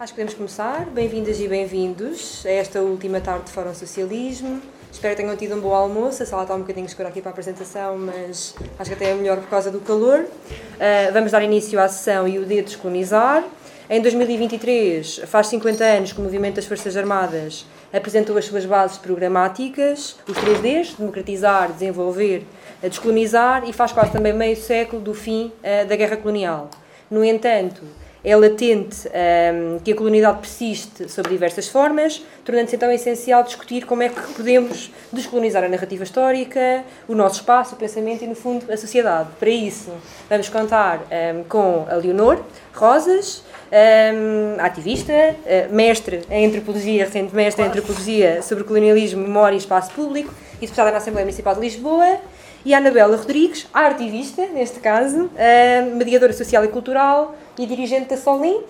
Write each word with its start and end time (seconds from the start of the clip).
Acho 0.00 0.12
que 0.12 0.20
podemos 0.20 0.34
começar. 0.34 0.86
Bem-vindas 0.90 1.40
e 1.40 1.48
bem-vindos 1.48 2.46
a 2.46 2.50
esta 2.50 2.80
última 2.80 3.20
tarde 3.20 3.46
de 3.46 3.50
Fórum 3.50 3.74
Socialismo. 3.74 4.62
Espero 4.92 5.16
que 5.16 5.22
tenham 5.22 5.36
tido 5.36 5.56
um 5.56 5.60
bom 5.60 5.74
almoço. 5.74 6.22
A 6.22 6.26
sala 6.26 6.42
está 6.42 6.54
um 6.54 6.60
bocadinho 6.60 6.86
escura 6.86 7.08
aqui 7.08 7.20
para 7.20 7.30
a 7.30 7.32
apresentação, 7.32 7.98
mas 7.98 8.54
acho 8.78 8.90
que 8.90 8.94
até 8.94 9.10
é 9.10 9.14
melhor 9.14 9.38
por 9.38 9.48
causa 9.48 9.72
do 9.72 9.80
calor. 9.80 10.20
Uh, 10.20 11.12
vamos 11.12 11.32
dar 11.32 11.42
início 11.42 11.80
à 11.80 11.88
sessão 11.88 12.28
e 12.28 12.38
o 12.38 12.44
D 12.44 12.62
descolonizar. 12.62 13.42
Em 13.90 14.00
2023, 14.00 15.22
faz 15.26 15.48
50 15.48 15.82
anos 15.82 16.12
que 16.12 16.20
o 16.20 16.22
Movimento 16.22 16.54
das 16.54 16.66
Forças 16.66 16.96
Armadas 16.96 17.66
apresentou 17.92 18.38
as 18.38 18.44
suas 18.44 18.64
bases 18.64 18.98
programáticas, 18.98 20.14
os 20.28 20.36
3Ds, 20.36 20.96
democratizar, 20.96 21.72
desenvolver, 21.72 22.46
descolonizar, 22.82 23.68
e 23.68 23.72
faz 23.72 23.90
quase 23.90 24.12
também 24.12 24.32
meio 24.32 24.56
século 24.56 25.02
do 25.02 25.12
fim 25.12 25.50
uh, 25.58 25.88
da 25.88 25.96
guerra 25.96 26.16
colonial. 26.16 26.70
No 27.10 27.24
entanto, 27.24 27.82
é 28.28 28.36
latente 28.36 29.08
um, 29.08 29.78
que 29.78 29.92
a 29.92 29.96
colonialidade 29.96 30.40
persiste 30.40 31.10
sob 31.10 31.30
diversas 31.30 31.68
formas, 31.68 32.22
tornando-se 32.44 32.76
então 32.76 32.90
essencial 32.92 33.42
discutir 33.42 33.86
como 33.86 34.02
é 34.02 34.10
que 34.10 34.20
podemos 34.34 34.90
descolonizar 35.10 35.64
a 35.64 35.68
narrativa 35.68 36.04
histórica, 36.04 36.84
o 37.08 37.14
nosso 37.14 37.36
espaço, 37.36 37.74
o 37.74 37.78
pensamento 37.78 38.22
e, 38.22 38.26
no 38.26 38.34
fundo, 38.34 38.70
a 38.70 38.76
sociedade. 38.76 39.30
Para 39.40 39.48
isso, 39.48 39.90
vamos 40.28 40.48
contar 40.50 41.00
um, 41.00 41.44
com 41.44 41.86
a 41.88 41.94
Leonor 41.94 42.42
Rosas, 42.74 43.42
um, 43.72 44.60
ativista, 44.60 45.12
uh, 45.12 45.74
mestre 45.74 46.22
em 46.30 46.46
antropologia, 46.46 47.06
recente 47.06 47.34
mestre 47.34 47.64
em 47.64 47.68
antropologia 47.68 48.42
sobre 48.42 48.62
colonialismo, 48.64 49.22
memória 49.22 49.54
e 49.54 49.58
espaço 49.58 49.90
público 49.92 50.34
e 50.58 50.66
deputada 50.66 50.90
na 50.90 50.98
Assembleia 50.98 51.24
Municipal 51.24 51.54
de 51.54 51.60
Lisboa 51.60 52.18
e 52.64 52.74
a 52.74 52.78
Anabela 52.78 53.16
Rodrigues, 53.16 53.66
artivista, 53.72 54.46
neste 54.48 54.80
caso, 54.80 55.24
uh, 55.24 55.96
mediadora 55.96 56.32
social 56.32 56.64
e 56.64 56.68
cultural 56.68 57.34
e 57.58 57.66
dirigente 57.66 58.08
da 58.08 58.16
Solim, 58.16 58.56
uh, 58.56 58.64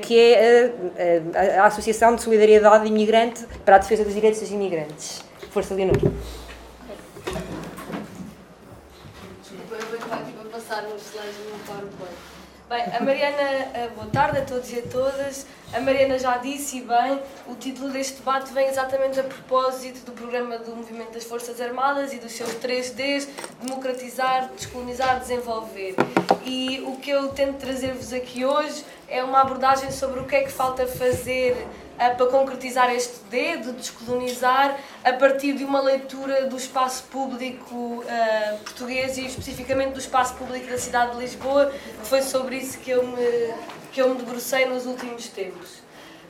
que 0.00 0.18
é 0.18 0.72
uh, 0.74 1.60
a 1.60 1.66
Associação 1.66 2.14
de 2.14 2.22
Solidariedade 2.22 2.86
Imigrante 2.86 3.46
para 3.64 3.76
a 3.76 3.78
Defesa 3.78 4.04
dos 4.04 4.14
Direitos 4.14 4.40
dos 4.40 4.50
Imigrantes. 4.50 5.22
Força, 5.50 5.74
Leonor. 5.74 5.96
Eu 5.96 6.12
para 10.34 10.50
passar 10.50 10.82
nos 10.82 11.02
slides 11.02 11.36
no 11.50 11.58
PowerPoint. 11.66 12.41
Bem, 12.72 12.84
a 12.84 13.04
Mariana, 13.04 13.68
eh, 13.74 13.90
boa 13.94 14.06
tarde 14.06 14.38
a 14.38 14.44
todos 14.46 14.72
e 14.72 14.78
a 14.78 14.82
todas. 14.90 15.44
A 15.74 15.80
Mariana 15.80 16.18
já 16.18 16.38
disse 16.38 16.80
bem, 16.80 17.20
o 17.46 17.54
título 17.54 17.90
deste 17.90 18.14
debate 18.14 18.50
vem 18.54 18.66
exatamente 18.66 19.20
a 19.20 19.24
propósito 19.24 20.06
do 20.06 20.12
programa 20.12 20.56
do 20.56 20.74
Movimento 20.74 21.12
das 21.12 21.24
Forças 21.24 21.60
Armadas 21.60 22.14
e 22.14 22.18
dos 22.18 22.32
seus 22.32 22.54
3Ds, 22.54 23.28
democratizar, 23.60 24.48
descolonizar, 24.56 25.20
desenvolver. 25.20 25.94
E 26.46 26.82
o 26.86 26.96
que 26.96 27.10
eu 27.10 27.28
tento 27.28 27.58
trazer-vos 27.58 28.10
aqui 28.10 28.42
hoje 28.42 28.82
é 29.06 29.22
uma 29.22 29.42
abordagem 29.42 29.90
sobre 29.90 30.20
o 30.20 30.24
que 30.24 30.36
é 30.36 30.42
que 30.42 30.50
falta 30.50 30.86
fazer 30.86 31.68
para 32.10 32.26
concretizar 32.26 32.90
este 32.90 33.24
D 33.30 33.58
de 33.58 33.72
descolonizar 33.72 34.78
a 35.04 35.12
partir 35.12 35.54
de 35.54 35.64
uma 35.64 35.80
leitura 35.80 36.46
do 36.46 36.56
espaço 36.56 37.04
público 37.04 37.74
uh, 37.74 38.58
português 38.58 39.18
e 39.18 39.26
especificamente 39.26 39.92
do 39.92 39.98
espaço 39.98 40.34
público 40.34 40.66
da 40.68 40.78
cidade 40.78 41.12
de 41.12 41.18
Lisboa, 41.18 41.72
foi 42.04 42.22
sobre 42.22 42.56
isso 42.56 42.78
que 42.78 42.90
eu 42.90 43.06
me, 43.06 43.54
que 43.92 44.00
eu 44.00 44.08
me 44.08 44.16
debrucei 44.16 44.66
nos 44.66 44.86
últimos 44.86 45.28
tempos. 45.28 45.81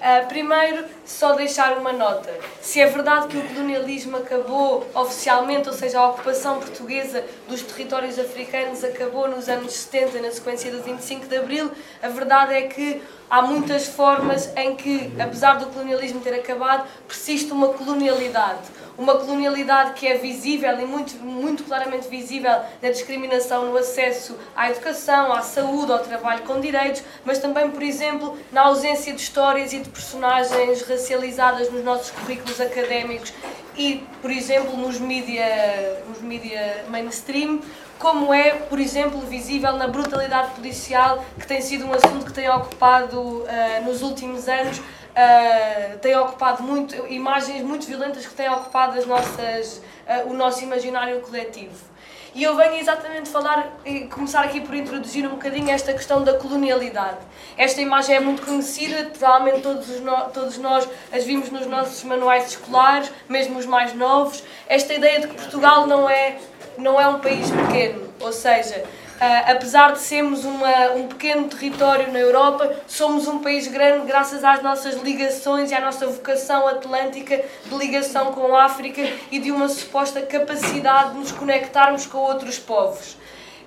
Uh, 0.03 0.27
primeiro, 0.27 0.85
só 1.07 1.33
deixar 1.35 1.79
uma 1.79 1.93
nota. 1.93 2.29
Se 2.61 2.81
é 2.81 2.87
verdade 2.89 3.29
que 3.29 3.37
o 3.37 3.43
colonialismo 3.43 4.17
acabou 4.17 4.85
oficialmente, 4.97 5.69
ou 5.69 5.75
seja, 5.77 6.01
a 6.01 6.09
ocupação 6.09 6.59
portuguesa 6.59 7.25
dos 7.49 7.63
territórios 7.63 8.19
africanos 8.19 8.83
acabou 8.83 9.29
nos 9.29 9.49
anos 9.49 9.73
70, 9.73 10.21
na 10.21 10.33
sequência 10.33 10.73
do 10.73 10.83
25 10.83 11.27
de 11.27 11.37
Abril, 11.37 11.71
a 12.03 12.09
verdade 12.09 12.53
é 12.53 12.63
que 12.63 13.01
há 13.31 13.43
muitas 13.43 13.87
formas 13.87 14.51
em 14.57 14.75
que, 14.75 15.13
apesar 15.21 15.61
do 15.61 15.67
colonialismo 15.67 16.19
ter 16.19 16.35
acabado, 16.35 16.85
persiste 17.07 17.53
uma 17.53 17.69
colonialidade 17.69 18.59
uma 18.99 19.17
colonialidade 19.17 19.95
que 19.95 20.07
é 20.07 20.17
visível 20.19 20.79
e 20.79 20.85
muito, 20.85 21.17
muito 21.25 21.65
claramente 21.65 22.09
visível 22.09 22.61
na 22.81 22.91
discriminação 22.91 23.71
no 23.71 23.77
acesso 23.77 24.37
à 24.55 24.71
educação, 24.71 25.33
à 25.33 25.43
saúde, 25.43 25.93
ao 25.93 26.01
trabalho 26.01 26.43
com 26.43 26.61
direitos, 26.61 27.03
mas 27.25 27.39
também, 27.39 27.71
por 27.71 27.83
exemplo, 27.83 28.37
na 28.51 28.63
ausência 28.63 29.13
de 29.13 29.21
histórias 29.21 29.73
e 29.73 29.81
de 29.81 29.89
personagens 29.89 30.83
racializadas 30.83 31.71
nos 31.71 31.85
nossos 31.85 32.11
currículos 32.11 32.61
académicos 32.61 33.33
e, 33.77 34.05
por 34.21 34.31
exemplo, 34.31 34.77
nos 34.77 34.99
mídia, 35.01 36.03
nos 36.09 36.21
mídia 36.21 36.85
mainstream, 36.89 37.61
como 37.99 38.35
é, 38.35 38.51
por 38.51 38.81
exemplo, 38.81 39.21
visível 39.21 39.75
na 39.75 39.87
brutalidade 39.87 40.51
policial, 40.57 41.25
que 41.39 41.47
tem 41.47 41.61
sido 41.61 41.87
um 41.87 41.93
assunto 41.93 42.27
que 42.27 42.33
tem 42.33 42.51
ocupado 42.51 43.19
uh, 43.21 43.47
nos 43.85 44.03
últimos 44.03 44.49
anos 44.49 44.83
uh, 45.13 45.99
tem 45.99 46.17
ocupado 46.17 46.63
muito, 46.63 46.95
imagens 47.09 47.63
muito 47.63 47.87
violentas 47.87 48.27
que 48.27 48.35
têm 48.35 48.51
ocupado 48.51 48.99
as 48.99 49.07
nossas, 49.07 49.79
uh, 50.07 50.31
o 50.31 50.35
nosso 50.35 50.63
imaginário 50.63 51.21
coletivo. 51.21 51.93
E 52.35 52.43
eu 52.43 52.57
venho 52.57 52.77
exatamente 52.77 53.29
falar 53.29 53.79
e 53.85 54.07
começar 54.07 54.43
aqui 54.43 54.59
por 54.63 54.75
introduzir 54.75 55.27
um 55.27 55.33
bocadinho 55.33 55.71
esta 55.71 55.93
questão 55.93 56.25
da 56.25 56.33
colonialidade. 56.33 57.19
Esta 57.59 57.83
imagem 57.83 58.17
é 58.17 58.21
muito 58.21 58.41
conhecida, 58.41 59.11
provavelmente 59.11 59.61
todos, 59.61 60.01
no, 60.01 60.17
todos 60.31 60.57
nós 60.57 60.89
as 61.13 61.25
vimos 61.25 61.51
nos 61.51 61.67
nossos 61.67 62.03
manuais 62.05 62.49
escolares, 62.49 63.13
mesmo 63.29 63.59
os 63.59 63.67
mais 63.67 63.95
novos. 63.95 64.43
Esta 64.67 64.95
ideia 64.95 65.21
de 65.21 65.29
que 65.29 65.35
Portugal 65.35 65.87
não 65.87 66.09
é, 66.09 66.39
não 66.79 66.99
é 66.99 67.07
um 67.07 67.19
país 67.19 67.51
pequeno, 67.51 68.09
ou 68.19 68.33
seja, 68.33 68.83
Uh, 69.21 69.53
apesar 69.53 69.93
de 69.93 70.01
sermos 70.01 70.45
uma, 70.45 70.91
um 70.97 71.07
pequeno 71.07 71.47
território 71.47 72.13
na 72.13 72.19
Europa, 72.19 72.75
somos 72.89 73.29
um 73.29 73.39
país 73.39 73.69
grande 73.69 74.07
graças 74.07 74.43
às 74.43 74.61
nossas 74.63 75.01
ligações 75.01 75.71
e 75.71 75.75
à 75.75 75.81
nossa 75.81 76.07
vocação 76.09 76.67
atlântica 76.67 77.45
de 77.65 77.75
ligação 77.77 78.33
com 78.33 78.55
a 78.57 78.65
África 78.65 79.01
e 79.31 79.39
de 79.39 79.53
uma 79.53 79.69
suposta 79.69 80.23
capacidade 80.23 81.13
de 81.13 81.19
nos 81.19 81.31
conectarmos 81.31 82.05
com 82.05 82.19
outros 82.19 82.59
povos. 82.59 83.17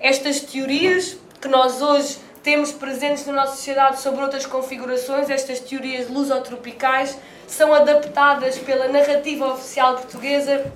Estas 0.01 0.41
teorias 0.41 1.17
que 1.39 1.47
nós 1.47 1.81
hoje 1.81 2.17
temos 2.43 2.71
presentes 2.71 3.25
na 3.25 3.33
nossa 3.33 3.55
sociedade 3.55 4.01
sobre 4.01 4.21
outras 4.21 4.45
configurações, 4.45 5.29
estas 5.29 5.61
teorias 5.61 6.09
lusotropicais, 6.09 7.17
são 7.47 7.73
adaptadas 7.73 8.57
pela 8.57 8.87
narrativa 8.87 9.53
oficial 9.53 9.95
portuguesa 9.95 10.71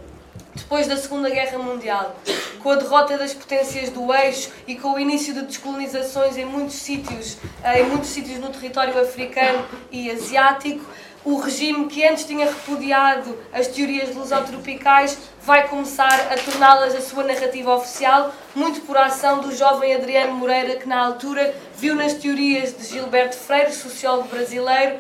depois 0.55 0.87
da 0.87 0.97
Segunda 0.97 1.29
Guerra 1.29 1.57
Mundial, 1.57 2.15
com 2.61 2.71
a 2.71 2.75
derrota 2.75 3.17
das 3.17 3.33
potências 3.33 3.89
do 3.89 4.13
eixo 4.13 4.51
e 4.67 4.75
com 4.75 4.93
o 4.93 4.99
início 4.99 5.33
de 5.33 5.43
descolonizações 5.43 6.37
em 6.37 6.45
muitos 6.45 6.75
sítios, 6.75 7.37
eh, 7.63 7.81
em 7.81 7.85
muitos 7.85 8.09
sítios 8.09 8.39
no 8.39 8.49
território 8.49 8.99
africano 8.99 9.65
e 9.91 10.11
asiático, 10.11 10.85
o 11.23 11.38
regime 11.38 11.88
que 11.88 12.05
antes 12.07 12.23
tinha 12.23 12.45
repudiado 12.45 13.38
as 13.51 13.67
teorias 13.67 14.15
lusotropicais 14.15 15.17
vai 15.41 15.67
começar 15.67 16.31
a 16.31 16.38
torná-las 16.38 16.95
a 16.95 17.01
sua 17.01 17.23
narrativa 17.23 17.75
oficial, 17.75 18.33
muito 18.55 18.81
por 18.81 18.97
ação 18.97 19.39
do 19.39 19.53
jovem 19.53 19.93
Adriano 19.93 20.33
Moreira, 20.33 20.77
que 20.77 20.88
na 20.88 21.05
altura 21.05 21.53
viu 21.75 21.93
nas 21.93 22.13
teorias 22.13 22.75
de 22.75 22.85
Gilberto 22.85 23.35
Freire, 23.35 23.73
sociólogo 23.73 24.29
brasileiro, 24.29 24.97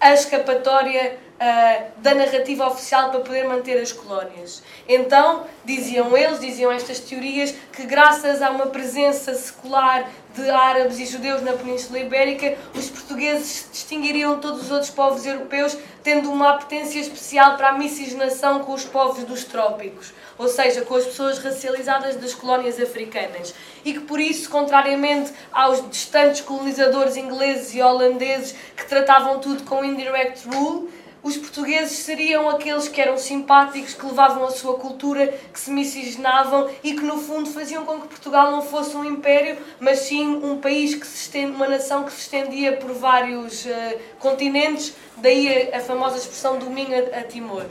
a 0.00 0.14
escapatória 0.14 1.18
uh, 1.40 1.90
da 2.02 2.14
narrativa 2.14 2.66
oficial 2.66 3.10
para 3.10 3.20
poder 3.20 3.44
manter 3.48 3.80
as 3.80 3.92
colónias. 3.92 4.62
Então, 4.86 5.46
diziam 5.64 6.16
eles, 6.16 6.38
diziam 6.38 6.70
estas 6.70 7.00
teorias, 7.00 7.54
que 7.72 7.84
graças 7.84 8.42
a 8.42 8.50
uma 8.50 8.66
presença 8.66 9.34
secular 9.34 10.06
de 10.34 10.48
árabes 10.48 11.00
e 11.00 11.06
judeus 11.06 11.42
na 11.42 11.54
Península 11.54 11.98
Ibérica, 11.98 12.56
os 12.74 12.88
portugueses 12.88 13.68
distinguiriam 13.72 14.38
todos 14.38 14.62
os 14.62 14.70
outros 14.70 14.90
povos 14.90 15.26
europeus, 15.26 15.76
tendo 16.04 16.30
uma 16.30 16.50
apetência 16.50 17.00
especial 17.00 17.56
para 17.56 17.70
a 17.70 17.78
miscigenação 17.78 18.60
com 18.60 18.72
os 18.72 18.84
povos 18.84 19.24
dos 19.24 19.44
trópicos, 19.44 20.12
ou 20.38 20.46
seja, 20.48 20.82
com 20.82 20.94
as 20.94 21.04
pessoas 21.04 21.38
racializadas 21.38 22.16
das 22.16 22.32
colónias 22.32 22.80
africanas. 22.80 23.52
E 23.84 23.92
que 23.92 24.00
por 24.00 24.20
isso, 24.20 24.48
contrariamente 24.48 25.32
aos 25.52 25.88
distantes 25.90 26.42
colonizadores 26.42 27.16
ingleses 27.16 27.74
e 27.74 27.82
holandeses 27.82 28.54
que 28.76 28.86
tratavam 28.86 29.40
tudo 29.40 29.64
com 29.64 29.84
indirect 29.84 30.46
rule, 30.46 30.88
os 31.22 31.36
portugueses 31.36 31.98
seriam 31.98 32.48
aqueles 32.48 32.88
que 32.88 33.00
eram 33.00 33.18
simpáticos, 33.18 33.94
que 33.94 34.06
levavam 34.06 34.44
a 34.44 34.50
sua 34.50 34.74
cultura, 34.74 35.28
que 35.52 35.60
se 35.60 35.70
miscigenavam 35.70 36.70
e 36.82 36.94
que 36.94 37.02
no 37.02 37.18
fundo 37.18 37.50
faziam 37.50 37.84
com 37.84 38.00
que 38.00 38.08
Portugal 38.08 38.50
não 38.50 38.62
fosse 38.62 38.96
um 38.96 39.04
império, 39.04 39.58
mas 39.78 40.00
sim 40.00 40.40
um 40.42 40.58
país 40.58 40.94
que 40.94 41.06
se 41.06 41.16
estende, 41.16 41.52
uma 41.52 41.68
nação 41.68 42.04
que 42.04 42.12
se 42.12 42.20
estendia 42.20 42.76
por 42.76 42.92
vários 42.92 43.66
uh, 43.66 43.98
continentes, 44.18 44.94
daí 45.18 45.70
a, 45.72 45.78
a, 45.78 45.80
famosa 45.80 46.16
expressão 46.16 46.58
do 46.58 46.70
Minho 46.70 46.96
a, 46.96 47.18
a 47.18 47.22
Timor. 47.22 47.66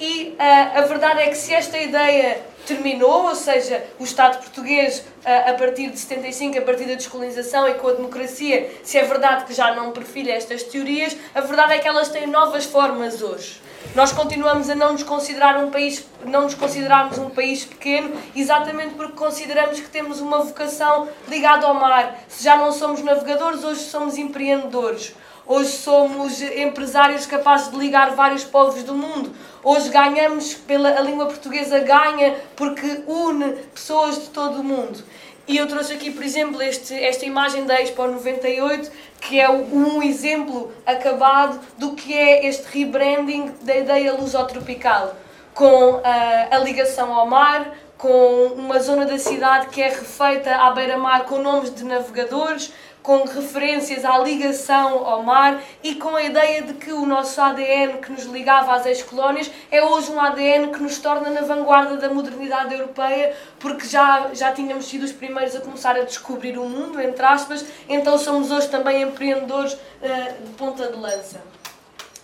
E 0.00 0.36
uh, 0.38 0.78
a 0.78 0.80
verdade 0.82 1.22
é 1.22 1.26
que 1.28 1.34
se 1.34 1.52
esta 1.52 1.76
ideia 1.76 2.40
terminou, 2.66 3.26
ou 3.26 3.34
seja, 3.34 3.84
o 3.98 4.04
Estado 4.04 4.38
português, 4.38 4.98
uh, 4.98 5.50
a 5.50 5.54
partir 5.54 5.90
de 5.90 5.98
75, 5.98 6.58
a 6.58 6.62
partir 6.62 6.84
da 6.84 6.94
descolonização 6.94 7.68
e 7.68 7.74
com 7.74 7.88
a 7.88 7.92
democracia, 7.94 8.70
se 8.84 8.96
é 8.96 9.04
verdade 9.04 9.44
que 9.44 9.52
já 9.52 9.74
não 9.74 9.90
perfilha 9.90 10.34
estas 10.34 10.62
teorias, 10.62 11.16
a 11.34 11.40
verdade 11.40 11.72
é 11.72 11.78
que 11.78 11.88
elas 11.88 12.08
têm 12.10 12.26
novas 12.28 12.64
formas 12.64 13.22
hoje. 13.22 13.60
Nós 13.94 14.12
continuamos 14.12 14.68
a 14.70 14.74
não 14.74 14.92
nos 14.92 15.02
considerar 15.02 15.56
um 15.58 15.70
país, 15.70 16.04
não 16.24 16.42
nos 16.42 16.54
considerarmos 16.54 17.18
um 17.18 17.30
país 17.30 17.64
pequeno, 17.64 18.14
exatamente 18.36 18.94
porque 18.94 19.14
consideramos 19.14 19.80
que 19.80 19.88
temos 19.88 20.20
uma 20.20 20.38
vocação 20.40 21.08
ligada 21.26 21.66
ao 21.66 21.74
mar. 21.74 22.18
Se 22.28 22.44
já 22.44 22.56
não 22.56 22.70
somos 22.70 23.02
navegadores, 23.02 23.64
hoje 23.64 23.80
somos 23.80 24.16
empreendedores. 24.16 25.14
Hoje 25.50 25.70
somos 25.70 26.42
empresários 26.42 27.24
capazes 27.24 27.70
de 27.70 27.78
ligar 27.78 28.10
vários 28.10 28.44
povos 28.44 28.82
do 28.82 28.94
mundo. 28.94 29.32
Hoje 29.64 29.88
ganhamos 29.88 30.52
pela 30.52 30.90
a 30.90 31.00
língua 31.00 31.24
portuguesa 31.24 31.78
ganha 31.78 32.36
porque 32.54 33.02
une 33.06 33.52
pessoas 33.74 34.20
de 34.20 34.28
todo 34.28 34.60
o 34.60 34.62
mundo. 34.62 35.02
E 35.46 35.56
eu 35.56 35.66
trouxe 35.66 35.94
aqui, 35.94 36.10
por 36.10 36.22
exemplo, 36.22 36.60
este, 36.60 36.92
esta 36.92 37.24
imagem 37.24 37.64
da 37.64 37.80
Expo 37.80 38.06
98, 38.06 38.92
que 39.22 39.40
é 39.40 39.48
um 39.48 40.02
exemplo 40.02 40.70
acabado 40.84 41.58
do 41.78 41.92
que 41.92 42.12
é 42.12 42.46
este 42.46 42.66
rebranding 42.70 43.54
da 43.62 43.74
ideia 43.74 44.12
lusotropical, 44.12 45.16
com 45.54 46.02
a, 46.04 46.56
a 46.56 46.58
ligação 46.58 47.14
ao 47.14 47.26
mar, 47.26 47.74
com 47.96 48.52
uma 48.54 48.78
zona 48.78 49.06
da 49.06 49.18
cidade 49.18 49.68
que 49.68 49.80
é 49.82 49.88
refeita 49.88 50.54
à 50.54 50.70
beira-mar 50.70 51.24
com 51.24 51.38
nomes 51.38 51.74
de 51.74 51.84
navegadores, 51.84 52.70
com 53.08 53.24
referências 53.24 54.04
à 54.04 54.18
ligação 54.18 55.06
ao 55.06 55.22
mar 55.22 55.62
e 55.82 55.94
com 55.94 56.14
a 56.14 56.22
ideia 56.22 56.60
de 56.60 56.74
que 56.74 56.92
o 56.92 57.06
nosso 57.06 57.40
ADN 57.40 58.02
que 58.02 58.12
nos 58.12 58.24
ligava 58.24 58.74
às 58.74 58.84
ex-colónias 58.84 59.50
é 59.70 59.82
hoje 59.82 60.12
um 60.12 60.20
ADN 60.20 60.70
que 60.70 60.82
nos 60.82 60.98
torna 60.98 61.30
na 61.30 61.40
vanguarda 61.40 61.96
da 61.96 62.10
modernidade 62.10 62.74
europeia, 62.74 63.34
porque 63.58 63.86
já, 63.86 64.28
já 64.34 64.52
tínhamos 64.52 64.84
sido 64.84 65.04
os 65.04 65.12
primeiros 65.12 65.56
a 65.56 65.60
começar 65.62 65.96
a 65.96 66.02
descobrir 66.02 66.58
o 66.58 66.68
mundo, 66.68 67.00
entre 67.00 67.24
aspas, 67.24 67.64
então 67.88 68.18
somos 68.18 68.50
hoje 68.50 68.68
também 68.68 69.00
empreendedores 69.00 69.72
uh, 69.72 70.44
de 70.44 70.50
ponta 70.58 70.88
de 70.88 70.98
lança. 70.98 71.40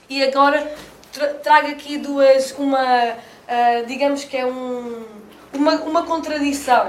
E 0.07 0.23
agora 0.23 0.71
tra 1.11 1.29
trago 1.29 1.69
aqui 1.69 1.97
duas, 1.97 2.53
uma, 2.59 2.85
uh, 2.85 3.87
digamos 3.87 4.25
que 4.25 4.37
é 4.37 4.45
um, 4.45 5.03
uma, 5.55 5.77
uma 5.77 6.03
contradição 6.03 6.89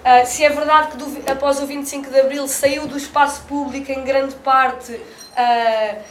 Uh, 0.00 0.26
se 0.26 0.42
é 0.42 0.48
verdade 0.48 0.92
que 0.92 0.96
do, 0.96 1.30
após 1.30 1.60
o 1.60 1.66
25 1.66 2.10
de 2.10 2.20
Abril 2.20 2.48
saiu 2.48 2.86
do 2.86 2.96
espaço 2.96 3.42
público 3.42 3.92
em 3.92 4.02
grande 4.02 4.34
parte 4.36 4.92
uh, 4.92 6.02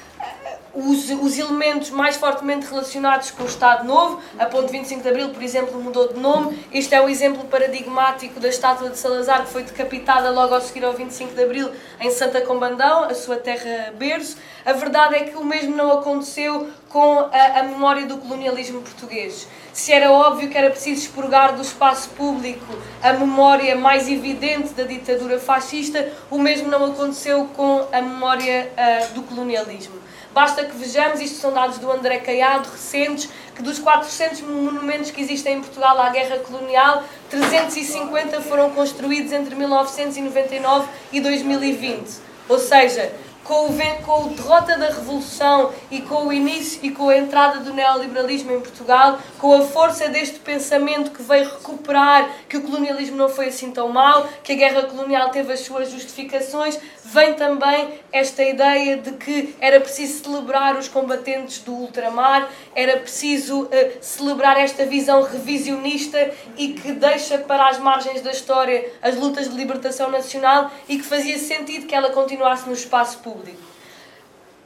os, 0.79 1.09
os 1.09 1.37
elementos 1.37 1.89
mais 1.89 2.15
fortemente 2.15 2.65
relacionados 2.67 3.31
com 3.31 3.43
o 3.43 3.45
Estado 3.45 3.85
Novo, 3.85 4.21
a 4.37 4.45
ponto 4.45 4.67
de 4.67 4.71
25 4.71 5.01
de 5.01 5.09
Abril, 5.09 5.29
por 5.29 5.43
exemplo, 5.43 5.81
mudou 5.81 6.13
de 6.13 6.19
nome. 6.19 6.65
Este 6.71 6.95
é 6.95 7.01
o 7.01 7.09
exemplo 7.09 7.45
paradigmático 7.45 8.39
da 8.39 8.47
estátua 8.47 8.89
de 8.89 8.97
Salazar, 8.97 9.45
que 9.45 9.51
foi 9.51 9.63
decapitada 9.63 10.29
logo 10.29 10.55
a 10.55 10.61
seguir 10.61 10.85
ao 10.85 10.93
25 10.93 11.33
de 11.33 11.43
Abril 11.43 11.69
em 11.99 12.11
Santa 12.11 12.41
Combandão, 12.41 13.03
a 13.03 13.13
sua 13.13 13.37
terra 13.37 13.91
berço. 13.97 14.37
A 14.65 14.73
verdade 14.73 15.15
é 15.15 15.23
que 15.23 15.37
o 15.37 15.43
mesmo 15.43 15.75
não 15.75 15.91
aconteceu 15.91 16.69
com 16.89 17.19
a, 17.19 17.59
a 17.59 17.63
memória 17.63 18.05
do 18.05 18.17
colonialismo 18.17 18.81
português. 18.81 19.47
Se 19.71 19.93
era 19.93 20.11
óbvio 20.11 20.49
que 20.49 20.57
era 20.57 20.69
preciso 20.69 21.01
expurgar 21.01 21.55
do 21.55 21.61
espaço 21.61 22.09
público 22.09 22.65
a 23.01 23.13
memória 23.13 23.75
mais 23.75 24.09
evidente 24.09 24.73
da 24.73 24.83
ditadura 24.83 25.39
fascista, 25.39 26.11
o 26.29 26.37
mesmo 26.37 26.67
não 26.67 26.85
aconteceu 26.85 27.45
com 27.55 27.87
a 27.91 28.01
memória 28.01 28.71
uh, 28.73 29.13
do 29.13 29.23
colonialismo. 29.23 30.08
Basta 30.39 30.63
que 30.63 30.77
vejamos, 30.77 31.19
isto 31.19 31.35
são 31.35 31.51
dados 31.51 31.79
do 31.79 31.91
André 31.91 32.19
Caiado, 32.19 32.69
recentes, 32.69 33.27
que 33.53 33.61
dos 33.61 33.77
400 33.77 34.39
monumentos 34.39 35.11
que 35.11 35.19
existem 35.19 35.57
em 35.57 35.59
Portugal 35.59 35.99
à 35.99 36.07
guerra 36.11 36.37
colonial, 36.39 37.03
350 37.29 38.39
foram 38.43 38.69
construídos 38.69 39.33
entre 39.33 39.53
1999 39.53 40.87
e 41.11 41.19
2020. 41.19 42.09
Ou 42.47 42.57
seja, 42.57 43.11
com, 43.49 43.65
o, 43.65 43.77
com 44.05 44.13
a 44.13 44.27
derrota 44.29 44.77
da 44.77 44.85
Revolução 44.85 45.73
e 45.89 46.01
com 46.01 46.27
o 46.27 46.31
início 46.31 46.79
e 46.83 46.91
com 46.91 47.09
a 47.09 47.17
entrada 47.17 47.61
do 47.61 47.73
neoliberalismo 47.73 48.51
em 48.51 48.61
Portugal, 48.61 49.17
com 49.39 49.53
a 49.55 49.61
força 49.61 50.07
deste 50.07 50.37
pensamento 50.39 51.09
que 51.09 51.23
veio 51.23 51.45
recuperar 51.45 52.29
que 52.47 52.57
o 52.57 52.61
colonialismo 52.61 53.17
não 53.17 53.27
foi 53.27 53.47
assim 53.47 53.71
tão 53.71 53.89
mau, 53.89 54.29
que 54.43 54.53
a 54.53 54.55
guerra 54.55 54.83
colonial 54.83 55.31
teve 55.31 55.51
as 55.51 55.61
suas 55.61 55.89
justificações, 55.89 56.79
vem 57.11 57.33
também 57.33 57.99
esta 58.11 58.43
ideia 58.43 58.97
de 58.97 59.11
que 59.13 59.55
era 59.59 59.79
preciso 59.79 60.23
celebrar 60.23 60.77
os 60.77 60.87
combatentes 60.87 61.59
do 61.59 61.73
ultramar, 61.73 62.49
era 62.75 62.97
preciso 62.97 63.63
uh, 63.63 63.69
celebrar 64.01 64.59
esta 64.59 64.85
visão 64.85 65.23
revisionista 65.23 66.31
e 66.57 66.73
que 66.73 66.91
deixa 66.91 67.37
para 67.37 67.67
as 67.67 67.79
margens 67.79 68.21
da 68.21 68.31
história 68.31 68.91
as 69.01 69.15
lutas 69.15 69.49
de 69.49 69.55
libertação 69.55 70.11
nacional 70.11 70.71
e 70.87 70.97
que 70.97 71.03
fazia 71.03 71.37
sentido 71.37 71.85
que 71.85 71.95
ela 71.95 72.09
continuasse 72.11 72.67
no 72.67 72.73
espaço 72.73 73.19
público 73.19 73.29
público. 73.29 73.68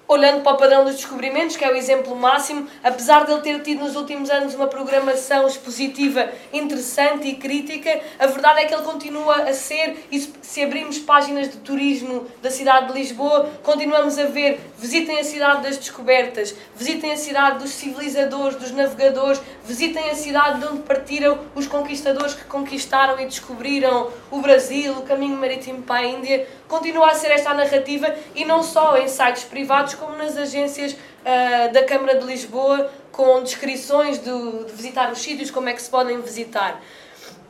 Olhando 0.05 0.43
para 0.43 0.53
o 0.53 0.57
padrão 0.57 0.83
dos 0.83 0.95
descobrimentos, 0.95 1.55
que 1.55 1.63
é 1.63 1.71
o 1.71 1.75
exemplo 1.75 2.13
máximo, 2.15 2.67
apesar 2.83 3.25
de 3.25 3.31
ele 3.31 3.41
ter 3.41 3.61
tido 3.61 3.85
nos 3.85 3.95
últimos 3.95 4.29
anos 4.29 4.53
uma 4.53 4.67
programação 4.67 5.47
expositiva 5.47 6.29
interessante 6.51 7.27
e 7.29 7.35
crítica, 7.35 8.01
a 8.19 8.27
verdade 8.27 8.59
é 8.59 8.65
que 8.65 8.73
ele 8.73 8.83
continua 8.83 9.43
a 9.43 9.53
ser, 9.53 10.07
e 10.11 10.19
se 10.19 10.61
abrirmos 10.61 10.99
páginas 10.99 11.49
de 11.49 11.57
turismo 11.57 12.27
da 12.41 12.51
cidade 12.51 12.87
de 12.87 12.99
Lisboa, 12.99 13.49
continuamos 13.63 14.19
a 14.19 14.25
ver, 14.25 14.59
visitem 14.77 15.19
a 15.19 15.23
cidade 15.23 15.63
das 15.63 15.77
descobertas, 15.77 16.53
visitem 16.75 17.13
a 17.13 17.17
cidade 17.17 17.59
dos 17.59 17.69
civilizadores, 17.71 18.57
dos 18.57 18.71
navegadores, 18.71 19.41
visitem 19.65 20.09
a 20.09 20.15
cidade 20.15 20.59
de 20.59 20.67
onde 20.67 20.81
partiram 20.81 21.39
os 21.55 21.65
conquistadores 21.65 22.33
que 22.33 22.43
conquistaram 22.43 23.19
e 23.21 23.25
descobriram 23.25 24.11
o 24.29 24.41
Brasil, 24.41 24.93
o 24.93 25.03
caminho 25.03 25.37
marítimo 25.37 25.81
para 25.81 26.01
a 26.01 26.05
Índia. 26.05 26.45
Continua 26.73 27.11
a 27.11 27.13
ser 27.13 27.29
esta 27.29 27.51
a 27.51 27.53
narrativa 27.53 28.15
e 28.33 28.43
não 28.43 28.63
só 28.63 28.97
em 28.97 29.07
sites 29.07 29.43
privados, 29.43 29.93
como 29.93 30.17
nas 30.17 30.35
agências 30.35 30.93
uh, 30.93 31.71
da 31.71 31.83
Câmara 31.85 32.17
de 32.17 32.25
Lisboa, 32.25 32.91
com 33.11 33.43
descrições 33.43 34.17
de, 34.17 34.63
de 34.65 34.73
visitar 34.73 35.11
os 35.11 35.19
sítios, 35.19 35.51
como 35.51 35.69
é 35.69 35.73
que 35.73 35.81
se 35.83 35.87
podem 35.87 36.19
visitar. 36.19 36.81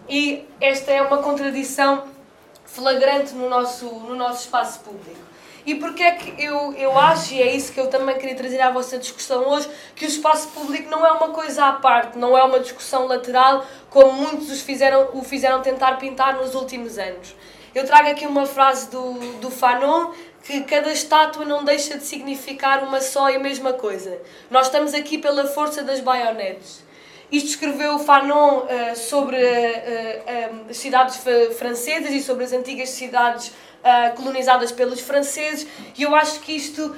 E 0.10 0.46
esta 0.60 0.92
é 0.92 1.02
uma 1.02 1.20
contradição 1.20 2.04
flagrante 2.66 3.34
no 3.34 3.48
nosso, 3.48 3.86
no 3.86 4.14
nosso 4.14 4.42
espaço 4.42 4.82
público. 4.82 5.22
E 5.66 5.76
porque 5.76 6.04
é 6.04 6.12
que 6.12 6.44
eu, 6.44 6.74
eu 6.74 7.00
acho, 7.00 7.34
e 7.34 7.42
é 7.42 7.56
isso 7.56 7.72
que 7.72 7.80
eu 7.80 7.88
também 7.88 8.18
queria 8.18 8.36
trazer 8.36 8.60
à 8.60 8.72
vossa 8.72 8.98
discussão 8.98 9.48
hoje, 9.48 9.70
que 9.96 10.04
o 10.04 10.08
espaço 10.10 10.50
público 10.50 10.90
não 10.90 11.06
é 11.06 11.12
uma 11.14 11.30
coisa 11.30 11.68
à 11.68 11.72
parte, 11.72 12.18
não 12.18 12.38
é 12.38 12.44
uma 12.44 12.60
discussão 12.60 13.08
lateral, 13.08 13.66
como 13.90 14.12
muitos 14.12 14.52
os 14.52 14.60
fizeram, 14.60 15.12
o 15.14 15.24
fizeram 15.24 15.62
tentar 15.62 15.94
pintar 15.94 16.36
nos 16.36 16.54
últimos 16.56 16.98
anos. 16.98 17.34
Eu 17.74 17.86
trago 17.86 18.10
aqui 18.10 18.28
uma 18.28 18.46
frase 18.46 18.90
do, 18.92 19.14
do 19.40 19.50
Fanon, 19.50 20.12
que 20.44 20.62
cada 20.62 20.92
estátua 20.92 21.44
não 21.44 21.64
deixa 21.64 21.98
de 21.98 22.04
significar 22.04 22.84
uma 22.84 23.02
só 23.02 23.32
e 23.32 23.40
mesma 23.40 23.74
coisa. 23.74 24.22
Nós 24.52 24.68
estamos 24.68 24.94
aqui 24.94 25.18
pela 25.18 25.48
força 25.48 25.82
das 25.82 26.00
baionetes. 26.00 26.84
Isto 27.32 27.50
escreveu 27.50 27.98
Fanon 27.98 28.60
uh, 28.60 28.96
sobre 28.96 29.38
uh, 29.38 29.40
uh, 29.40 30.66
as 30.70 30.78
cidades 30.78 31.20
francesas 31.58 32.12
e 32.12 32.22
sobre 32.22 32.44
as 32.44 32.54
antigas 32.54 32.90
cidades 32.90 33.52
uh, 33.84 34.16
colonizadas 34.16 34.72
pelos 34.72 35.02
franceses, 35.02 35.68
e 35.98 36.04
eu 36.04 36.16
acho 36.16 36.40
que 36.40 36.56
isto, 36.56 36.86
uh, 36.86 36.96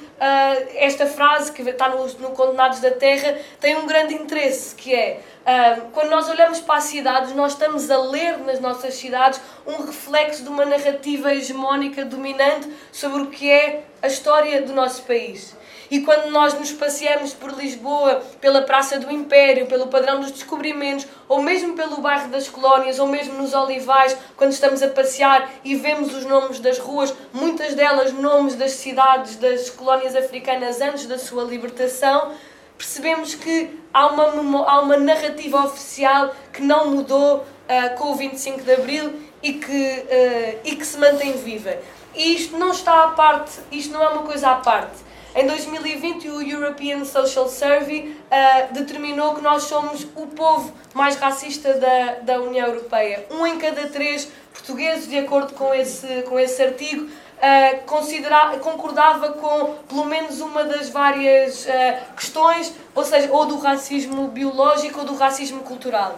esta 0.75 1.05
frase 1.07 1.51
que 1.51 1.61
está 1.61 1.89
no, 1.89 2.05
no 2.19 2.29
Condenados 2.31 2.79
da 2.79 2.91
Terra, 2.91 3.37
tem 3.59 3.75
um 3.75 3.85
grande 3.85 4.13
interesse, 4.13 4.75
que 4.75 4.93
é, 4.93 5.19
uh, 5.45 5.81
quando 5.91 6.09
nós 6.09 6.29
olhamos 6.29 6.59
para 6.61 6.75
as 6.75 6.85
cidades, 6.85 7.35
nós 7.35 7.53
estamos 7.53 7.89
a 7.89 7.97
ler 7.97 8.37
nas 8.39 8.59
nossas 8.59 8.93
cidades 8.95 9.41
um 9.65 9.83
reflexo 9.85 10.43
de 10.43 10.49
uma 10.49 10.65
narrativa 10.65 11.33
hegemónica 11.33 12.05
dominante 12.05 12.71
sobre 12.91 13.23
o 13.23 13.27
que 13.27 13.49
é 13.49 13.83
a 14.01 14.07
história 14.07 14.61
do 14.61 14.73
nosso 14.73 15.03
país. 15.03 15.55
E 15.89 16.01
quando 16.01 16.31
nós 16.31 16.53
nos 16.53 16.71
passeamos 16.71 17.33
por 17.33 17.51
Lisboa, 17.51 18.23
pela 18.41 18.61
Praça 18.61 18.99
do 18.99 19.11
Império, 19.11 19.67
pelo 19.67 19.87
Padrão 19.87 20.19
dos 20.19 20.31
Descobrimentos, 20.31 21.07
ou 21.27 21.41
mesmo 21.41 21.75
pelo 21.75 21.97
bairro 21.97 22.29
das 22.29 22.47
Colónias, 22.47 22.99
ou 22.99 23.07
mesmo 23.07 23.33
nos 23.35 23.53
Olivais, 23.53 24.17
quando 24.35 24.51
estamos 24.51 24.81
a 24.81 24.87
passear 24.87 25.49
e 25.63 25.75
vemos 25.75 26.13
os 26.13 26.25
nomes 26.25 26.59
das 26.59 26.79
ruas, 26.79 27.13
muitas 27.33 27.73
delas 27.75 28.11
nomes 28.13 28.55
das 28.55 28.71
cidades 28.71 29.35
das 29.35 29.69
colónias 29.69 30.15
africanas 30.15 30.81
antes 30.81 31.05
da 31.05 31.17
sua 31.17 31.43
libertação, 31.43 32.31
percebemos 32.77 33.35
que 33.35 33.79
há 33.93 34.07
uma, 34.07 34.69
há 34.69 34.81
uma 34.81 34.97
narrativa 34.97 35.63
oficial 35.65 36.33
que 36.51 36.61
não 36.61 36.91
mudou 36.91 37.37
uh, 37.37 37.97
com 37.97 38.11
o 38.11 38.15
25 38.15 38.61
de 38.61 38.73
Abril 38.73 39.13
e 39.41 39.53
que, 39.53 39.71
uh, 39.71 40.59
e 40.63 40.75
que 40.75 40.85
se 40.85 40.97
mantém 40.97 41.33
viva. 41.33 41.77
E 42.13 42.35
isto 42.35 42.57
não 42.57 42.71
está 42.71 43.03
à 43.03 43.07
parte, 43.09 43.59
isto 43.71 43.93
não 43.93 44.01
é 44.01 44.09
uma 44.09 44.23
coisa 44.23 44.49
à 44.49 44.55
parte. 44.55 45.04
Em 45.35 45.45
2020, 45.47 46.29
o 46.29 46.41
European 46.41 47.03
Social 47.03 47.49
Survey 47.49 48.15
uh, 48.31 48.73
determinou 48.73 49.35
que 49.35 49.41
nós 49.41 49.63
somos 49.63 50.07
o 50.15 50.27
povo 50.27 50.71
mais 50.93 51.17
racista 51.17 51.73
da, 51.73 52.13
da 52.21 52.41
União 52.41 52.67
Europeia. 52.67 53.25
Um 53.29 53.45
em 53.45 53.57
cada 53.57 53.89
três 53.89 54.29
portugueses, 54.53 55.09
de 55.09 55.17
acordo 55.19 55.53
com 55.53 55.73
esse, 55.73 56.21
com 56.21 56.39
esse 56.39 56.63
artigo, 56.63 57.03
uh, 57.03 57.83
considera, 57.85 58.57
concordava 58.59 59.33
com 59.33 59.75
pelo 59.89 60.05
menos 60.05 60.39
uma 60.39 60.63
das 60.63 60.87
várias 60.87 61.65
uh, 61.65 62.15
questões, 62.15 62.73
ou 62.95 63.03
seja, 63.03 63.29
ou 63.29 63.45
do 63.45 63.59
racismo 63.59 64.29
biológico 64.29 65.01
ou 65.01 65.05
do 65.05 65.17
racismo 65.17 65.63
cultural. 65.63 66.17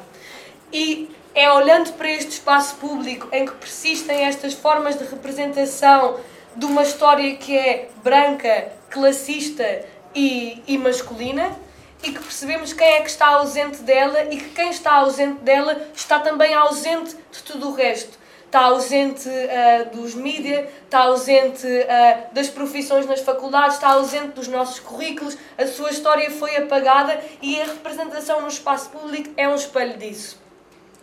E 0.71 1.09
é 1.33 1.51
olhando 1.51 1.91
para 1.93 2.11
este 2.11 2.33
espaço 2.33 2.75
público 2.75 3.27
em 3.31 3.47
que 3.47 3.53
persistem 3.53 4.25
estas 4.25 4.53
formas 4.53 4.95
de 4.95 5.05
representação 5.05 6.19
de 6.55 6.65
uma 6.65 6.83
história 6.83 7.35
que 7.35 7.55
é 7.57 7.89
branca, 8.03 8.76
classista 8.89 9.85
e, 10.13 10.61
e 10.67 10.77
masculina 10.77 11.57
e 12.03 12.11
que 12.11 12.19
percebemos 12.19 12.73
quem 12.73 12.87
é 12.87 13.01
que 13.01 13.09
está 13.09 13.27
ausente 13.27 13.79
dela 13.79 14.23
e 14.31 14.37
que 14.37 14.49
quem 14.49 14.69
está 14.69 14.93
ausente 14.93 15.41
dela 15.41 15.89
está 15.95 16.19
também 16.19 16.53
ausente 16.53 17.15
de 17.31 17.43
tudo 17.43 17.69
o 17.69 17.73
resto. 17.73 18.17
está 18.45 18.61
ausente 18.61 19.27
uh, 19.27 19.95
dos 19.95 20.15
mídias, 20.15 20.69
está 20.85 20.99
ausente 20.99 21.67
uh, 21.67 22.33
das 22.33 22.49
profissões 22.49 23.05
nas 23.05 23.19
faculdades, 23.21 23.75
está 23.75 23.89
ausente 23.89 24.29
dos 24.29 24.47
nossos 24.47 24.79
currículos, 24.79 25.37
a 25.57 25.67
sua 25.67 25.89
história 25.89 26.31
foi 26.31 26.55
apagada 26.55 27.19
e 27.41 27.59
a 27.59 27.65
representação 27.65 28.41
no 28.41 28.47
espaço 28.47 28.89
público 28.89 29.31
é 29.35 29.49
um 29.49 29.55
espelho 29.55 29.97
disso. 29.97 30.46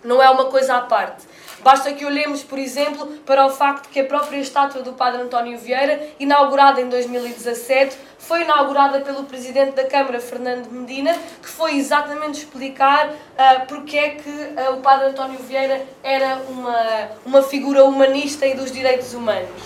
Não 0.04 0.22
é 0.22 0.28
uma 0.30 0.46
coisa 0.46 0.76
à 0.76 0.80
parte. 0.82 1.24
Basta 1.64 1.90
que 1.94 2.04
olhemos, 2.04 2.42
por 2.42 2.58
exemplo, 2.58 3.06
para 3.24 3.46
o 3.46 3.50
facto 3.50 3.88
que 3.88 3.98
a 3.98 4.04
própria 4.04 4.36
estátua 4.36 4.82
do 4.82 4.92
Padre 4.92 5.22
António 5.22 5.58
Vieira, 5.58 6.08
inaugurada 6.20 6.78
em 6.78 6.90
2017, 6.90 7.96
foi 8.18 8.42
inaugurada 8.42 9.00
pelo 9.00 9.24
Presidente 9.24 9.72
da 9.72 9.84
Câmara, 9.84 10.20
Fernando 10.20 10.68
Medina, 10.70 11.16
que 11.40 11.48
foi 11.48 11.76
exatamente 11.76 12.40
explicar 12.40 13.08
uh, 13.08 13.66
porque 13.66 13.96
é 13.96 14.10
que 14.10 14.28
uh, 14.28 14.74
o 14.74 14.80
Padre 14.82 15.06
António 15.08 15.38
Vieira 15.38 15.80
era 16.02 16.36
uma, 16.48 17.10
uma 17.24 17.42
figura 17.42 17.82
humanista 17.82 18.46
e 18.46 18.52
dos 18.52 18.70
direitos 18.70 19.14
humanos. 19.14 19.62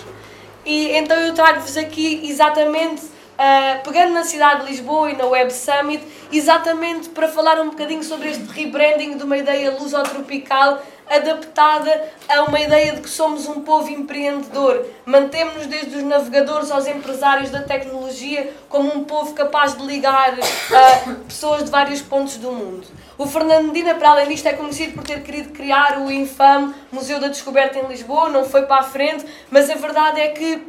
E 0.65 0.93
então 0.93 1.17
eu 1.17 1.35
trago-vos 1.35 1.77
aqui 1.77 2.21
exatamente 2.31 3.18
uh, 3.39 3.83
pegando 3.85 4.13
na 4.13 4.25
cidade 4.25 4.63
de 4.63 4.73
Lisboa 4.73 5.11
e 5.11 5.17
na 5.17 5.27
Web 5.27 5.53
Summit, 5.53 6.05
exatamente 6.33 7.09
para 7.11 7.29
falar 7.29 7.61
um 7.61 7.71
bocadinho 7.71 8.03
sobre 8.03 8.31
este 8.31 8.45
rebranding 8.45 9.17
de 9.17 9.23
uma 9.23 9.37
ideia 9.37 9.71
lusotropical 9.71 10.83
adaptada 11.11 12.13
a 12.29 12.43
uma 12.43 12.61
ideia 12.61 12.93
de 12.93 13.01
que 13.01 13.09
somos 13.09 13.47
um 13.47 13.63
povo 13.63 13.89
empreendedor. 13.89 14.85
Mantemos-nos 15.07 15.67
desde 15.67 15.97
os 15.97 16.03
navegadores 16.03 16.71
aos 16.71 16.87
empresários 16.87 17.51
da 17.51 17.63
tecnologia 17.63 18.53
como 18.69 18.95
um 18.95 19.05
povo 19.05 19.33
capaz 19.33 19.75
de 19.75 19.87
ligar 19.87 20.35
uh, 20.35 21.15
pessoas 21.27 21.65
de 21.65 21.71
vários 21.71 22.03
pontos 22.03 22.37
do 22.37 22.53
mundo. 22.53 22.87
O 23.17 23.27
Fernando 23.27 23.73
para 23.99 24.11
além 24.11 24.29
disto, 24.29 24.47
é 24.47 24.53
conhecido 24.53 24.93
por 24.93 25.05
ter 25.05 25.23
querido 25.23 25.51
criar 25.51 25.99
o 25.99 26.11
infame 26.11 26.75
Museu 26.93 27.19
da 27.19 27.29
Descoberta 27.29 27.79
em 27.79 27.87
Lisboa, 27.87 28.29
não 28.29 28.45
foi 28.45 28.63
para 28.63 28.81
a 28.81 28.85
frente, 28.85 29.25
mas 29.51 29.71
a 29.71 29.75
verdade 29.75 30.21
é 30.21 30.29
que 30.29 30.63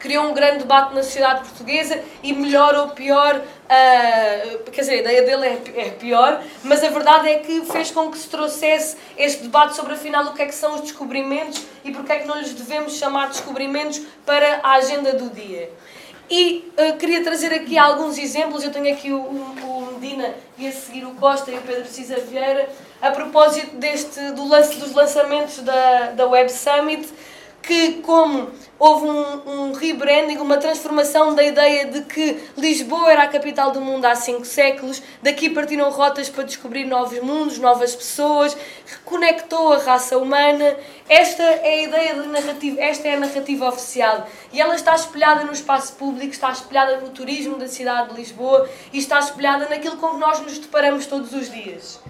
criou 0.00 0.24
um 0.24 0.34
grande 0.34 0.60
debate 0.60 0.94
na 0.94 1.02
sociedade 1.02 1.42
portuguesa 1.42 2.02
e 2.22 2.32
melhor 2.32 2.74
ou 2.74 2.88
pior, 2.88 3.36
uh, 3.36 4.70
quer 4.70 4.80
dizer, 4.80 4.94
a 4.94 4.96
ideia 4.96 5.22
dele 5.22 5.46
é, 5.46 5.86
é 5.86 5.90
pior, 5.90 6.42
mas 6.64 6.82
a 6.82 6.88
verdade 6.88 7.28
é 7.28 7.38
que 7.38 7.60
fez 7.66 7.90
com 7.90 8.10
que 8.10 8.18
se 8.18 8.28
trouxesse 8.28 8.96
este 9.16 9.42
debate 9.42 9.76
sobre 9.76 9.92
afinal 9.92 10.24
o 10.24 10.32
que 10.32 10.42
é 10.42 10.46
que 10.46 10.54
são 10.54 10.74
os 10.74 10.80
descobrimentos 10.80 11.62
e 11.84 11.92
porque 11.92 12.12
é 12.12 12.18
que 12.20 12.26
não 12.26 12.38
lhes 12.38 12.54
devemos 12.54 12.96
chamar 12.96 13.28
descobrimentos 13.28 14.00
para 14.24 14.60
a 14.62 14.72
agenda 14.72 15.12
do 15.12 15.28
dia. 15.30 15.70
E 16.30 16.72
uh, 16.78 16.96
queria 16.96 17.22
trazer 17.22 17.52
aqui 17.52 17.76
alguns 17.76 18.16
exemplos, 18.16 18.64
eu 18.64 18.70
tenho 18.70 18.92
aqui 18.92 19.12
o, 19.12 19.18
o, 19.18 19.80
Medina 20.00 20.32
e 20.56 20.66
a 20.66 20.72
seguir 20.72 21.04
o 21.04 21.10
Costa 21.16 21.50
e 21.50 21.58
o 21.58 21.60
Pedro 21.60 21.86
Cisa 21.86 22.16
Vieira, 22.20 22.70
a 23.02 23.10
propósito 23.10 23.76
deste, 23.76 24.30
do 24.32 24.48
lance, 24.48 24.76
dos 24.76 24.94
lançamentos 24.94 25.58
da, 25.58 26.12
da 26.12 26.26
Web 26.26 26.50
Summit, 26.50 27.06
que 27.62 27.94
como 28.02 28.50
houve 28.78 29.06
um, 29.06 29.68
um 29.68 29.72
rebranding, 29.72 30.38
uma 30.38 30.56
transformação 30.56 31.34
da 31.34 31.42
ideia 31.42 31.86
de 31.86 32.00
que 32.02 32.38
Lisboa 32.56 33.12
era 33.12 33.24
a 33.24 33.28
capital 33.28 33.70
do 33.70 33.80
mundo 33.80 34.06
há 34.06 34.14
cinco 34.14 34.46
séculos, 34.46 35.02
daqui 35.22 35.50
partiram 35.50 35.90
rotas 35.90 36.30
para 36.30 36.44
descobrir 36.44 36.84
novos 36.86 37.20
mundos, 37.20 37.58
novas 37.58 37.94
pessoas, 37.94 38.56
reconectou 38.86 39.74
a 39.74 39.78
raça 39.78 40.16
humana. 40.16 40.76
Esta 41.08 41.42
é 41.42 41.68
a 41.68 41.82
ideia 41.82 42.14
de 42.14 42.28
narrativa, 42.28 42.80
esta 42.80 43.08
é 43.08 43.14
a 43.14 43.20
narrativa 43.20 43.68
oficial. 43.68 44.26
E 44.52 44.60
ela 44.60 44.74
está 44.74 44.94
espelhada 44.94 45.44
no 45.44 45.52
espaço 45.52 45.92
público, 45.94 46.32
está 46.32 46.50
espelhada 46.50 46.96
no 46.98 47.10
turismo 47.10 47.58
da 47.58 47.68
cidade 47.68 48.10
de 48.10 48.16
Lisboa 48.16 48.68
e 48.92 48.98
está 48.98 49.18
espelhada 49.18 49.68
naquilo 49.68 49.98
com 49.98 50.10
que 50.10 50.18
nós 50.18 50.40
nos 50.40 50.58
deparamos 50.58 51.04
todos 51.06 51.34
os 51.34 51.50
dias. 51.50 52.00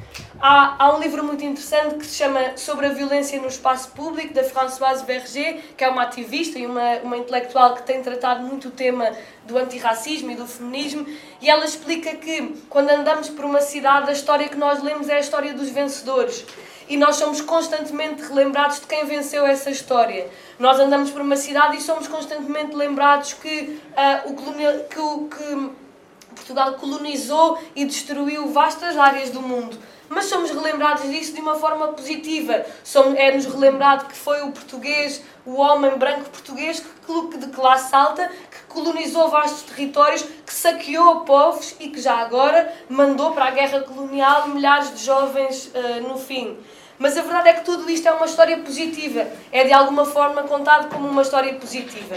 Há, 0.42 0.74
há, 0.78 0.96
um 0.96 1.00
livro 1.00 1.22
muito 1.22 1.44
interessante 1.44 1.96
que 1.96 2.06
se 2.06 2.16
chama 2.16 2.56
Sobre 2.56 2.86
a 2.86 2.88
Violência 2.94 3.38
no 3.38 3.46
Espaço 3.46 3.90
Público, 3.90 4.32
da 4.32 4.42
Françoise 4.42 5.04
Berger, 5.04 5.60
que 5.76 5.84
é 5.84 5.88
uma 5.90 6.04
ativista 6.04 6.58
e 6.58 6.64
uma, 6.64 6.94
uma 7.02 7.18
intelectual 7.18 7.74
que 7.74 7.82
tem 7.82 8.02
tratado 8.02 8.42
muito 8.42 8.68
o 8.68 8.70
tema 8.70 9.12
do 9.46 9.58
antirracismo 9.58 10.30
e 10.30 10.34
do 10.34 10.46
feminismo, 10.46 11.06
e 11.42 11.50
ela 11.50 11.62
explica 11.66 12.16
que 12.16 12.56
quando 12.70 12.88
andamos 12.88 13.28
por 13.28 13.44
uma 13.44 13.60
cidade, 13.60 14.08
a 14.08 14.14
história 14.14 14.48
que 14.48 14.56
nós 14.56 14.82
lemos 14.82 15.10
é 15.10 15.16
a 15.16 15.20
história 15.20 15.52
dos 15.52 15.68
vencedores. 15.68 16.46
E 16.88 16.96
nós 16.96 17.16
somos 17.16 17.42
constantemente 17.42 18.22
relembrados 18.22 18.80
de 18.80 18.86
quem 18.86 19.04
venceu 19.04 19.46
essa 19.46 19.68
história. 19.68 20.26
Nós 20.58 20.80
andamos 20.80 21.10
por 21.10 21.20
uma 21.20 21.36
cidade 21.36 21.76
e 21.76 21.82
somos 21.82 22.08
constantemente 22.08 22.74
lembrados 22.74 23.34
que, 23.34 23.78
uh, 23.92 24.30
o, 24.30 24.34
colonial, 24.34 24.72
que, 24.88 25.36
que 25.36 25.70
Portugal 26.34 26.72
colonizou 26.74 27.58
e 27.76 27.84
destruiu 27.84 28.48
vastas 28.48 28.96
áreas 28.96 29.28
do 29.28 29.42
mundo 29.42 29.78
mas 30.10 30.24
somos 30.24 30.50
relembrados 30.50 31.08
disso 31.08 31.32
de 31.32 31.40
uma 31.40 31.54
forma 31.54 31.88
positiva. 31.88 32.66
É-nos 33.16 33.46
relembrado 33.46 34.06
que 34.06 34.16
foi 34.16 34.42
o 34.42 34.50
português, 34.50 35.22
o 35.46 35.54
homem 35.54 35.96
branco 35.96 36.28
português, 36.28 36.80
que, 36.80 37.38
de 37.38 37.46
classe 37.46 37.94
alta, 37.94 38.28
que 38.28 38.64
colonizou 38.68 39.28
vastos 39.28 39.62
territórios, 39.62 40.22
que 40.44 40.52
saqueou 40.52 41.20
povos 41.20 41.76
e 41.78 41.88
que 41.88 42.00
já 42.00 42.18
agora 42.18 42.74
mandou 42.88 43.32
para 43.32 43.46
a 43.46 43.50
guerra 43.52 43.82
colonial 43.82 44.48
milhares 44.48 44.92
de 44.94 45.04
jovens 45.04 45.66
uh, 45.74 46.08
no 46.08 46.18
fim. 46.18 46.58
Mas 46.98 47.16
a 47.16 47.22
verdade 47.22 47.48
é 47.48 47.52
que 47.54 47.64
tudo 47.64 47.88
isto 47.88 48.08
é 48.08 48.12
uma 48.12 48.26
história 48.26 48.58
positiva, 48.58 49.26
é 49.52 49.64
de 49.64 49.72
alguma 49.72 50.04
forma 50.04 50.42
contado 50.42 50.92
como 50.92 51.08
uma 51.08 51.22
história 51.22 51.54
positiva. 51.54 52.16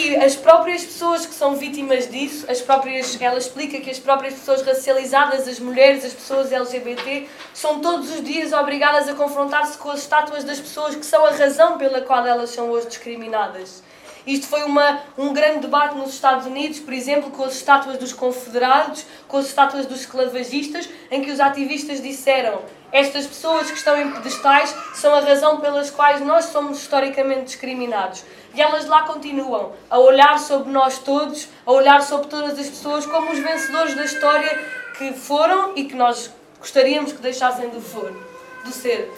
E 0.00 0.14
as 0.14 0.36
próprias 0.36 0.84
pessoas 0.84 1.26
que 1.26 1.34
são 1.34 1.56
vítimas 1.56 2.08
disso, 2.08 2.48
as 2.48 2.60
próprias, 2.60 3.20
ela 3.20 3.36
explica 3.36 3.80
que 3.80 3.90
as 3.90 3.98
próprias 3.98 4.34
pessoas 4.34 4.62
racializadas, 4.62 5.48
as 5.48 5.58
mulheres, 5.58 6.04
as 6.04 6.12
pessoas 6.12 6.52
LGBT, 6.52 7.26
são 7.52 7.80
todos 7.80 8.08
os 8.12 8.22
dias 8.22 8.52
obrigadas 8.52 9.08
a 9.08 9.14
confrontar-se 9.14 9.76
com 9.76 9.90
as 9.90 9.98
estátuas 9.98 10.44
das 10.44 10.60
pessoas 10.60 10.94
que 10.94 11.04
são 11.04 11.26
a 11.26 11.30
razão 11.30 11.78
pela 11.78 12.00
qual 12.00 12.24
elas 12.24 12.50
são 12.50 12.70
hoje 12.70 12.86
discriminadas. 12.86 13.82
Isto 14.28 14.46
foi 14.46 14.62
uma, 14.64 15.00
um 15.16 15.32
grande 15.32 15.60
debate 15.60 15.96
nos 15.96 16.12
Estados 16.12 16.44
Unidos, 16.44 16.78
por 16.80 16.92
exemplo, 16.92 17.30
com 17.30 17.44
as 17.44 17.54
estátuas 17.54 17.96
dos 17.96 18.12
confederados, 18.12 19.06
com 19.26 19.38
as 19.38 19.46
estátuas 19.46 19.86
dos 19.86 20.00
esclavagistas, 20.00 20.86
em 21.10 21.22
que 21.22 21.30
os 21.30 21.40
ativistas 21.40 22.02
disseram 22.02 22.60
estas 22.92 23.26
pessoas 23.26 23.70
que 23.70 23.78
estão 23.78 23.98
em 23.98 24.10
pedestais 24.10 24.74
são 24.94 25.14
a 25.14 25.20
razão 25.20 25.60
pelas 25.60 25.90
quais 25.90 26.20
nós 26.20 26.44
somos 26.46 26.76
historicamente 26.76 27.44
discriminados. 27.44 28.22
E 28.54 28.60
elas 28.60 28.84
lá 28.84 29.04
continuam 29.04 29.72
a 29.88 29.98
olhar 29.98 30.38
sobre 30.38 30.70
nós 30.70 30.98
todos, 30.98 31.48
a 31.64 31.72
olhar 31.72 32.02
sobre 32.02 32.28
todas 32.28 32.58
as 32.58 32.68
pessoas 32.68 33.06
como 33.06 33.32
os 33.32 33.38
vencedores 33.38 33.94
da 33.94 34.04
história 34.04 34.62
que 34.98 35.14
foram 35.14 35.72
e 35.74 35.84
que 35.84 35.94
nós 35.94 36.30
gostaríamos 36.58 37.12
que 37.12 37.22
deixassem 37.22 37.70
de 37.70 37.80
for, 37.80 38.14
do 38.62 38.72
ser. 38.72 39.10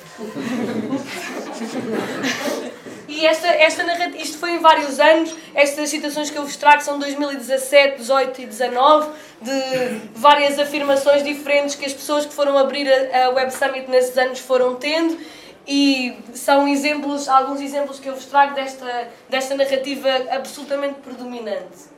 E 3.11 3.27
esta, 3.27 3.49
esta 3.49 3.83
isto 4.19 4.39
foi 4.39 4.53
em 4.53 4.59
vários 4.59 5.01
anos, 5.01 5.35
estas 5.53 5.91
citações 5.91 6.31
que 6.31 6.39
eu 6.39 6.45
vos 6.45 6.55
trago 6.55 6.81
são 6.81 6.97
2017, 6.97 7.97
18 7.99 8.43
e 8.43 8.47
19, 8.47 9.11
de 9.43 10.01
várias 10.15 10.61
afirmações 10.61 11.25
diferentes 11.25 11.75
que 11.75 11.85
as 11.85 11.93
pessoas 11.93 12.25
que 12.25 12.33
foram 12.33 12.57
abrir 12.57 12.89
a, 12.89 13.27
a 13.27 13.31
Web 13.31 13.53
Summit 13.53 13.91
nesses 13.91 14.17
anos 14.17 14.39
foram 14.39 14.77
tendo 14.77 15.19
e 15.67 16.17
são 16.35 16.69
exemplos, 16.69 17.29
alguns 17.29 17.61
exemplos 17.61 17.99
que 17.99 18.09
eu 18.09 18.15
vos 18.15 18.27
trago 18.27 18.55
desta, 18.55 19.09
desta 19.29 19.57
narrativa 19.57 20.09
absolutamente 20.31 21.01
predominante. 21.01 21.91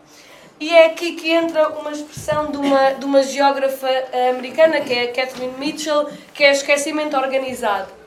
E 0.59 0.71
é 0.71 0.87
aqui 0.87 1.12
que 1.12 1.31
entra 1.31 1.69
uma 1.69 1.92
expressão 1.92 2.50
de 2.50 2.57
uma, 2.57 2.92
de 2.92 3.04
uma 3.04 3.23
geógrafa 3.23 3.88
americana, 4.31 4.81
que 4.81 4.95
é 4.95 5.02
a 5.02 5.12
Kathleen 5.12 5.52
Mitchell, 5.59 6.09
que 6.33 6.42
é 6.42 6.52
esquecimento 6.52 7.14
organizado. 7.19 8.01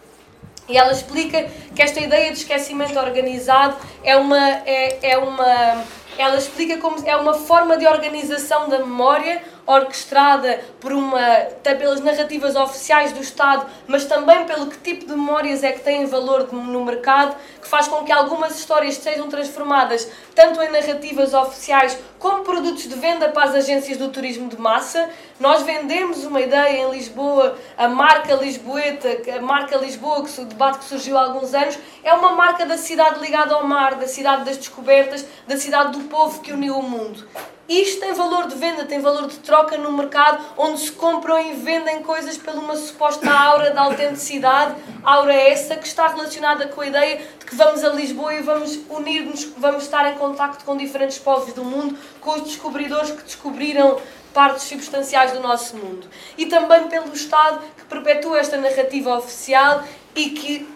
E 0.67 0.77
ela 0.77 0.91
explica 0.91 1.48
que 1.75 1.81
esta 1.81 2.00
ideia 2.00 2.31
de 2.31 2.39
esquecimento 2.39 2.98
organizado 2.98 3.75
é 4.03 4.15
uma, 4.15 4.50
é, 4.65 5.12
é 5.12 5.17
uma 5.17 5.84
ela 6.17 6.38
explica 6.38 6.77
como 6.77 7.05
é 7.05 7.15
uma 7.15 7.34
forma 7.34 7.77
de 7.77 7.86
organização 7.86 8.69
da 8.69 8.79
memória 8.79 9.43
orquestrada 9.65 10.60
por 10.79 10.93
uma, 10.93 11.22
pelas 11.63 12.00
narrativas 12.01 12.55
oficiais 12.55 13.12
do 13.12 13.22
Estado, 13.22 13.65
mas 13.88 14.05
também 14.05 14.45
pelo 14.45 14.67
que 14.67 14.77
tipo 14.77 15.05
de 15.05 15.12
memórias 15.12 15.63
é 15.63 15.72
que 15.72 15.79
têm 15.79 16.05
valor 16.05 16.51
no 16.53 16.86
mercado, 16.86 17.36
que 17.62 17.67
faz 17.67 17.88
com 17.88 18.03
que 18.03 18.12
algumas 18.12 18.57
histórias 18.57 18.95
sejam 18.95 19.27
transformadas 19.27 20.07
tanto 20.36 20.62
em 20.62 20.69
narrativas 20.69 21.34
oficiais 21.34 21.98
como 22.19 22.43
produtos 22.43 22.84
de 22.84 22.95
venda 22.95 23.29
para 23.29 23.50
as 23.50 23.55
agências 23.55 23.98
do 23.98 24.10
turismo 24.10 24.50
de 24.50 24.60
massa. 24.60 25.10
Nós 25.39 25.63
vendemos 25.63 26.24
uma 26.25 26.41
ideia 26.41 26.86
em 26.86 26.91
Lisboa, 26.91 27.57
a 27.77 27.88
marca 27.88 28.36
Lisboeta, 28.36 29.10
a 29.36 29.41
marca 29.41 29.77
Lisboa, 29.77 30.24
que 30.24 30.41
o 30.41 30.45
debate 30.45 30.79
que 30.79 30.86
surgiu 30.86 31.17
há 31.17 31.24
alguns 31.24 31.53
anos, 31.53 31.77
é 32.03 32.13
uma 32.13 32.31
marca 32.31 32.65
da 32.65 32.77
cidade 32.77 33.19
ligada 33.19 33.55
ao 33.55 33.65
mar, 33.65 33.95
da 33.95 34.07
cidade 34.07 34.45
das 34.45 34.57
descobertas, 34.57 35.25
da 35.48 35.57
cidade 35.57 35.98
do 35.98 36.05
povo 36.05 36.41
que 36.41 36.51
uniu 36.51 36.77
o 36.77 36.84
mundo. 36.84 37.27
Isto 37.67 38.00
tem 38.00 38.13
valor 38.13 38.48
de 38.48 38.55
venda, 38.55 38.86
tem 38.86 39.00
valor 39.00 39.27
de 39.27 39.38
troca 39.39 39.75
no 39.75 39.91
mercado, 39.91 40.43
onde 40.55 40.79
se 40.81 40.91
compram 40.91 41.39
e 41.39 41.53
vendem 41.53 42.03
coisas 42.03 42.38
pela 42.38 42.60
uma 42.60 42.75
suposta 42.75 43.27
aura 43.27 43.72
de 43.72 43.77
autenticidade, 43.77 44.75
aura 45.03 45.34
essa 45.34 45.75
que 45.75 45.88
está 45.88 46.07
relacionada 46.07 46.67
com 46.67 46.81
a 46.81 46.88
ideia 46.88 47.17
de 47.39 47.45
que 47.45 47.55
vamos 47.55 47.84
a 47.84 47.89
Lisboa 47.89 48.36
e 48.36 48.41
vamos 48.41 48.79
unir-nos, 48.88 49.45
vamos 49.57 49.84
estar 49.84 50.07
em 50.13 50.15
contacto 50.15 50.63
com 50.63 50.77
diferentes 50.77 51.17
povos 51.17 51.53
do 51.53 51.63
mundo, 51.63 51.98
com 52.22 52.34
os 52.34 52.43
descobridores 52.43 53.10
que 53.10 53.24
descobriram 53.24 53.98
partes 54.31 54.63
substanciais 54.65 55.31
do 55.31 55.39
nosso 55.39 55.75
mundo. 55.75 56.07
E 56.38 56.45
também 56.45 56.88
pelo 56.88 57.12
Estado 57.13 57.62
que 57.77 57.86
perpetua 57.86 58.38
esta 58.38 58.57
narrativa 58.57 59.17
oficial 59.17 59.84
e 60.15 60.29
que 60.29 60.75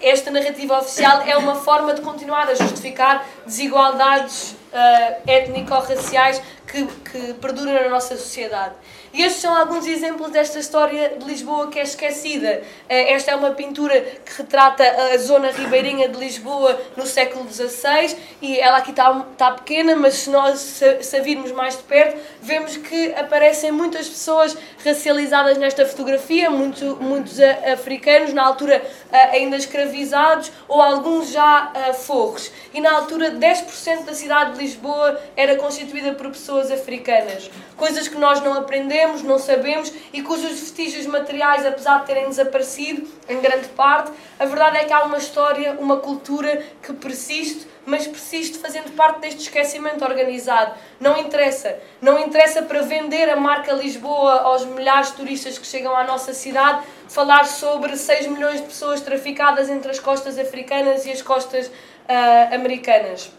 esta 0.00 0.32
narrativa 0.32 0.78
oficial 0.78 1.22
é 1.22 1.36
uma 1.36 1.54
forma 1.54 1.94
de 1.94 2.00
continuar 2.00 2.48
a 2.48 2.54
justificar 2.54 3.24
desigualdades 3.46 4.56
uh, 4.74 5.30
étnico-raciais 5.30 6.42
que, 6.66 6.84
que 6.86 7.34
perduram 7.34 7.72
na 7.72 7.88
nossa 7.88 8.16
sociedade. 8.16 8.74
E 9.14 9.22
estes 9.22 9.42
são 9.42 9.56
alguns 9.56 9.86
exemplos 9.86 10.32
desta 10.32 10.58
história 10.58 11.10
de 11.16 11.24
Lisboa 11.24 11.68
que 11.68 11.78
é 11.78 11.84
esquecida. 11.84 12.64
Eh, 12.88 13.12
esta 13.12 13.30
é 13.30 13.36
uma 13.36 13.52
pintura 13.52 14.00
que 14.00 14.38
retrata 14.38 14.82
a 14.82 15.16
zona 15.18 15.52
ribeirinha 15.52 16.08
de 16.08 16.18
Lisboa 16.18 16.76
no 16.96 17.06
século 17.06 17.48
XVI 17.48 18.16
e 18.42 18.58
ela 18.58 18.78
aqui 18.78 18.90
está, 18.90 19.24
está 19.30 19.52
pequena, 19.52 19.94
mas 19.94 20.14
se 20.14 20.30
nós 20.30 20.58
se, 20.58 21.20
virmos 21.20 21.52
mais 21.52 21.76
de 21.76 21.84
perto, 21.84 22.20
vemos 22.42 22.76
que 22.76 23.14
aparecem 23.14 23.70
muitas 23.70 24.08
pessoas 24.08 24.56
racializadas 24.84 25.58
nesta 25.58 25.86
fotografia, 25.86 26.50
muito, 26.50 26.98
muitos 27.00 27.38
africanos, 27.40 28.32
na 28.32 28.44
altura 28.44 28.82
eh, 29.12 29.36
ainda 29.36 29.56
escravizados, 29.56 30.50
ou 30.66 30.82
alguns 30.82 31.30
já 31.30 31.70
eh, 31.72 31.92
forros. 31.92 32.50
E 32.72 32.80
na 32.80 32.90
altura 32.90 33.30
10% 33.30 34.06
da 34.06 34.12
cidade 34.12 34.54
de 34.54 34.58
Lisboa 34.58 35.20
era 35.36 35.54
constituída 35.54 36.14
por 36.14 36.30
pessoas 36.30 36.68
africanas. 36.72 37.48
Coisas 37.76 38.08
que 38.08 38.18
nós 38.18 38.40
não 38.40 38.54
aprendemos 38.54 39.03
não 39.22 39.38
sabemos 39.38 39.92
e 40.12 40.22
cujos 40.22 40.60
vestígios 40.60 41.06
materiais, 41.06 41.64
apesar 41.66 42.00
de 42.00 42.06
terem 42.06 42.28
desaparecido 42.28 43.06
em 43.28 43.40
grande 43.40 43.68
parte, 43.68 44.12
a 44.38 44.44
verdade 44.44 44.78
é 44.78 44.84
que 44.84 44.92
há 44.92 45.04
uma 45.04 45.18
história, 45.18 45.76
uma 45.78 45.98
cultura 45.98 46.62
que 46.82 46.92
persiste, 46.92 47.66
mas 47.86 48.06
persiste 48.06 48.58
fazendo 48.58 48.94
parte 48.96 49.20
deste 49.20 49.42
esquecimento 49.42 50.04
organizado. 50.04 50.74
Não 51.00 51.18
interessa. 51.18 51.76
Não 52.00 52.18
interessa 52.18 52.62
para 52.62 52.82
vender 52.82 53.28
a 53.28 53.36
marca 53.36 53.72
Lisboa 53.72 54.40
aos 54.40 54.64
milhares 54.64 55.08
de 55.08 55.16
turistas 55.16 55.58
que 55.58 55.66
chegam 55.66 55.94
à 55.94 56.04
nossa 56.04 56.32
cidade 56.32 56.84
falar 57.08 57.44
sobre 57.44 57.96
6 57.96 58.26
milhões 58.28 58.60
de 58.60 58.66
pessoas 58.66 59.00
traficadas 59.00 59.68
entre 59.68 59.90
as 59.90 59.98
costas 59.98 60.38
africanas 60.38 61.04
e 61.06 61.12
as 61.12 61.22
costas 61.22 61.66
uh, 61.66 62.54
americanas. 62.54 63.30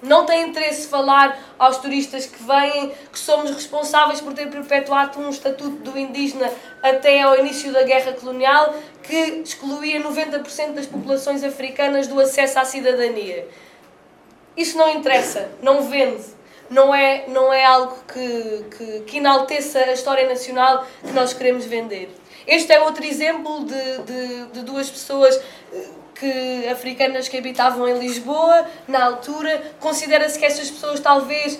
Não 0.00 0.24
tem 0.24 0.48
interesse 0.48 0.86
falar 0.86 1.36
aos 1.58 1.78
turistas 1.78 2.26
que 2.26 2.40
vêm 2.44 2.92
que 3.12 3.18
somos 3.18 3.50
responsáveis 3.50 4.20
por 4.20 4.32
ter 4.32 4.48
perpetuado 4.48 5.18
um 5.18 5.28
estatuto 5.28 5.76
do 5.76 5.98
indígena 5.98 6.50
até 6.82 7.22
ao 7.22 7.36
início 7.38 7.72
da 7.72 7.82
guerra 7.82 8.12
colonial 8.12 8.74
que 9.02 9.42
excluía 9.44 10.00
90% 10.00 10.72
das 10.74 10.86
populações 10.86 11.42
africanas 11.42 12.06
do 12.06 12.20
acesso 12.20 12.60
à 12.60 12.64
cidadania. 12.64 13.48
Isso 14.56 14.78
não 14.78 14.88
interessa, 14.88 15.50
não 15.60 15.82
vende, 15.82 16.24
não 16.70 16.94
é, 16.94 17.24
não 17.28 17.52
é 17.52 17.64
algo 17.64 17.96
que, 18.12 18.64
que, 18.76 19.00
que 19.00 19.16
enalteça 19.18 19.80
a 19.80 19.92
história 19.92 20.28
nacional 20.28 20.86
que 21.04 21.12
nós 21.12 21.32
queremos 21.32 21.64
vender. 21.64 22.08
Este 22.46 22.72
é 22.72 22.80
outro 22.80 23.04
exemplo 23.04 23.64
de, 23.64 23.98
de, 23.98 24.46
de 24.52 24.62
duas 24.62 24.88
pessoas 24.88 25.38
que 26.18 26.68
africanas 26.68 27.28
que 27.28 27.36
habitavam 27.36 27.88
em 27.88 27.98
Lisboa 27.98 28.66
na 28.86 29.04
altura. 29.04 29.62
Considera-se 29.80 30.38
que 30.38 30.44
essas 30.44 30.70
pessoas 30.70 31.00
talvez 31.00 31.54
uh, 31.54 31.58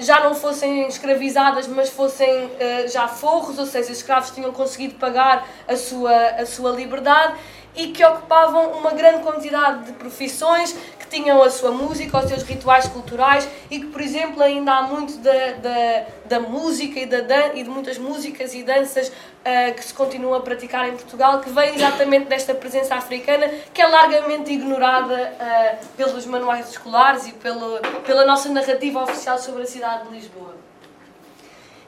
já 0.00 0.20
não 0.20 0.34
fossem 0.34 0.86
escravizadas, 0.88 1.66
mas 1.68 1.88
fossem 1.90 2.46
uh, 2.46 2.88
já 2.88 3.08
forros, 3.08 3.58
ou 3.58 3.66
seja, 3.66 3.92
escravos 3.92 4.30
tinham 4.30 4.52
conseguido 4.52 4.94
pagar 4.96 5.46
a 5.68 5.76
sua, 5.76 6.14
a 6.14 6.46
sua 6.46 6.70
liberdade 6.70 7.34
e 7.76 7.88
que 7.88 8.02
ocupavam 8.04 8.72
uma 8.72 8.92
grande 8.92 9.22
quantidade 9.22 9.84
de 9.84 9.92
profissões, 9.92 10.74
que 11.06 11.16
tinham 11.16 11.42
a 11.42 11.50
sua 11.50 11.70
música, 11.70 12.18
os 12.18 12.28
seus 12.28 12.42
rituais 12.42 12.86
culturais 12.88 13.48
e 13.70 13.78
que, 13.80 13.86
por 13.86 14.00
exemplo, 14.00 14.42
ainda 14.42 14.72
há 14.72 14.82
muito 14.82 15.16
da, 15.18 15.52
da, 15.52 16.06
da 16.24 16.40
música 16.40 17.00
e, 17.00 17.06
da 17.06 17.20
dan 17.20 17.54
e 17.54 17.62
de 17.62 17.70
muitas 17.70 17.98
músicas 17.98 18.54
e 18.54 18.62
danças 18.62 19.08
uh, 19.08 19.74
que 19.74 19.84
se 19.84 19.94
continuam 19.94 20.34
a 20.34 20.40
praticar 20.40 20.88
em 20.88 20.92
Portugal, 20.92 21.40
que 21.40 21.50
vem 21.50 21.74
exatamente 21.74 22.26
desta 22.26 22.54
presença 22.54 22.94
africana, 22.94 23.48
que 23.72 23.80
é 23.80 23.86
largamente 23.86 24.52
ignorada 24.52 25.32
uh, 25.40 25.86
pelos 25.96 26.26
manuais 26.26 26.70
escolares 26.70 27.26
e 27.26 27.32
pelo, 27.32 27.78
pela 28.04 28.24
nossa 28.26 28.48
narrativa 28.48 29.02
oficial 29.02 29.38
sobre 29.38 29.62
a 29.62 29.66
cidade 29.66 30.08
de 30.08 30.14
Lisboa. 30.14 30.54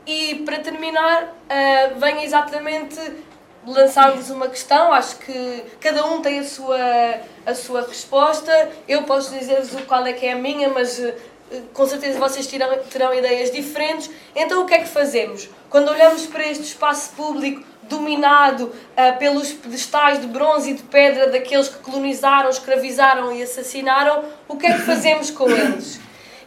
E 0.06 0.36
para 0.36 0.58
terminar, 0.60 1.24
uh, 1.24 2.00
vem 2.00 2.22
exatamente 2.22 2.98
lançar-vos 3.72 4.30
uma 4.30 4.48
questão, 4.48 4.92
acho 4.92 5.18
que 5.18 5.64
cada 5.80 6.06
um 6.06 6.20
tem 6.20 6.40
a 6.40 6.44
sua, 6.44 6.78
a 7.46 7.54
sua 7.54 7.82
resposta. 7.82 8.70
Eu 8.86 9.02
posso 9.02 9.36
dizer-vos 9.36 9.80
qual 9.84 10.06
é 10.06 10.12
que 10.12 10.26
é 10.26 10.32
a 10.32 10.36
minha, 10.36 10.68
mas 10.68 10.98
eh, 10.98 11.14
com 11.72 11.86
certeza 11.86 12.18
vocês 12.18 12.46
terão, 12.46 12.78
terão 12.90 13.14
ideias 13.14 13.50
diferentes. 13.50 14.10
Então, 14.34 14.62
o 14.62 14.66
que 14.66 14.74
é 14.74 14.78
que 14.78 14.88
fazemos? 14.88 15.48
Quando 15.68 15.90
olhamos 15.90 16.26
para 16.26 16.46
este 16.46 16.64
espaço 16.64 17.10
público 17.10 17.62
dominado 17.82 18.64
uh, 18.66 19.18
pelos 19.18 19.50
pedestais 19.50 20.20
de 20.20 20.26
bronze 20.26 20.70
e 20.70 20.74
de 20.74 20.82
pedra 20.82 21.30
daqueles 21.30 21.68
que 21.68 21.78
colonizaram, 21.78 22.50
escravizaram 22.50 23.32
e 23.32 23.42
assassinaram, 23.42 24.24
o 24.46 24.56
que 24.56 24.66
é 24.66 24.74
que 24.74 24.82
fazemos 24.82 25.30
com 25.30 25.50
eles? 25.50 25.98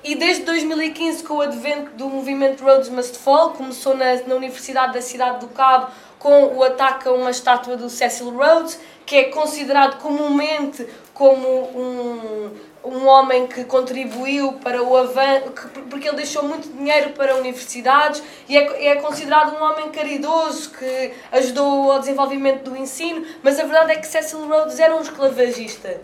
E 0.04 0.16
desde 0.16 0.44
2015, 0.46 1.24
com 1.24 1.36
o 1.36 1.42
advento 1.42 1.92
do 1.92 2.08
movimento 2.10 2.64
Roads 2.64 2.90
Must 2.90 3.20
Fall, 3.20 3.52
começou 3.52 3.96
na, 3.96 4.16
na 4.26 4.36
Universidade 4.36 4.94
da 4.94 5.02
Cidade 5.02 5.40
do 5.40 5.48
Cabo, 5.50 5.92
com 6.22 6.56
o 6.56 6.64
ataque 6.64 7.08
a 7.08 7.12
uma 7.12 7.32
estátua 7.32 7.76
do 7.76 7.90
Cecil 7.90 8.30
Rhodes, 8.30 8.80
que 9.06 9.16
é 9.16 9.24
considerado 9.26 10.00
comumente 10.00 10.88
como 11.16 11.48
um, 11.48 12.52
um 12.84 13.08
homem 13.08 13.48
que 13.48 13.64
contribuiu 13.66 14.54
para 14.54 14.84
o 14.84 14.96
avanço, 14.96 15.52
porque 15.90 16.08
ele 16.08 16.18
deixou 16.18 16.44
muito 16.44 16.70
dinheiro 16.70 17.10
para 17.12 17.36
universidades 17.36 18.22
e 18.48 18.56
é, 18.56 18.90
é 18.90 18.96
considerado 18.98 19.56
um 19.56 19.64
homem 19.64 19.90
caridoso 19.90 20.70
que 20.72 21.12
ajudou 21.32 21.92
ao 21.92 22.00
desenvolvimento 22.00 22.70
do 22.70 22.78
ensino, 22.78 23.26
mas 23.42 23.60
a 23.60 23.64
verdade 23.64 23.94
é 23.94 23.96
que 23.96 24.08
Cecil 24.08 24.48
Rhodes 24.48 24.80
era 24.80 24.96
um 24.96 25.02
esclavagista 25.02 26.02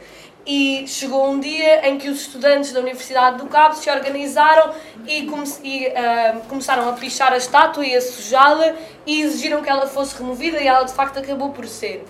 e 0.47 0.87
chegou 0.87 1.29
um 1.29 1.41
dia 1.41 1.89
em 1.89 1.97
que 1.97 2.07
os 2.07 2.21
estudantes 2.21 2.71
da 2.71 2.79
Universidade 2.79 3.37
do 3.37 3.47
Cabo 3.47 3.75
se 3.75 3.89
organizaram 3.89 4.73
e, 5.05 5.25
come 5.25 5.43
e 5.61 5.87
uh, 5.87 6.39
começaram 6.47 6.87
a 6.87 6.93
pichar 6.93 7.33
a 7.33 7.37
estátua 7.37 7.85
e 7.85 7.93
a 7.93 8.01
sujá-la 8.01 8.73
e 9.05 9.21
exigiram 9.23 9.61
que 9.61 9.69
ela 9.69 9.85
fosse 9.87 10.17
removida 10.17 10.61
e 10.61 10.65
ela 10.65 10.85
de 10.85 10.93
facto 10.93 11.19
acabou 11.19 11.49
por 11.49 11.67
ser. 11.67 12.05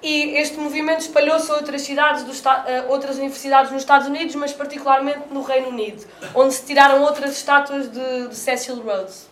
E 0.00 0.38
este 0.38 0.56
movimento 0.56 1.00
espalhou-se 1.00 1.50
a 1.50 1.56
outras 1.56 1.82
cidades, 1.82 2.22
do, 2.22 2.30
uh, 2.30 2.90
outras 2.90 3.16
universidades 3.16 3.72
nos 3.72 3.82
Estados 3.82 4.06
Unidos, 4.06 4.36
mas 4.36 4.52
particularmente 4.52 5.22
no 5.32 5.42
Reino 5.42 5.70
Unido, 5.70 6.06
onde 6.36 6.54
se 6.54 6.64
tiraram 6.64 7.02
outras 7.02 7.32
estátuas 7.32 7.90
de, 7.90 8.28
de 8.28 8.36
Cecil 8.36 8.76
Rhodes. 8.76 9.26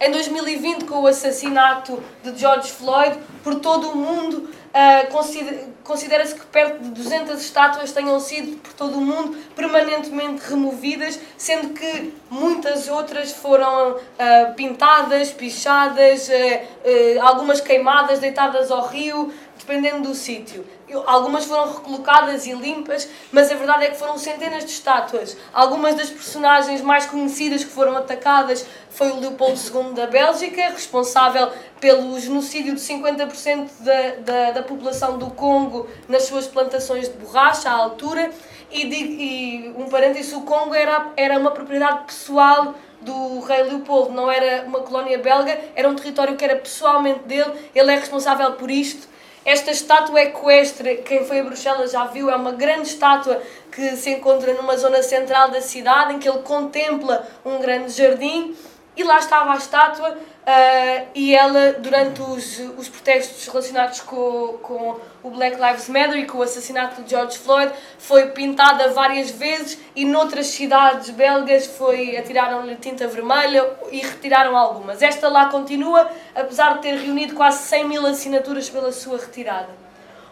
Em 0.00 0.12
2020, 0.12 0.84
com 0.84 1.00
o 1.00 1.06
assassinato 1.08 2.00
de 2.22 2.38
George 2.38 2.70
Floyd, 2.70 3.18
por 3.42 3.56
todo 3.56 3.90
o 3.90 3.96
mundo 3.96 4.48
Uh, 4.78 5.68
Considera-se 5.82 6.34
que 6.34 6.44
perto 6.46 6.82
de 6.82 6.90
200 6.90 7.40
estátuas 7.40 7.90
tenham 7.92 8.20
sido 8.20 8.58
por 8.58 8.74
todo 8.74 8.98
o 8.98 9.00
mundo 9.00 9.36
permanentemente 9.56 10.46
removidas, 10.46 11.18
sendo 11.36 11.70
que 11.70 12.12
muitas 12.30 12.88
outras 12.88 13.32
foram 13.32 13.92
uh, 13.92 14.54
pintadas, 14.54 15.32
pichadas, 15.32 16.28
uh, 16.28 17.22
algumas 17.22 17.60
queimadas, 17.60 18.18
deitadas 18.18 18.70
ao 18.70 18.86
rio, 18.86 19.32
dependendo 19.68 20.08
do 20.08 20.14
sítio. 20.14 20.64
Algumas 21.06 21.44
foram 21.44 21.74
recolocadas 21.74 22.46
e 22.46 22.52
limpas, 22.54 23.06
mas 23.30 23.52
a 23.52 23.54
verdade 23.54 23.84
é 23.84 23.90
que 23.90 23.98
foram 23.98 24.16
centenas 24.16 24.64
de 24.64 24.70
estátuas. 24.70 25.36
Algumas 25.52 25.94
das 25.94 26.08
personagens 26.08 26.80
mais 26.80 27.04
conhecidas 27.04 27.62
que 27.62 27.70
foram 27.70 27.94
atacadas 27.94 28.64
foi 28.88 29.10
o 29.10 29.20
Leopoldo 29.20 29.60
II 29.60 29.92
da 29.92 30.06
Bélgica, 30.06 30.70
responsável 30.70 31.50
pelo 31.78 32.18
genocídio 32.18 32.74
de 32.74 32.80
50% 32.80 33.68
da, 33.80 34.10
da, 34.24 34.50
da, 34.52 34.62
população 34.62 35.18
do 35.18 35.30
Congo 35.30 35.86
nas 36.08 36.22
suas 36.22 36.46
plantações 36.46 37.06
de 37.06 37.18
borracha 37.18 37.68
à 37.68 37.74
altura. 37.74 38.30
E, 38.70 38.82
e 38.84 39.74
um 39.76 39.88
parênteses, 39.90 40.32
o 40.32 40.40
Congo 40.40 40.74
era, 40.74 41.12
era 41.14 41.38
uma 41.38 41.50
propriedade 41.50 42.04
pessoal 42.06 42.74
do 43.02 43.40
rei 43.40 43.62
Leopoldo, 43.62 44.12
não 44.12 44.30
era 44.30 44.66
uma 44.66 44.80
colónia 44.80 45.18
belga, 45.18 45.56
era 45.76 45.88
um 45.88 45.94
território 45.94 46.36
que 46.36 46.44
era 46.44 46.56
pessoalmente 46.56 47.20
dele, 47.20 47.52
ele 47.74 47.92
é 47.92 47.96
responsável 47.96 48.52
por 48.52 48.70
isto 48.70 49.17
esta 49.48 49.70
estátua 49.70 50.20
equestre, 50.20 50.96
quem 50.98 51.24
foi 51.24 51.40
a 51.40 51.42
Bruxelas 51.42 51.92
já 51.92 52.04
viu, 52.04 52.28
é 52.28 52.36
uma 52.36 52.52
grande 52.52 52.88
estátua 52.88 53.40
que 53.72 53.96
se 53.96 54.10
encontra 54.10 54.52
numa 54.52 54.76
zona 54.76 55.02
central 55.02 55.50
da 55.50 55.62
cidade, 55.62 56.12
em 56.12 56.18
que 56.18 56.28
ele 56.28 56.40
contempla 56.40 57.26
um 57.46 57.58
grande 57.58 57.90
jardim 57.90 58.54
e 58.98 59.04
lá 59.04 59.18
estava 59.18 59.52
a 59.52 59.56
estátua 59.56 60.10
uh, 60.10 61.06
e 61.14 61.32
ela, 61.32 61.74
durante 61.74 62.20
os, 62.20 62.58
os 62.76 62.88
protestos 62.88 63.46
relacionados 63.46 64.00
com, 64.00 64.58
com 64.60 65.00
o 65.22 65.30
Black 65.30 65.56
Lives 65.56 65.88
Matter 65.88 66.16
e 66.16 66.26
com 66.26 66.38
o 66.38 66.42
assassinato 66.42 67.00
de 67.02 67.10
George 67.10 67.38
Floyd, 67.38 67.72
foi 67.96 68.30
pintada 68.30 68.88
várias 68.88 69.30
vezes 69.30 69.78
e 69.94 70.04
noutras 70.04 70.48
cidades 70.48 71.10
belgas 71.10 71.66
foi 71.66 72.16
atiraram-lhe 72.16 72.74
tinta 72.74 73.06
vermelha 73.06 73.64
e 73.92 74.00
retiraram 74.00 74.56
algumas. 74.56 75.00
Esta 75.00 75.28
lá 75.28 75.46
continua, 75.46 76.10
apesar 76.34 76.74
de 76.74 76.82
ter 76.82 76.96
reunido 76.96 77.36
quase 77.36 77.62
100 77.68 77.84
mil 77.88 78.04
assinaturas 78.04 78.68
pela 78.68 78.90
sua 78.90 79.18
retirada. 79.18 79.68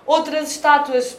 Outras 0.05 0.51
estátuas 0.51 1.17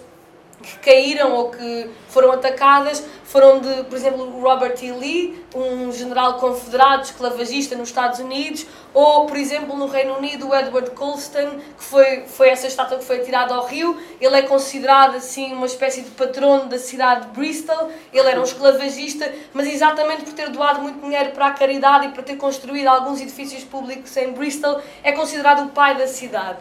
que 0.61 0.79
caíram 0.79 1.33
ou 1.33 1.51
que 1.51 1.89
foram 2.09 2.31
atacadas 2.31 3.03
foram 3.27 3.59
de, 3.59 3.83
por 3.83 3.95
exemplo, 3.95 4.39
Robert 4.39 4.77
E. 4.81 4.89
Lee, 4.89 5.45
um 5.53 5.91
general 5.91 6.35
confederado 6.35 7.03
esclavagista 7.03 7.75
nos 7.75 7.89
Estados 7.89 8.19
Unidos, 8.19 8.65
ou, 8.93 9.25
por 9.25 9.35
exemplo, 9.35 9.75
no 9.75 9.85
Reino 9.85 10.17
Unido, 10.17 10.55
Edward 10.55 10.91
Colston, 10.91 11.59
que 11.77 11.83
foi, 11.83 12.21
foi 12.25 12.49
essa 12.49 12.67
estátua 12.67 12.97
que 12.97 13.03
foi 13.03 13.19
tirada 13.19 13.53
ao 13.53 13.65
rio. 13.65 13.97
Ele 14.21 14.33
é 14.33 14.43
considerado, 14.43 15.17
assim, 15.17 15.51
uma 15.51 15.65
espécie 15.65 16.03
de 16.03 16.11
patrono 16.11 16.67
da 16.67 16.79
cidade 16.79 17.25
de 17.25 17.33
Bristol. 17.33 17.91
Ele 18.13 18.29
era 18.29 18.39
um 18.39 18.43
esclavagista, 18.43 19.29
mas 19.53 19.67
exatamente 19.67 20.23
por 20.23 20.31
ter 20.31 20.49
doado 20.49 20.81
muito 20.81 21.01
dinheiro 21.01 21.31
para 21.31 21.47
a 21.47 21.51
caridade 21.51 22.07
e 22.07 22.09
por 22.11 22.23
ter 22.23 22.37
construído 22.37 22.87
alguns 22.87 23.19
edifícios 23.19 23.65
públicos 23.65 24.15
em 24.15 24.31
Bristol, 24.31 24.81
é 25.03 25.11
considerado 25.11 25.65
o 25.65 25.69
pai 25.71 25.97
da 25.97 26.07
cidade. 26.07 26.59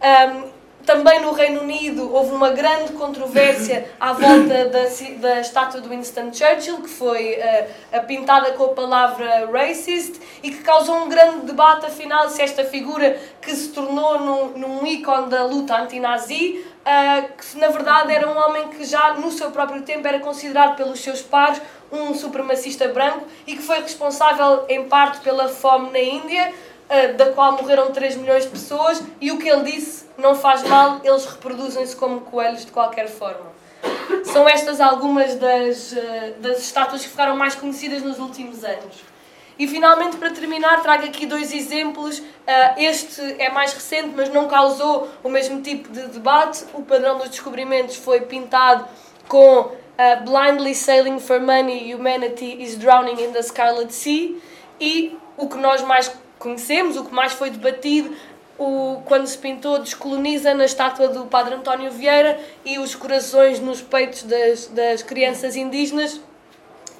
Um, 0.00 0.59
também 0.84 1.20
no 1.20 1.32
Reino 1.32 1.60
Unido 1.60 2.12
houve 2.12 2.32
uma 2.32 2.50
grande 2.50 2.92
controvérsia 2.92 3.88
à 3.98 4.12
volta 4.12 4.64
da, 4.66 4.84
da 5.18 5.40
estátua 5.40 5.80
de 5.80 5.88
Winston 5.88 6.32
Churchill, 6.32 6.82
que 6.82 6.88
foi 6.88 7.38
uh, 7.38 8.06
pintada 8.06 8.52
com 8.52 8.64
a 8.64 8.68
palavra 8.68 9.48
racist 9.52 10.20
e 10.42 10.50
que 10.50 10.62
causou 10.62 11.04
um 11.04 11.08
grande 11.08 11.46
debate, 11.46 11.86
afinal, 11.86 12.28
se 12.28 12.42
esta 12.42 12.64
figura 12.64 13.18
que 13.40 13.54
se 13.54 13.68
tornou 13.68 14.18
num, 14.18 14.46
num 14.58 14.86
ícone 14.86 15.28
da 15.28 15.44
luta 15.44 15.76
anti-nazi, 15.76 16.64
uh, 16.80 17.28
que 17.36 17.58
na 17.58 17.68
verdade 17.68 18.12
era 18.12 18.28
um 18.28 18.36
homem 18.36 18.68
que 18.68 18.84
já 18.84 19.14
no 19.14 19.30
seu 19.30 19.50
próprio 19.50 19.82
tempo 19.82 20.06
era 20.06 20.18
considerado 20.20 20.76
pelos 20.76 21.00
seus 21.00 21.22
pares 21.22 21.60
um 21.92 22.14
supremacista 22.14 22.88
branco 22.88 23.26
e 23.46 23.56
que 23.56 23.62
foi 23.62 23.80
responsável 23.80 24.64
em 24.68 24.88
parte 24.88 25.20
pela 25.20 25.48
fome 25.48 25.90
na 25.90 25.98
Índia, 25.98 26.54
da 27.16 27.32
qual 27.32 27.52
morreram 27.52 27.92
3 27.92 28.16
milhões 28.16 28.44
de 28.44 28.50
pessoas, 28.50 29.02
e 29.20 29.30
o 29.30 29.38
que 29.38 29.48
ele 29.48 29.70
disse 29.70 30.06
não 30.18 30.34
faz 30.34 30.62
mal, 30.64 31.00
eles 31.04 31.24
reproduzem-se 31.24 31.94
como 31.96 32.20
coelhos 32.22 32.64
de 32.64 32.72
qualquer 32.72 33.08
forma. 33.08 33.50
São 34.24 34.48
estas 34.48 34.80
algumas 34.80 35.34
das, 35.36 35.96
eh, 35.96 36.34
das 36.38 36.58
estátuas 36.58 37.02
que 37.02 37.08
ficaram 37.08 37.36
mais 37.36 37.54
conhecidas 37.54 38.02
nos 38.02 38.18
últimos 38.18 38.64
anos. 38.64 39.04
E 39.58 39.66
finalmente, 39.66 40.16
para 40.16 40.30
terminar, 40.30 40.82
trago 40.82 41.04
aqui 41.04 41.26
dois 41.26 41.52
exemplos. 41.52 42.22
Eh, 42.46 42.84
este 42.84 43.20
é 43.38 43.50
mais 43.50 43.72
recente, 43.72 44.12
mas 44.14 44.28
não 44.30 44.48
causou 44.48 45.08
o 45.22 45.28
mesmo 45.28 45.60
tipo 45.60 45.90
de 45.90 46.06
debate. 46.08 46.64
O 46.74 46.82
padrão 46.82 47.18
dos 47.18 47.30
descobrimentos 47.30 47.96
foi 47.96 48.22
pintado 48.22 48.86
com 49.28 49.72
eh, 49.98 50.16
Blindly 50.16 50.74
Sailing 50.74 51.18
for 51.18 51.40
Money, 51.40 51.94
Humanity 51.94 52.62
is 52.62 52.76
Drowning 52.76 53.22
in 53.22 53.32
the 53.32 53.42
Scarlet 53.42 53.92
Sea. 53.92 54.40
E 54.80 55.16
o 55.36 55.48
que 55.48 55.56
nós 55.56 55.82
mais 55.82 56.10
conhecemos, 56.40 56.96
o 56.96 57.04
que 57.04 57.14
mais 57.14 57.34
foi 57.34 57.50
debatido, 57.50 58.16
o, 58.58 59.00
quando 59.04 59.26
se 59.26 59.38
pintou 59.38 59.78
descoloniza 59.78 60.52
na 60.54 60.64
estátua 60.64 61.08
do 61.08 61.26
Padre 61.26 61.54
António 61.54 61.90
Vieira 61.92 62.40
e 62.64 62.78
os 62.78 62.94
corações 62.94 63.60
nos 63.60 63.80
peitos 63.80 64.24
das, 64.24 64.66
das 64.66 65.02
crianças 65.02 65.54
indígenas 65.54 66.20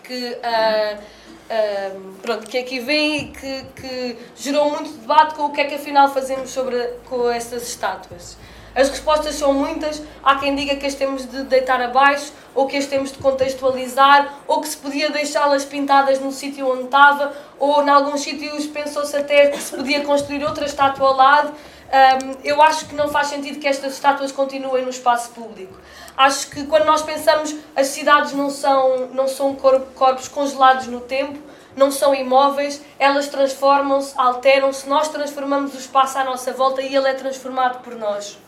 que, 0.05 0.33
uh, 0.33 0.99
uh, 0.99 2.15
pronto, 2.23 2.47
que 2.47 2.59
aqui 2.59 2.81
vem 2.81 3.17
e 3.17 3.25
que, 3.29 3.65
que 3.77 4.17
gerou 4.37 4.71
muito 4.71 4.91
debate 4.93 5.35
com 5.35 5.45
o 5.45 5.53
que 5.53 5.61
é 5.61 5.65
que 5.65 5.75
afinal 5.75 6.13
fazemos 6.13 6.51
sobre, 6.51 6.79
com 7.09 7.31
essas 7.31 7.63
estátuas. 7.63 8.37
As 8.75 8.89
respostas 8.89 9.35
são 9.35 9.53
muitas. 9.53 10.03
Há 10.23 10.37
quem 10.37 10.55
diga 10.55 10.77
que 10.77 10.87
as 10.87 10.95
temos 10.95 11.29
de 11.29 11.43
deitar 11.45 11.81
abaixo, 11.81 12.33
ou 12.55 12.67
que 12.67 12.77
as 12.77 12.87
temos 12.87 13.13
de 13.13 13.19
contextualizar, 13.19 14.33
ou 14.47 14.61
que 14.61 14.69
se 14.69 14.77
podia 14.77 15.11
deixá-las 15.11 15.65
pintadas 15.65 16.21
no 16.21 16.31
sítio 16.31 16.71
onde 16.71 16.85
estava, 16.85 17.33
ou 17.59 17.83
em 17.83 17.89
alguns 17.89 18.21
sítios 18.21 18.67
pensou-se 18.67 19.17
até 19.17 19.49
que 19.49 19.61
se 19.61 19.75
podia 19.77 20.05
construir 20.05 20.45
outra 20.45 20.65
estátua 20.65 21.09
ao 21.09 21.17
lado. 21.17 21.53
Um, 21.91 22.37
eu 22.45 22.63
acho 22.63 22.87
que 22.87 22.95
não 22.95 23.09
faz 23.09 23.27
sentido 23.27 23.59
que 23.59 23.67
estas 23.67 23.95
estátuas 23.95 24.31
continuem 24.31 24.85
no 24.85 24.91
espaço 24.91 25.31
público. 25.31 25.75
Acho 26.17 26.49
que 26.49 26.65
quando 26.67 26.85
nós 26.85 27.03
pensamos 27.03 27.53
as 27.75 27.89
cidades 27.89 28.33
não 28.33 28.49
são, 28.49 29.09
não 29.13 29.27
são 29.27 29.57
corpos 29.57 30.29
congelados 30.29 30.87
no 30.87 31.01
tempo, 31.01 31.37
não 31.75 31.91
são 31.91 32.15
imóveis, 32.15 32.81
elas 32.97 33.27
transformam-se, 33.29 34.13
alteram-se, 34.17 34.89
nós 34.89 35.09
transformamos 35.09 35.75
o 35.75 35.79
espaço 35.79 36.19
à 36.19 36.25
nossa 36.25 36.53
volta 36.53 36.81
e 36.81 36.95
ele 36.95 37.09
é 37.09 37.15
transformado 37.15 37.83
por 37.83 37.97
nós 37.97 38.39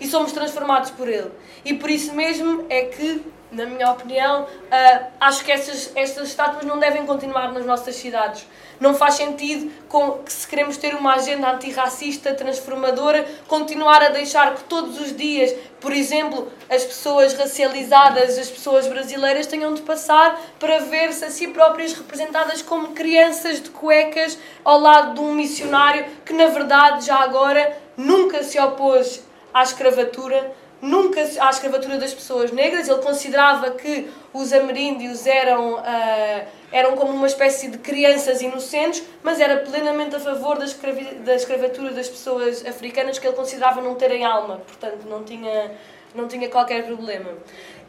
e 0.00 0.06
somos 0.06 0.32
transformados 0.32 0.90
por 0.90 1.08
Ele. 1.08 1.30
E 1.64 1.74
por 1.74 1.90
isso 1.90 2.14
mesmo 2.14 2.64
é 2.68 2.84
que, 2.84 3.22
na 3.52 3.66
minha 3.66 3.90
opinião, 3.90 4.42
uh, 4.44 5.06
acho 5.20 5.44
que 5.44 5.52
essas, 5.52 5.92
estas 5.94 6.28
estátuas 6.28 6.64
não 6.64 6.78
devem 6.78 7.04
continuar 7.04 7.52
nas 7.52 7.66
nossas 7.66 7.96
cidades. 7.96 8.46
Não 8.80 8.94
faz 8.94 9.14
sentido, 9.14 9.70
com, 9.90 10.12
que 10.12 10.32
se 10.32 10.48
queremos 10.48 10.78
ter 10.78 10.94
uma 10.94 11.14
agenda 11.16 11.50
antirracista, 11.50 12.32
transformadora, 12.32 13.26
continuar 13.46 14.02
a 14.02 14.08
deixar 14.08 14.54
que 14.54 14.64
todos 14.64 14.98
os 14.98 15.14
dias, 15.14 15.54
por 15.78 15.92
exemplo, 15.92 16.50
as 16.70 16.84
pessoas 16.84 17.34
racializadas, 17.34 18.38
as 18.38 18.48
pessoas 18.48 18.86
brasileiras, 18.86 19.46
tenham 19.46 19.74
de 19.74 19.82
passar 19.82 20.40
para 20.58 20.78
ver-se 20.78 21.26
a 21.26 21.30
si 21.30 21.48
próprias 21.48 21.92
representadas 21.92 22.62
como 22.62 22.94
crianças 22.94 23.60
de 23.60 23.68
cuecas 23.68 24.38
ao 24.64 24.80
lado 24.80 25.14
de 25.14 25.20
um 25.20 25.34
missionário 25.34 26.06
que, 26.24 26.32
na 26.32 26.46
verdade, 26.46 27.04
já 27.04 27.18
agora 27.18 27.76
nunca 27.98 28.42
se 28.42 28.58
opôs 28.58 29.22
à 29.52 29.62
escravatura, 29.62 30.52
nunca 30.80 31.20
à 31.20 31.50
escravatura 31.50 31.98
das 31.98 32.14
pessoas 32.14 32.50
negras. 32.50 32.88
Ele 32.88 33.02
considerava 33.02 33.70
que 33.72 34.10
os 34.32 34.52
ameríndios 34.52 35.26
eram, 35.26 35.74
uh, 35.74 36.46
eram 36.72 36.96
como 36.96 37.12
uma 37.12 37.26
espécie 37.26 37.68
de 37.68 37.78
crianças 37.78 38.40
inocentes, 38.40 39.02
mas 39.22 39.40
era 39.40 39.58
plenamente 39.58 40.16
a 40.16 40.20
favor 40.20 40.58
da, 40.58 40.64
escravi 40.64 41.16
da 41.16 41.34
escravatura 41.34 41.90
das 41.90 42.08
pessoas 42.08 42.64
africanas 42.66 43.18
que 43.18 43.26
ele 43.26 43.36
considerava 43.36 43.80
não 43.80 43.94
terem 43.94 44.24
alma, 44.24 44.56
portanto 44.66 45.04
não 45.08 45.24
tinha, 45.24 45.72
não 46.14 46.28
tinha 46.28 46.48
qualquer 46.48 46.84
problema. 46.84 47.30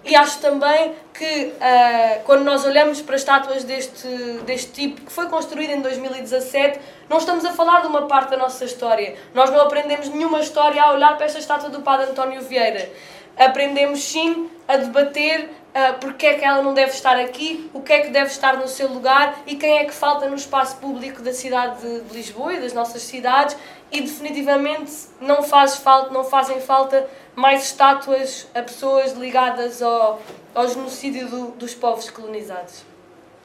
E 0.04 0.16
acho 0.16 0.40
também 0.40 0.96
que 1.14 1.54
uh, 1.54 2.24
quando 2.26 2.44
nós 2.44 2.66
olhamos 2.66 3.02
para 3.02 3.16
estátuas 3.16 3.64
deste, 3.64 4.08
deste 4.46 4.72
tipo, 4.72 5.02
que 5.02 5.12
foi 5.12 5.28
construída 5.28 5.74
em 5.74 5.82
2017, 5.82 6.80
não 7.08 7.18
estamos 7.18 7.46
a 7.46 7.54
falar 7.54 7.82
de 7.82 7.88
uma 7.88 8.08
parte 8.08 8.32
da 8.32 8.38
nossa 8.38 8.66
história. 8.66 9.16
Nós 9.34 9.52
não 9.52 9.62
aprendemos 9.62 10.10
nenhuma 10.10 10.40
história 10.40 10.82
a 10.82 10.94
olhar 10.94 11.16
para 11.18 11.28
esta 11.28 11.38
estátua 11.38 11.70
do 11.70 11.82
Padre 11.82 12.10
António 12.10 12.42
Vieira. 12.42 12.90
Aprendemos 13.38 14.04
sim 14.04 14.50
a 14.68 14.78
debater 14.78 15.50
uh, 15.72 16.00
porque 16.00 16.26
é 16.26 16.34
que 16.36 16.46
ela 16.46 16.62
não 16.62 16.74
deve 16.74 16.92
estar 16.92 17.18
aqui, 17.18 17.70
o 17.74 17.82
que 17.82 17.94
é 17.94 18.00
que 18.02 18.10
deve 18.10 18.32
estar 18.32 18.58
no 18.58 18.68
seu 18.68 18.88
lugar 18.88 19.42
e 19.46 19.56
quem 19.56 19.80
é 19.80 19.86
que 19.86 19.94
falta 19.94 20.28
no 20.28 20.36
espaço 20.36 20.78
público 20.78 21.22
da 21.22 21.34
cidade 21.34 21.82
de 21.82 22.14
Lisboa 22.14 22.54
e 22.54 22.60
das 22.60 22.74
nossas 22.74 23.02
cidades 23.02 23.58
e 23.92 24.02
definitivamente 24.02 24.92
não, 25.20 25.44
faz 25.44 25.76
falta, 25.76 26.14
não 26.14 26.24
fazem 26.24 26.62
falta 26.62 27.08
mais 27.36 27.64
estátuas 27.64 28.48
a 28.54 28.62
pessoas 28.62 29.14
ligadas 29.14 29.82
ao, 29.82 30.22
ao 30.54 30.68
genocídio 30.68 31.28
do, 31.28 31.48
dos 31.52 31.74
povos 31.74 32.10
colonizados. 32.10 32.84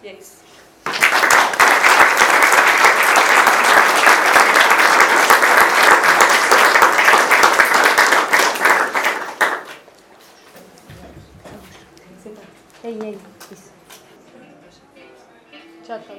E 0.02 0.08
é 0.08 0.12
isso. 0.12 0.46
Ei, 12.86 12.96
ei, 13.02 13.18
isso. 13.50 13.72
Já 15.88 15.96
está. 15.98 16.14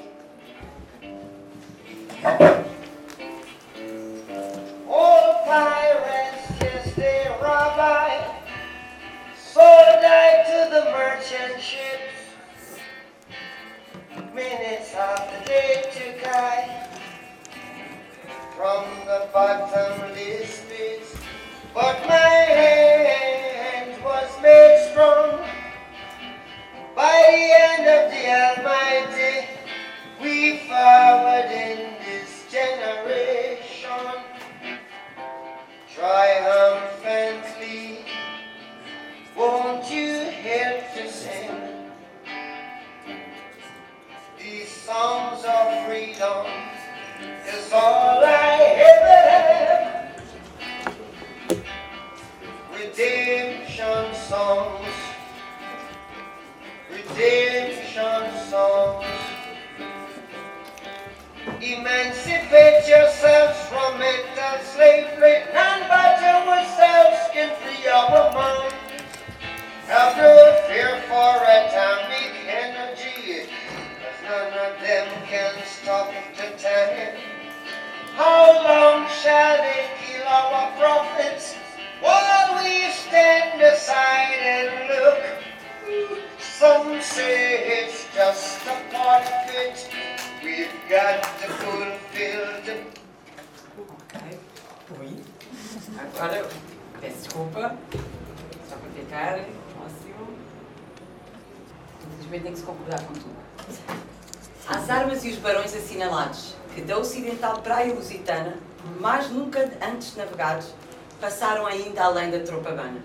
Da 107.48 107.54
ocidental 107.54 107.62
praia 107.62 107.94
lusitana, 107.94 108.58
por 108.82 109.02
mais 109.02 109.30
nunca 109.30 109.72
antes 109.82 110.16
navegados, 110.16 110.74
passaram 111.22 111.66
ainda 111.66 112.04
além 112.04 112.30
da 112.30 112.40
tropa 112.40 112.72
bana. 112.72 113.02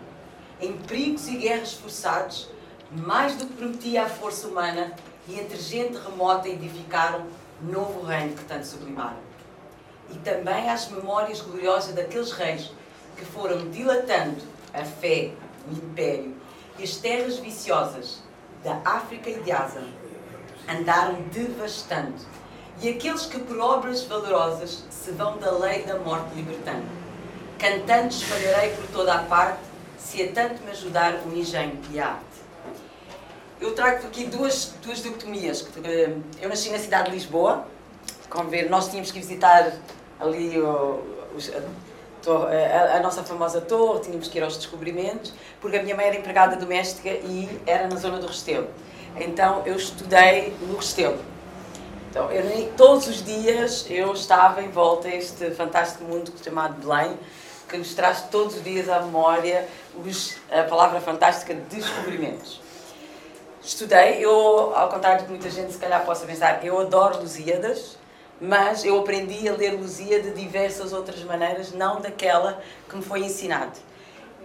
Em 0.61 0.72
perigos 0.72 1.28
e 1.28 1.37
guerras 1.37 1.74
forçados, 1.74 2.48
mais 2.90 3.37
do 3.37 3.46
que 3.46 3.55
prometia 3.55 4.05
a 4.05 4.09
força 4.09 4.48
humana, 4.48 4.92
e 5.28 5.38
entre 5.38 5.57
gente 5.59 5.96
remota 5.96 6.48
edificaram 6.48 7.26
novo 7.62 8.05
reino 8.05 8.35
que 8.35 8.44
tanto 8.44 8.66
sublimaram 8.66 9.33
e 10.11 10.18
também 10.18 10.68
às 10.68 10.90
memórias 10.90 11.40
gloriosas 11.40 11.94
daqueles 11.94 12.33
reis 12.33 12.72
que 13.16 13.24
foram 13.24 13.70
dilatando 13.70 14.42
a 14.74 14.85
fé, 14.85 15.31
o 15.70 15.72
império 15.72 16.35
e 16.76 16.83
as 16.83 16.96
terras 16.96 17.38
viciosas 17.38 18.20
da 18.64 18.81
África 18.85 19.31
e 19.31 19.40
de 19.40 19.52
Ásia 19.52 19.83
andaram 20.68 21.22
devastando. 21.33 22.41
E 22.82 22.88
aqueles 22.88 23.26
que 23.26 23.38
por 23.38 23.56
obras 23.60 24.02
valorosas 24.02 24.82
se 24.90 25.12
vão 25.12 25.38
da 25.38 25.52
lei 25.52 25.84
da 25.84 26.00
morte 26.00 26.34
libertando. 26.34 26.82
Cantando 27.56 28.08
espalharei 28.08 28.70
por 28.70 28.88
toda 28.88 29.14
a 29.14 29.18
parte, 29.22 29.60
se 29.96 30.20
a 30.20 30.32
tanto 30.32 30.60
me 30.64 30.72
ajudar 30.72 31.20
o 31.24 31.32
engenho 31.32 31.78
e 31.92 32.00
a 32.00 32.08
arte. 32.08 32.24
Eu 33.60 33.72
trago 33.72 34.04
aqui 34.08 34.24
duas, 34.24 34.74
duas 34.82 35.00
dicotomias. 35.00 35.64
Eu 36.40 36.48
nasci 36.48 36.70
na 36.70 36.78
cidade 36.80 37.10
de 37.10 37.14
Lisboa, 37.14 37.64
como 38.28 38.50
ver, 38.50 38.68
nós 38.68 38.88
tínhamos 38.88 39.12
que 39.12 39.20
visitar 39.20 39.74
ali 40.18 40.54
a, 42.26 42.96
a, 42.96 43.00
nossa 43.00 43.22
famosa 43.22 43.60
torre, 43.60 44.00
tínhamos 44.00 44.26
que 44.26 44.38
ir 44.38 44.42
aos 44.42 44.56
descobrimentos, 44.56 45.32
porque 45.60 45.76
a 45.76 45.82
minha 45.84 45.94
mãe 45.94 46.06
era 46.06 46.16
empregada 46.16 46.56
doméstica 46.56 47.10
e 47.10 47.48
era 47.64 47.86
na 47.86 47.94
zona 47.94 48.18
do 48.18 48.26
Restelo. 48.26 48.66
Então 49.14 49.62
eu 49.64 49.76
estudei 49.76 50.52
no 50.62 50.74
Restelo. 50.74 51.31
Então, 52.12 52.31
eu, 52.31 52.70
todos 52.77 53.09
os 53.09 53.25
dias 53.25 53.87
eu 53.88 54.12
estava 54.12 54.62
em 54.62 54.68
volta 54.68 55.09
a 55.09 55.16
este 55.16 55.51
fantástico 55.53 56.05
mundo 56.05 56.31
chamado 56.44 56.75
Belém, 56.75 57.18
que 57.66 57.79
nos 57.79 57.94
traz 57.94 58.25
todos 58.31 58.57
os 58.57 58.62
dias 58.62 58.87
à 58.90 59.01
memória 59.01 59.66
os, 59.96 60.37
a 60.51 60.62
palavra 60.64 61.01
fantástica 61.01 61.55
de 61.55 61.62
descobrimentos. 61.75 62.61
Estudei, 63.62 64.22
eu, 64.22 64.77
ao 64.77 64.90
contrário 64.90 65.25
que 65.25 65.31
muita 65.31 65.48
gente 65.48 65.72
se 65.72 65.79
calhar 65.79 66.05
possa 66.05 66.27
pensar, 66.27 66.62
eu 66.62 66.79
adoro 66.79 67.18
Lusíadas, 67.18 67.96
mas 68.38 68.85
eu 68.85 69.01
aprendi 69.01 69.48
a 69.48 69.55
ler 69.55 69.70
Luzia 69.70 70.20
de 70.20 70.33
diversas 70.33 70.92
outras 70.92 71.25
maneiras, 71.25 71.72
não 71.72 71.98
daquela 71.98 72.61
que 72.90 72.94
me 72.94 73.03
foi 73.03 73.20
ensinado. 73.20 73.79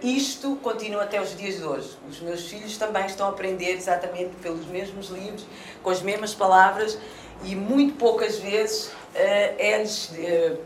Isto 0.02 0.54
continua 0.62 1.02
até 1.02 1.20
os 1.20 1.36
dias 1.36 1.56
de 1.56 1.64
hoje. 1.64 1.98
Os 2.08 2.20
meus 2.20 2.46
filhos 2.46 2.78
também 2.78 3.04
estão 3.04 3.26
a 3.26 3.30
aprender 3.30 3.72
exatamente 3.72 4.36
pelos 4.36 4.64
mesmos 4.66 5.08
livros, 5.08 5.44
com 5.82 5.90
as 5.90 6.00
mesmas 6.00 6.34
palavras, 6.34 6.96
e 7.44 7.54
muito 7.54 7.94
poucas 7.94 8.38
vezes 8.38 8.86
uh, 8.86 9.54
é-lhes 9.58 10.10
uh, 10.10 10.58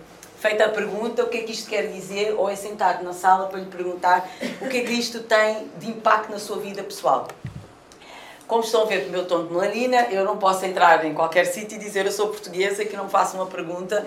feita 0.42 0.64
a 0.64 0.68
pergunta 0.68 1.22
o 1.22 1.28
que 1.28 1.38
é 1.38 1.42
que 1.42 1.52
isto 1.52 1.70
quer 1.70 1.86
dizer, 1.86 2.34
ou 2.36 2.50
é 2.50 2.56
sentado 2.56 3.04
na 3.04 3.12
sala 3.12 3.46
para 3.46 3.60
lhe 3.60 3.66
perguntar 3.66 4.28
o 4.60 4.68
que 4.68 4.78
é 4.78 4.80
que 4.82 4.92
isto 4.92 5.20
tem 5.20 5.70
de 5.78 5.88
impacto 5.88 6.32
na 6.32 6.38
sua 6.40 6.58
vida 6.58 6.82
pessoal. 6.82 7.28
Como 8.48 8.64
estão 8.64 8.82
a 8.82 8.86
ver 8.86 9.02
pelo 9.02 9.12
meu 9.12 9.24
tom 9.24 9.46
de 9.46 9.52
melanina, 9.52 10.08
eu 10.10 10.24
não 10.24 10.36
posso 10.36 10.66
entrar 10.66 11.04
em 11.04 11.14
qualquer 11.14 11.46
sítio 11.46 11.76
e 11.76 11.78
dizer 11.78 12.06
eu 12.06 12.12
sou 12.12 12.26
portuguesa 12.26 12.84
que 12.84 12.96
não 12.96 13.08
faço 13.08 13.36
uma 13.36 13.46
pergunta. 13.46 14.04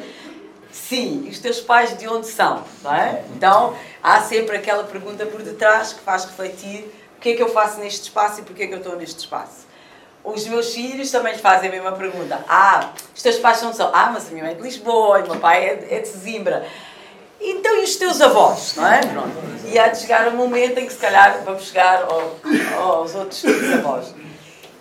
Sim, 0.72 1.26
os 1.30 1.40
teus 1.40 1.62
pais 1.62 1.98
de 1.98 2.06
onde 2.06 2.28
são? 2.28 2.66
É? 2.84 3.24
Então, 3.34 3.74
há 4.04 4.22
sempre 4.22 4.58
aquela 4.58 4.84
pergunta 4.84 5.26
por 5.26 5.42
detrás 5.42 5.94
que 5.94 6.02
faz 6.02 6.26
refletir 6.26 6.84
o 7.18 7.22
que 7.22 7.30
é 7.30 7.36
que 7.36 7.42
eu 7.42 7.50
faço 7.50 7.80
neste 7.80 8.04
espaço 8.04 8.42
e 8.42 8.44
porquê 8.44 8.64
é 8.64 8.68
que 8.68 8.74
eu 8.74 8.80
estou 8.80 8.98
neste 8.98 9.20
espaço. 9.20 9.65
Os 10.26 10.48
meus 10.48 10.74
filhos 10.74 11.12
também 11.12 11.38
fazem 11.38 11.70
a 11.70 11.72
mesma 11.72 11.92
pergunta. 11.92 12.44
Ah, 12.50 12.92
os 13.16 13.22
teus 13.22 13.38
pais 13.38 13.58
são 13.58 13.72
de 13.72 13.78
São 13.78 13.92
Ah, 13.94 14.10
mas 14.12 14.28
a 14.28 14.32
minha 14.32 14.44
mãe 14.44 14.54
é 14.54 14.56
de 14.56 14.62
Lisboa, 14.62 15.20
o 15.20 15.32
meu 15.32 15.40
pai 15.40 15.66
é 15.66 15.88
é 15.98 16.00
de 16.00 16.08
Zimbra. 16.10 16.68
Então, 17.40 17.78
e 17.80 17.84
os 17.84 17.96
teus 17.96 18.20
avós, 18.22 18.74
não 18.76 18.88
é? 18.88 19.02
Pronto. 19.02 19.38
E 19.66 19.78
há 19.78 19.90
de 19.90 20.00
chegar 20.00 20.28
um 20.30 20.36
momento 20.36 20.80
em 20.80 20.88
que, 20.88 20.94
se 20.94 21.00
calhar, 21.00 21.44
vamos 21.44 21.66
chegar 21.66 22.04
ao, 22.04 22.38
aos 22.82 23.14
outros 23.14 23.44
avós. 23.74 24.16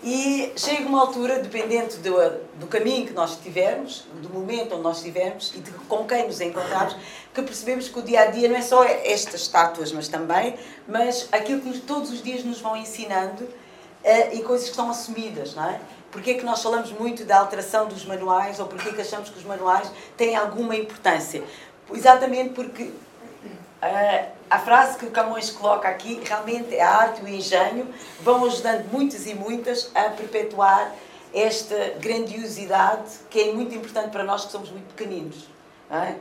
E 0.02 0.52
chega 0.54 0.86
uma 0.86 1.00
altura, 1.00 1.38
dependente 1.38 1.96
do, 1.96 2.14
do 2.56 2.66
caminho 2.66 3.06
que 3.06 3.12
nós 3.14 3.36
tivermos, 3.36 4.04
do 4.20 4.28
momento 4.28 4.74
onde 4.74 4.82
nós 4.82 4.98
estivermos 4.98 5.52
e 5.54 5.60
de 5.60 5.70
com 5.70 6.04
quem 6.04 6.26
nos 6.26 6.40
encontramos, 6.42 6.94
que 7.32 7.42
percebemos 7.42 7.88
que 7.88 7.98
o 7.98 8.02
dia 8.02 8.20
a 8.20 8.26
dia 8.26 8.48
não 8.48 8.56
é 8.56 8.60
só 8.60 8.84
estas 8.84 9.40
estátuas, 9.40 9.92
mas 9.92 10.06
também, 10.06 10.56
mas 10.86 11.26
aquilo 11.32 11.62
que 11.62 11.80
todos 11.80 12.10
os 12.10 12.22
dias 12.22 12.44
nos 12.44 12.60
vão 12.60 12.76
ensinando 12.76 13.48
e 14.32 14.42
coisas 14.42 14.66
que 14.66 14.72
estão 14.72 14.90
assumidas, 14.90 15.54
não 15.54 15.68
é? 15.68 15.80
Porquê 16.10 16.32
é 16.32 16.34
que 16.34 16.44
nós 16.44 16.62
falamos 16.62 16.92
muito 16.92 17.24
da 17.24 17.38
alteração 17.38 17.86
dos 17.86 18.04
manuais 18.04 18.60
ou 18.60 18.66
porquê 18.66 18.90
é 18.90 18.92
que 18.92 19.00
achamos 19.00 19.30
que 19.30 19.38
os 19.38 19.44
manuais 19.44 19.90
têm 20.16 20.36
alguma 20.36 20.76
importância? 20.76 21.42
Exatamente 21.90 22.50
porque 22.50 22.92
Uh, 23.84 24.32
a 24.48 24.58
frase 24.60 24.96
que 24.96 25.04
o 25.04 25.10
Camões 25.10 25.50
coloca 25.50 25.86
aqui, 25.86 26.18
realmente 26.24 26.74
a 26.80 26.88
arte 26.88 27.20
e 27.20 27.24
o 27.24 27.28
engenho 27.28 27.86
vão 28.22 28.46
ajudando 28.46 28.90
muitas 28.90 29.26
e 29.26 29.34
muitas 29.34 29.90
a 29.94 30.04
perpetuar 30.04 30.90
esta 31.34 31.92
grandiosidade 32.00 33.10
que 33.28 33.40
é 33.40 33.52
muito 33.52 33.74
importante 33.74 34.10
para 34.10 34.24
nós 34.24 34.46
que 34.46 34.52
somos 34.52 34.70
muito 34.70 34.86
pequeninos. 34.94 35.48
É? 35.90 36.14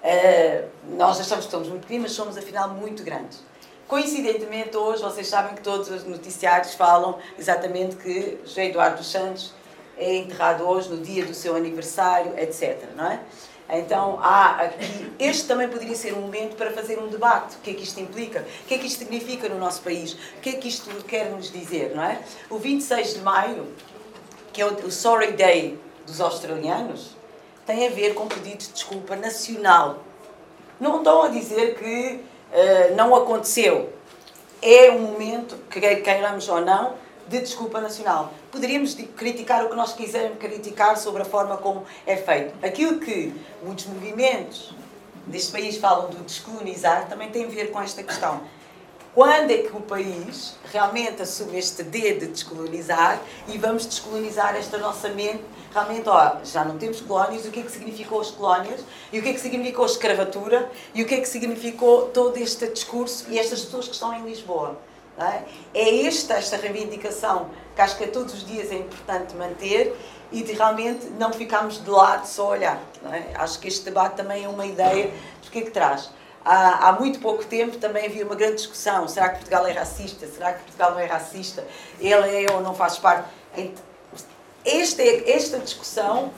Uh, 0.00 0.96
nós 0.96 1.18
achamos 1.18 1.46
que 1.46 1.50
somos 1.50 1.68
muito 1.68 1.82
pequeninos, 1.82 2.10
mas 2.10 2.16
somos 2.16 2.38
afinal 2.38 2.68
muito 2.68 3.02
grandes. 3.02 3.42
Coincidentemente, 3.88 4.76
hoje, 4.76 5.02
vocês 5.02 5.26
sabem 5.26 5.54
que 5.54 5.62
todos 5.62 5.88
os 5.88 6.04
noticiários 6.04 6.74
falam 6.74 7.18
exatamente 7.38 7.96
que 7.96 8.38
José 8.44 8.66
Eduardo 8.66 9.02
Santos 9.02 9.54
é 9.96 10.14
enterrado 10.14 10.62
hoje, 10.68 10.90
no 10.90 10.98
dia 10.98 11.24
do 11.24 11.32
seu 11.32 11.56
aniversário, 11.56 12.38
etc. 12.38 12.84
Não 12.94 13.10
é? 13.10 13.18
Então, 13.70 14.18
há 14.20 14.60
aqui, 14.60 15.10
este 15.18 15.48
também 15.48 15.70
poderia 15.70 15.96
ser 15.96 16.12
um 16.12 16.20
momento 16.20 16.54
para 16.54 16.70
fazer 16.70 16.98
um 16.98 17.08
debate. 17.08 17.56
O 17.56 17.60
que 17.60 17.70
é 17.70 17.74
que 17.74 17.82
isto 17.82 17.98
implica? 17.98 18.46
O 18.64 18.66
que 18.66 18.74
é 18.74 18.78
que 18.78 18.86
isto 18.86 18.98
significa 18.98 19.48
no 19.48 19.58
nosso 19.58 19.80
país? 19.80 20.12
O 20.12 20.40
que 20.42 20.50
é 20.50 20.52
que 20.52 20.68
isto 20.68 20.90
quer 21.04 21.30
nos 21.30 21.50
dizer, 21.50 21.96
não 21.96 22.02
é? 22.02 22.20
O 22.50 22.58
26 22.58 23.14
de 23.14 23.20
maio, 23.20 23.68
que 24.52 24.60
é 24.60 24.66
o 24.66 24.90
Sorry 24.90 25.32
Day 25.32 25.80
dos 26.06 26.20
australianos, 26.20 27.16
tem 27.64 27.86
a 27.86 27.90
ver 27.90 28.12
com 28.12 28.26
pedido 28.26 28.58
de 28.58 28.68
desculpa 28.68 29.16
nacional. 29.16 30.04
Não 30.78 30.98
estão 30.98 31.22
a 31.22 31.28
dizer 31.28 31.78
que 31.78 32.20
uh, 32.52 32.94
não 32.94 33.14
aconteceu. 33.14 33.92
É 34.60 34.90
um 34.90 35.00
momento, 35.00 35.56
queiramos 35.70 36.48
ou 36.48 36.60
não, 36.60 36.94
de 37.28 37.40
desculpa 37.40 37.80
nacional. 37.80 38.32
Poderíamos 38.50 38.94
criticar 39.16 39.64
o 39.64 39.68
que 39.68 39.76
nós 39.76 39.92
quisermos 39.92 40.38
criticar 40.38 40.96
sobre 40.96 41.22
a 41.22 41.24
forma 41.24 41.56
como 41.58 41.84
é 42.06 42.16
feito. 42.16 42.54
Aquilo 42.64 42.98
que 42.98 43.32
muitos 43.62 43.86
movimentos 43.86 44.74
deste 45.26 45.52
país 45.52 45.76
falam 45.76 46.08
do 46.08 46.24
descolonizar 46.24 47.06
também 47.08 47.30
tem 47.30 47.44
a 47.44 47.48
ver 47.48 47.70
com 47.70 47.80
esta 47.80 48.02
questão. 48.02 48.40
Quando 49.14 49.50
é 49.50 49.58
que 49.58 49.76
o 49.76 49.80
país 49.80 50.54
realmente 50.70 51.22
assume 51.22 51.58
este 51.58 51.82
D 51.82 52.14
de 52.14 52.26
descolonizar 52.26 53.20
e 53.48 53.58
vamos 53.58 53.86
descolonizar 53.86 54.54
esta 54.54 54.78
nossa 54.78 55.08
mente? 55.08 55.42
Realmente, 55.72 56.08
ó, 56.08 56.36
já 56.44 56.64
não 56.64 56.78
temos 56.78 57.00
colónias, 57.00 57.44
o 57.44 57.50
que 57.50 57.60
é 57.60 57.62
que 57.62 57.70
significou 57.70 58.20
as 58.20 58.30
colónias? 58.30 58.80
E 59.12 59.18
o 59.18 59.22
que 59.22 59.30
é 59.30 59.32
que 59.32 59.40
significou 59.40 59.84
a 59.84 59.88
escravatura? 59.88 60.70
E 60.94 61.02
o 61.02 61.06
que 61.06 61.14
é 61.14 61.20
que 61.20 61.28
significou 61.28 62.08
todo 62.08 62.36
este 62.36 62.68
discurso 62.68 63.26
e 63.28 63.38
estas 63.38 63.62
pessoas 63.62 63.86
que 63.86 63.94
estão 63.94 64.14
em 64.14 64.24
Lisboa? 64.24 64.78
É? 65.18 65.42
é 65.74 66.06
esta, 66.06 66.34
esta 66.34 66.56
reivindicação 66.56 67.50
que 67.74 67.80
acho 67.80 67.96
que 67.96 68.04
a 68.04 68.08
todos 68.08 68.34
os 68.34 68.46
dias 68.46 68.70
é 68.70 68.76
importante 68.76 69.34
manter 69.34 69.96
e 70.30 70.44
de 70.44 70.52
realmente 70.52 71.06
não 71.18 71.32
ficarmos 71.32 71.82
de 71.82 71.90
lado 71.90 72.24
só 72.24 72.44
a 72.44 72.48
olhar. 72.50 72.80
É? 73.12 73.34
Acho 73.34 73.58
que 73.58 73.66
este 73.66 73.84
debate 73.84 74.14
também 74.16 74.44
é 74.44 74.48
uma 74.48 74.64
ideia 74.64 75.10
do 75.42 75.50
que 75.50 75.58
é 75.58 75.62
que 75.62 75.70
traz. 75.72 76.10
Há, 76.50 76.96
muito 76.98 77.18
pouco 77.18 77.44
tempo 77.44 77.76
também 77.76 78.06
havia 78.06 78.24
uma 78.24 78.34
grande 78.34 78.56
discussão: 78.56 79.06
será 79.06 79.28
que 79.28 79.34
Portugal 79.34 79.66
é 79.66 79.72
racista? 79.72 80.26
Será 80.26 80.54
que 80.54 80.62
Portugal 80.62 80.92
não 80.92 80.98
é 80.98 81.04
racista? 81.04 81.62
Ele 82.00 82.46
é 82.46 82.50
ou 82.50 82.62
não 82.62 82.74
faz 82.74 82.96
parte? 82.96 83.28
Esta, 84.64 85.02
esta 85.02 85.58
discussão 85.58 86.32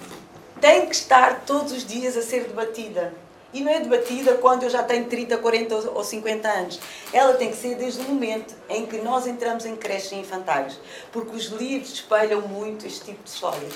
tem 0.61 0.87
que 0.87 0.97
estar 0.97 1.43
todos 1.47 1.71
os 1.71 1.87
dias 1.87 2.17
a 2.17 2.23
ser 2.23 2.43
debatida. 2.49 3.15
E 3.55 3.61
não 3.61 3.71
é 3.71 3.79
debatida 3.79 4.35
quando 4.35 4.65
eu 4.65 4.71
já 4.71 4.83
tenho 4.83 5.05
30, 5.05 5.39
40 5.39 5.91
ou 5.91 6.03
50 6.03 6.49
anos. 6.49 6.81
Ela 7.13 7.35
tem 7.35 7.51
que 7.51 7.57
ser 7.57 7.77
desde 7.77 8.01
o 8.01 8.09
momento 8.09 8.53
em 8.69 8.87
que 8.87 8.99
nós 8.99 9.29
entramos 9.29 9.65
em 9.65 9.77
creches 9.77 10.11
infantários. 10.11 10.77
Porque 11.13 11.37
os 11.37 11.47
livros 11.47 11.93
espelham 11.93 12.41
muito 12.43 12.85
este 12.85 13.05
tipo 13.05 13.23
de 13.23 13.31
histórias. 13.31 13.75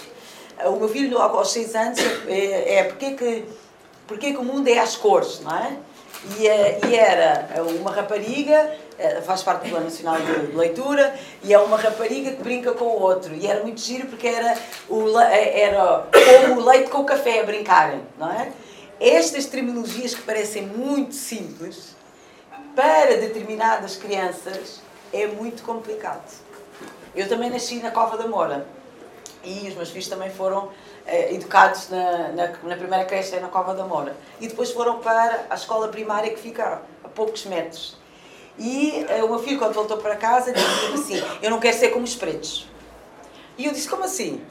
O 0.66 0.76
meu 0.76 0.88
filho, 0.88 1.16
aos 1.16 1.52
6 1.52 1.74
anos, 1.76 2.00
é, 2.26 2.78
é 2.78 2.84
porque, 2.84 3.12
que, 3.12 3.44
porque 4.06 4.32
que 4.32 4.38
o 4.38 4.44
mundo 4.44 4.66
é 4.66 4.80
às 4.80 4.96
cores, 4.96 5.38
não 5.40 5.56
é? 5.56 5.76
E, 6.38 6.48
é, 6.48 6.80
e 6.86 6.94
era 6.94 7.46
uma 7.80 7.90
rapariga, 7.90 8.74
é, 8.98 9.20
faz 9.20 9.42
parte 9.42 9.64
do 9.64 9.70
Plano 9.70 9.84
Nacional 9.84 10.16
de 10.16 10.56
Leitura, 10.56 11.14
e 11.42 11.52
é 11.52 11.58
uma 11.58 11.76
rapariga 11.76 12.32
que 12.32 12.42
brinca 12.42 12.72
com 12.72 12.86
o 12.86 13.02
outro. 13.02 13.34
E 13.34 13.46
era 13.46 13.62
muito 13.62 13.80
giro 13.80 14.06
porque 14.06 14.26
era, 14.26 14.56
o, 14.88 15.18
era 15.18 16.06
como 16.12 16.60
o 16.60 16.64
leite 16.64 16.90
com 16.90 16.98
o 16.98 17.04
café 17.04 17.40
a 17.40 17.44
brincarem, 17.44 18.00
não 18.18 18.30
é? 18.30 18.50
Estas 18.98 19.46
terminologias 19.46 20.14
que 20.14 20.22
parecem 20.22 20.66
muito 20.66 21.14
simples, 21.14 21.94
para 22.74 23.16
determinadas 23.16 23.96
crianças 23.96 24.80
é 25.12 25.26
muito 25.26 25.62
complicado. 25.62 26.28
Eu 27.14 27.28
também 27.28 27.48
nasci 27.48 27.76
na 27.76 27.90
Cova 27.90 28.16
da 28.16 28.26
Moura 28.26 28.66
e 29.44 29.68
os 29.68 29.74
meus 29.74 29.90
filhos 29.90 30.08
também 30.08 30.30
foram 30.30 30.70
eh, 31.06 31.34
educados 31.34 31.90
na, 31.90 32.28
na, 32.28 32.46
na, 32.62 32.76
primeira 32.76 33.04
creche 33.04 33.38
na 33.38 33.48
Cova 33.48 33.74
da 33.74 33.84
Moura 33.84 34.16
e 34.40 34.48
depois 34.48 34.70
foram 34.70 34.98
para 35.00 35.46
a 35.50 35.54
escola 35.54 35.88
primária 35.88 36.30
que 36.30 36.40
fica 36.40 36.82
a 37.02 37.08
poucos 37.08 37.44
metros. 37.44 37.96
E 38.58 39.04
eh, 39.08 39.22
o 39.22 39.28
meu 39.28 39.38
filho, 39.38 39.58
quando 39.58 39.74
voltou 39.74 39.98
para 39.98 40.16
casa, 40.16 40.52
disse 40.52 40.94
assim: 40.94 41.22
Eu 41.42 41.50
não 41.50 41.60
quero 41.60 41.76
ser 41.76 41.88
como 41.88 42.04
os 42.04 42.14
pretos. 42.14 42.68
E 43.58 43.66
eu 43.66 43.72
disse: 43.72 43.88
Como 43.88 44.04
assim? 44.04 44.42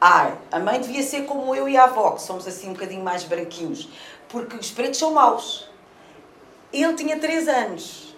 Ai, 0.00 0.36
a 0.50 0.58
mãe 0.58 0.80
devia 0.80 1.02
ser 1.02 1.24
como 1.24 1.54
eu 1.54 1.68
e 1.68 1.76
a 1.76 1.84
avó, 1.84 2.10
que 2.12 2.22
somos 2.22 2.46
assim 2.46 2.68
um 2.68 2.72
bocadinho 2.74 3.02
mais 3.02 3.24
branquinhos, 3.24 3.88
porque 4.28 4.56
os 4.56 4.70
pretos 4.70 4.98
são 4.98 5.12
maus. 5.12 5.68
Ele 6.72 6.92
tinha 6.94 7.18
3 7.18 7.48
anos, 7.48 8.14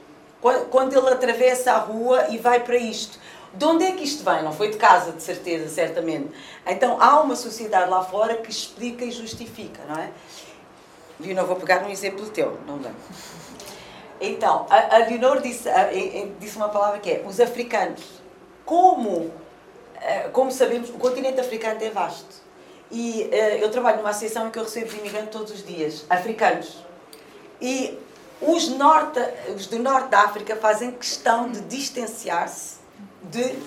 quando 0.70 0.96
ele 0.96 1.09
atravessa 1.09 1.72
a 1.72 1.79
rua 1.79 2.29
e 2.31 2.38
vai 2.38 2.61
para 2.61 2.77
isto. 2.77 3.18
De 3.57 3.64
onde 3.64 3.85
é 3.85 3.92
que 3.92 4.05
isto 4.05 4.25
vem? 4.25 4.42
Não 4.42 4.53
foi 4.53 4.71
de 4.71 4.77
casa, 4.77 5.12
de 5.12 5.23
certeza, 5.23 5.69
certamente. 5.69 6.31
Então 6.66 7.01
há 7.01 7.21
uma 7.21 7.37
sociedade 7.37 7.90
lá 7.90 8.05
fora 8.05 8.37
que 8.37 8.51
explica 8.51 9.05
e 9.05 9.11
justifica, 9.11 9.83
não 9.88 9.97
é? 9.97 10.11
E 11.21 11.33
não 11.33 11.47
vou 11.47 11.57
pegar 11.57 11.85
um 11.85 11.90
exemplo 11.90 12.27
teu, 12.29 12.59
não 12.66 12.79
dá. 12.79 12.90
Então, 14.21 14.66
a, 14.69 14.97
a 14.97 14.99
Leonor 14.99 15.40
disse, 15.40 15.69
a, 15.69 15.83
a, 15.83 15.90
disse 16.38 16.57
uma 16.57 16.69
palavra 16.69 16.99
que 16.99 17.11
é 17.11 17.25
os 17.27 17.40
africanos. 17.40 18.03
Como 18.64 19.31
eh, 20.01 20.29
como 20.33 20.51
sabemos, 20.51 20.90
o 20.90 20.95
continente 20.95 21.40
africano 21.40 21.83
é 21.83 21.90
vasto. 21.90 22.47
E 22.90 23.29
uh, 23.33 23.35
eu 23.61 23.69
trabalho 23.71 23.99
numa 23.99 24.11
associação 24.11 24.47
em 24.47 24.51
que 24.51 24.59
eu 24.59 24.62
recebo 24.62 24.97
imigrantes 24.97 25.31
todos 25.31 25.53
os 25.53 25.66
dias, 25.66 26.05
africanos. 26.09 26.85
E 27.61 27.99
os, 28.40 28.69
norte, 28.69 29.19
os 29.57 29.66
do 29.66 29.81
norte 29.81 30.11
da 30.11 30.21
África 30.21 30.55
fazem 30.55 30.92
questão 30.92 31.51
de 31.51 31.61
distanciar-se 31.62 32.77
de, 33.31 33.59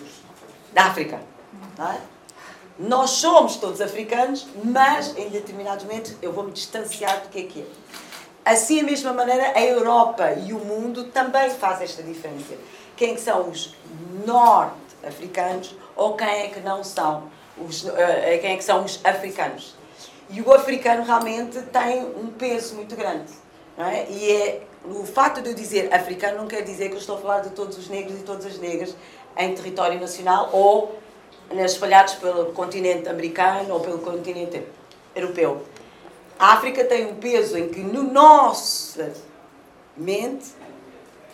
da 0.73 0.85
África. 0.85 1.19
É? 1.79 1.97
Nós 2.77 3.09
somos 3.11 3.57
todos 3.57 3.81
africanos, 3.81 4.47
mas 4.63 5.17
em 5.17 5.29
determinados 5.29 5.83
momentos 5.83 6.15
eu 6.21 6.31
vou-me 6.31 6.51
distanciar 6.51 7.21
do 7.21 7.29
que 7.29 7.39
é 7.39 7.43
que 7.43 7.61
é. 7.61 7.65
Assim, 8.45 8.77
da 8.77 8.83
mesma 8.83 9.13
maneira, 9.13 9.51
a 9.55 9.61
Europa 9.61 10.31
e 10.31 10.53
o 10.53 10.59
mundo 10.59 11.05
também 11.05 11.49
fazem 11.51 11.83
esta 11.83 12.01
diferença. 12.01 12.55
Quem 12.95 13.17
são 13.17 13.49
os 13.49 13.75
norte-africanos 14.25 15.75
ou 15.95 16.15
quem 16.15 16.27
é 16.27 16.47
que 16.47 16.61
não 16.61 16.83
são 16.83 17.29
os, 17.57 17.83
uh, 17.83 17.91
quem 18.41 18.53
é 18.53 18.57
que 18.57 18.63
são 18.63 18.85
os 18.85 18.99
africanos. 19.03 19.75
E 20.29 20.41
o 20.41 20.53
africano 20.53 21.03
realmente 21.03 21.61
tem 21.63 22.05
um 22.05 22.27
peso 22.27 22.75
muito 22.75 22.95
grande. 22.95 23.31
É? 23.77 24.09
E 24.09 24.31
é, 24.31 24.61
o 24.85 25.05
facto 25.05 25.41
de 25.41 25.49
eu 25.49 25.53
dizer 25.53 25.93
africano 25.93 26.37
não 26.37 26.47
quer 26.47 26.61
dizer 26.63 26.89
que 26.89 26.95
eu 26.95 26.99
estou 26.99 27.17
a 27.17 27.21
falar 27.21 27.39
de 27.41 27.49
todos 27.51 27.77
os 27.77 27.87
negros 27.87 28.19
e 28.19 28.23
todas 28.23 28.45
as 28.45 28.57
negras 28.57 28.95
em 29.37 29.53
território 29.53 29.99
nacional 29.99 30.49
ou 30.51 30.99
espalhados 31.51 32.15
pelo 32.15 32.53
continente 32.53 33.07
americano 33.09 33.73
ou 33.73 33.79
pelo 33.79 33.99
continente 33.99 34.63
europeu. 35.15 35.63
A 36.37 36.53
África 36.53 36.85
tem 36.85 37.05
um 37.07 37.15
peso 37.15 37.57
em 37.57 37.69
que 37.69 37.79
no 37.79 38.03
nosso 38.03 39.01
mente, 39.97 40.53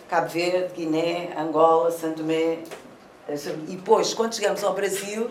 Cabo 0.08 0.28
Verde, 0.28 0.74
Guiné, 0.74 1.32
Angola, 1.38 1.90
Santo 1.90 2.18
Tomé, 2.18 2.58
e 3.28 3.76
depois, 3.76 4.14
quando 4.14 4.34
chegamos 4.34 4.62
ao 4.62 4.72
Brasil, 4.72 5.30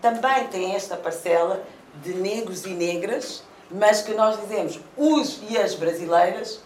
também 0.00 0.46
tem 0.48 0.74
esta 0.74 0.96
parcela 0.96 1.62
de 2.02 2.14
negros 2.14 2.64
e 2.64 2.70
negras, 2.70 3.42
mas 3.70 4.02
que 4.02 4.14
nós 4.14 4.40
dizemos 4.40 4.80
os 4.96 5.40
e 5.48 5.58
as 5.58 5.74
brasileiras, 5.74 6.60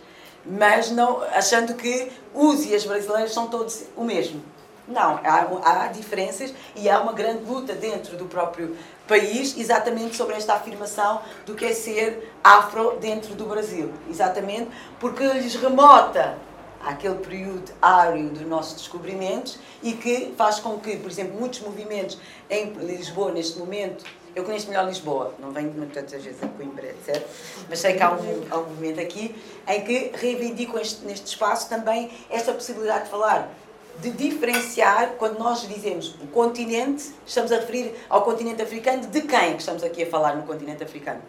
mas 0.44 0.90
não 0.90 1.22
achando 1.22 1.74
que 1.74 2.10
os 2.34 2.64
e 2.64 2.74
as 2.74 2.84
brasileiras 2.84 3.32
são 3.32 3.48
todos 3.48 3.84
o 3.96 4.04
mesmo. 4.04 4.42
Não, 4.86 5.20
há, 5.22 5.84
há 5.84 5.86
diferenças 5.88 6.52
e 6.74 6.88
há 6.90 7.00
uma 7.00 7.12
grande 7.12 7.44
luta 7.44 7.72
dentro 7.74 8.16
do 8.16 8.26
próprio 8.26 8.76
país 9.06 9.56
exatamente 9.56 10.16
sobre 10.16 10.34
esta 10.34 10.54
afirmação 10.54 11.22
do 11.46 11.54
que 11.54 11.64
é 11.64 11.72
ser 11.72 12.32
afro 12.42 12.98
dentro 13.00 13.34
do 13.34 13.44
Brasil. 13.44 13.92
Exatamente 14.10 14.70
porque 14.98 15.24
lhes 15.24 15.54
remota 15.54 16.36
àquele 16.84 17.16
período 17.16 17.72
áureo 17.80 18.30
dos 18.30 18.42
nossos 18.42 18.74
descobrimentos 18.74 19.58
e 19.82 19.92
que 19.92 20.34
faz 20.36 20.58
com 20.58 20.78
que, 20.80 20.96
por 20.96 21.10
exemplo, 21.10 21.38
muitos 21.38 21.60
movimentos 21.60 22.18
em 22.50 22.72
Lisboa, 22.72 23.30
neste 23.30 23.58
momento, 23.58 24.04
eu 24.34 24.44
conheço 24.44 24.68
melhor 24.68 24.86
Lisboa, 24.86 25.34
não 25.38 25.50
venho 25.50 25.70
tantas 25.92 26.24
vezes 26.24 26.42
a 26.42 26.48
Coimbra, 26.48 26.86
etc. 26.86 27.24
Mas 27.68 27.80
sei 27.80 27.94
que 27.94 28.02
há 28.02 28.10
um, 28.10 28.46
há 28.50 28.58
um 28.58 28.68
movimento 28.68 29.00
aqui 29.00 29.34
em 29.68 29.84
que 29.84 30.10
reivindicam 30.14 30.80
este, 30.80 31.04
neste 31.04 31.26
espaço 31.26 31.68
também 31.68 32.10
esta 32.30 32.52
possibilidade 32.52 33.04
de 33.04 33.10
falar, 33.10 33.50
de 34.00 34.10
diferenciar, 34.10 35.12
quando 35.18 35.38
nós 35.38 35.66
dizemos 35.68 36.14
o 36.20 36.26
continente, 36.28 37.12
estamos 37.26 37.52
a 37.52 37.56
referir 37.56 37.94
ao 38.08 38.22
continente 38.22 38.62
africano, 38.62 39.06
de 39.06 39.22
quem 39.22 39.38
é 39.38 39.52
que 39.52 39.60
estamos 39.60 39.82
aqui 39.82 40.02
a 40.02 40.06
falar 40.06 40.36
no 40.36 40.42
continente 40.42 40.82
africano? 40.82 41.22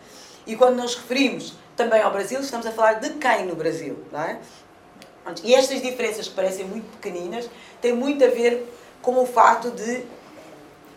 E 0.45 0.55
quando 0.55 0.77
nos 0.77 0.95
referimos 0.95 1.53
também 1.75 2.01
ao 2.01 2.11
Brasil, 2.11 2.39
estamos 2.39 2.65
a 2.65 2.71
falar 2.71 2.93
de 2.93 3.11
quem 3.11 3.45
no 3.45 3.55
Brasil, 3.55 3.97
não 4.11 4.21
é? 4.21 4.39
E 5.43 5.55
estas 5.55 5.81
diferenças 5.81 6.27
que 6.27 6.33
parecem 6.33 6.65
muito 6.65 6.85
pequeninas 6.97 7.49
têm 7.81 7.93
muito 7.93 8.23
a 8.23 8.27
ver 8.27 8.67
com 9.01 9.17
o 9.21 9.25
fato 9.25 9.71
de 9.71 10.03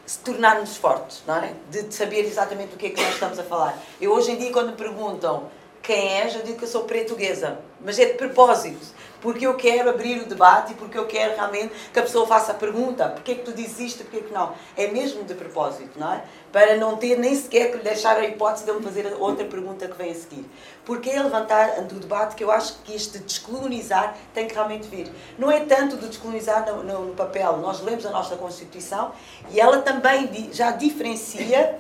se 0.05 0.19
tornarmos 0.21 0.77
fortes, 0.77 1.23
não 1.27 1.37
é? 1.37 1.53
De 1.71 1.93
saber 1.95 2.25
exatamente 2.25 2.71
do 2.71 2.77
que 2.77 2.87
é 2.87 2.91
que 2.91 3.01
nós 3.01 3.15
estamos 3.15 3.39
a 3.39 3.43
falar. 3.43 3.79
Eu 4.01 4.13
hoje 4.13 4.33
em 4.33 4.37
dia, 4.37 4.53
quando 4.53 4.71
me 4.71 4.77
perguntam 4.77 5.49
quem 5.83 6.21
és, 6.21 6.35
eu 6.35 6.43
digo 6.43 6.59
que 6.59 6.65
eu 6.65 6.69
sou 6.69 6.85
portuguesa, 6.85 7.59
mas 7.81 7.99
é 7.99 8.07
de 8.07 8.15
propósito 8.15 8.87
porque 9.21 9.47
eu 9.47 9.55
quero 9.55 9.91
abrir 9.91 10.23
o 10.23 10.27
debate 10.27 10.73
e 10.73 10.75
porque 10.77 10.97
eu 10.99 11.07
quero 11.07 11.35
realmente 11.35 11.73
que 11.93 11.99
a 11.99 12.03
pessoa 12.03 12.27
faça 12.27 12.53
a 12.53 12.55
pergunta: 12.55 13.09
porquê 13.09 13.33
é 13.33 13.35
que 13.37 13.43
tu 13.43 13.53
dizes 13.53 13.79
isto, 13.81 14.05
porquê 14.05 14.19
é 14.19 14.21
que 14.21 14.33
não? 14.33 14.55
É 14.77 14.89
mesmo 14.89 15.25
de 15.25 15.35
propósito, 15.35 15.99
não 15.99 16.13
é? 16.13 16.25
Para 16.53 16.77
não 16.77 16.97
ter 16.97 17.19
nem 17.19 17.35
sequer 17.35 17.71
que 17.71 17.79
lhe 17.79 17.83
deixar 17.83 18.17
a 18.17 18.25
hipótese 18.25 18.65
de 18.65 18.71
ele 18.71 18.83
fazer 18.83 19.15
outra 19.19 19.45
pergunta 19.45 19.87
que 19.87 19.97
vem 19.97 20.11
a 20.11 20.15
seguir. 20.15 20.45
Porque 20.85 21.11
é 21.11 21.23
levantar 21.23 21.83
do 21.83 21.97
debate 22.01 22.35
que 22.35 22.45
eu 22.45 22.51
acho 22.51 22.79
que 22.85 22.95
este 22.95 23.19
descolonizar 23.19 24.17
tem 24.33 24.47
que 24.47 24.55
realmente 24.55 24.89
vir. 24.89 25.11
Não 25.39 25.51
é 25.51 25.61
tanto 25.61 25.97
de 25.97 26.09
descolonizar 26.09 26.67
no, 26.67 26.83
no, 26.83 27.07
no 27.07 27.15
papel, 27.15 27.59
nós 27.59 27.81
lemos 27.81 28.07
a 28.07 28.11
nossa 28.11 28.37
Constituição 28.37 29.13
e 29.51 29.61
ela 29.61 29.83
também 29.83 30.51
já 30.53 30.71
diferencia 30.71 31.79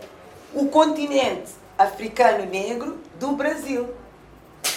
o 0.55 0.67
continente 0.67 1.53
africano 1.79 2.47
negro 2.47 2.99
do 3.19 3.33
Brasil. 3.33 3.89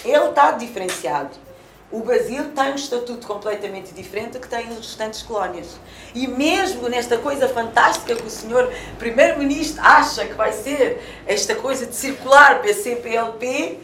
Ele 0.03 0.29
está 0.29 0.51
diferenciado. 0.51 1.48
O 1.91 2.01
Brasil 2.01 2.51
tem 2.53 2.71
um 2.71 2.75
estatuto 2.75 3.25
completamente 3.25 3.91
diferente 3.93 4.33
do 4.33 4.39
que 4.39 4.47
têm 4.47 4.67
as 4.67 4.77
restantes 4.77 5.23
colónias. 5.23 5.79
E 6.13 6.27
mesmo 6.27 6.87
nesta 6.87 7.17
coisa 7.17 7.49
fantástica 7.49 8.15
que 8.15 8.27
o 8.27 8.29
senhor 8.29 8.71
primeiro-ministro 8.99 9.81
acha 9.81 10.25
que 10.25 10.33
vai 10.33 10.53
ser 10.53 11.01
esta 11.25 11.55
coisa 11.55 11.87
de 11.87 11.95
circular 11.95 12.61
PCPLP, 12.61 13.79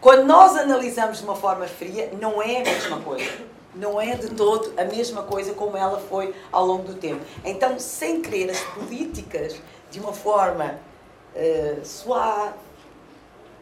quando 0.00 0.24
nós 0.24 0.56
analisamos 0.56 1.18
de 1.18 1.24
uma 1.24 1.34
forma 1.34 1.66
fria, 1.66 2.12
não 2.20 2.40
é 2.40 2.58
a 2.58 2.64
mesma 2.64 3.00
coisa. 3.00 3.28
Não 3.74 4.00
é 4.00 4.14
de 4.14 4.28
todo 4.28 4.72
a 4.76 4.84
mesma 4.84 5.24
coisa 5.24 5.52
como 5.52 5.76
ela 5.76 5.98
foi 5.98 6.32
ao 6.52 6.64
longo 6.64 6.84
do 6.84 6.94
tempo. 6.94 7.24
Então, 7.44 7.76
sem 7.80 8.22
querer 8.22 8.50
as 8.50 8.60
políticas 8.60 9.56
de 9.90 9.98
uma 9.98 10.12
forma 10.12 10.78
uh, 11.34 11.84
suave, 11.84 12.54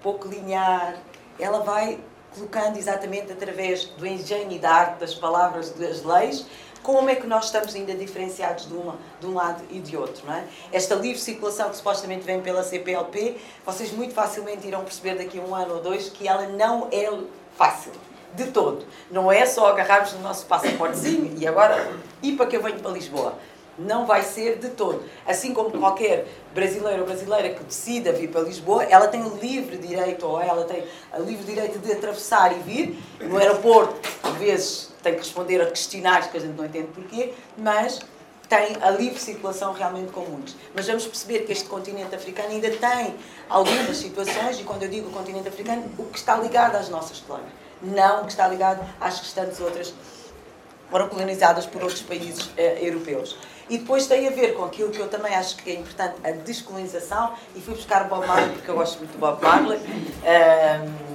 pouco 0.03 0.29
linear, 0.29 0.99
ela 1.39 1.61
vai 1.61 1.99
colocando 2.35 2.79
exatamente 2.79 3.33
através 3.33 3.85
do 3.85 4.07
engenho 4.07 4.51
e 4.53 4.59
da 4.59 4.71
arte 4.71 5.01
das 5.01 5.15
palavras 5.15 5.71
das 5.71 6.03
leis, 6.03 6.47
como 6.83 7.09
é 7.09 7.15
que 7.15 7.27
nós 7.27 7.47
estamos 7.47 7.75
ainda 7.75 7.95
diferenciados 7.95 8.67
de, 8.67 8.75
uma, 8.75 8.97
de 9.21 9.27
um 9.27 9.35
lado 9.35 9.63
e 9.71 9.79
de 9.79 9.97
outro. 9.97 10.27
Não 10.27 10.35
é? 10.35 10.45
Esta 10.73 10.95
livre 10.95 11.21
circulação 11.21 11.71
que 11.71 11.77
supostamente 11.77 12.25
vem 12.25 12.41
pela 12.41 12.63
CPLP, 12.63 13.37
vocês 13.65 13.93
muito 13.93 14.13
facilmente 14.13 14.67
irão 14.67 14.83
perceber 14.83 15.15
daqui 15.15 15.39
a 15.39 15.43
um 15.43 15.55
ano 15.55 15.75
ou 15.75 15.81
dois 15.81 16.09
que 16.09 16.27
ela 16.27 16.47
não 16.49 16.89
é 16.91 17.09
fácil. 17.57 17.93
De 18.35 18.47
todo. 18.47 18.87
Não 19.11 19.31
é 19.31 19.45
só 19.45 19.69
agarrarmos 19.69 20.15
no 20.15 20.21
nosso 20.21 20.47
passaportezinho 20.47 21.37
e 21.39 21.47
agora, 21.47 21.93
e 22.23 22.33
para 22.33 22.47
que 22.47 22.57
eu 22.57 22.63
venho 22.63 22.81
para 22.81 22.91
Lisboa? 22.91 23.39
Não 23.87 24.07
vai 24.07 24.23
ser 24.23 24.59
de 24.59 24.69
todo. 24.71 25.03
Assim 25.27 25.53
como 25.53 25.71
qualquer 25.71 26.27
brasileiro 26.55 27.01
ou 27.01 27.07
brasileira 27.07 27.51
que 27.51 27.65
decida 27.65 28.13
vir 28.13 28.29
para 28.29 28.43
Lisboa, 28.43 28.85
ela 28.85 29.09
tem 29.09 29.23
o 29.23 29.37
livre 29.37 29.77
direito, 29.79 30.27
ou 30.27 30.41
ela 30.41 30.65
tem 30.65 30.85
o 31.19 31.23
livre 31.23 31.45
direito 31.45 31.79
de 31.79 31.93
atravessar 31.93 32.53
e 32.53 32.61
vir. 32.61 33.03
No 33.21 33.39
aeroporto, 33.39 34.01
às 34.23 34.35
vezes, 34.37 34.93
tem 35.03 35.15
que 35.15 35.21
responder 35.21 35.61
a 35.61 35.67
questionários 35.67 36.31
que 36.31 36.37
a 36.37 36.41
gente 36.41 36.57
não 36.57 36.65
entende 36.65 36.89
porquê, 36.89 37.35
mas 37.57 38.01
tem 38.49 38.77
a 38.83 38.91
livre 38.91 39.19
circulação 39.19 39.73
realmente 39.73 40.13
com 40.13 40.21
muitos. 40.21 40.55
Mas 40.75 40.87
vamos 40.87 41.07
perceber 41.07 41.41
que 41.41 41.53
este 41.53 41.65
continente 41.65 42.15
africano 42.15 42.51
ainda 42.51 42.71
tem 42.71 43.15
algumas 43.49 43.97
situações, 43.97 44.61
e 44.61 44.63
quando 44.63 44.83
eu 44.83 44.91
digo 44.91 45.11
continente 45.11 45.49
africano, 45.49 45.91
o 45.99 46.05
que 46.05 46.19
está 46.19 46.37
ligado 46.37 46.77
às 46.77 46.89
nossas 46.91 47.21
colónias, 47.21 47.51
não 47.81 48.21
o 48.21 48.25
que 48.27 48.33
está 48.33 48.47
ligado 48.47 48.87
às 49.01 49.19
restantes 49.19 49.59
outras 49.59 49.95
foram 50.91 51.09
colonizadas 51.09 51.65
por 51.65 51.83
outros 51.83 52.03
países 52.03 52.51
eh, 52.59 52.79
europeus. 52.83 53.39
E 53.69 53.79
depois 53.79 54.07
tem 54.07 54.27
a 54.29 54.31
ver 54.31 54.55
com 54.55 54.65
aquilo 54.65 54.91
que 54.91 54.99
eu 54.99 55.09
também 55.09 55.35
acho 55.35 55.57
que 55.57 55.71
é 55.71 55.75
importante, 55.75 56.17
a 56.25 56.31
descolonização, 56.31 57.33
e 57.55 57.61
fui 57.61 57.75
buscar 57.75 58.09
Bob 58.09 58.27
Marley, 58.27 58.51
porque 58.51 58.71
eu 58.71 58.75
gosto 58.75 58.99
muito 58.99 59.13
do 59.13 59.19
Bob 59.19 59.43
Marley. 59.43 59.79
Um, 59.79 61.13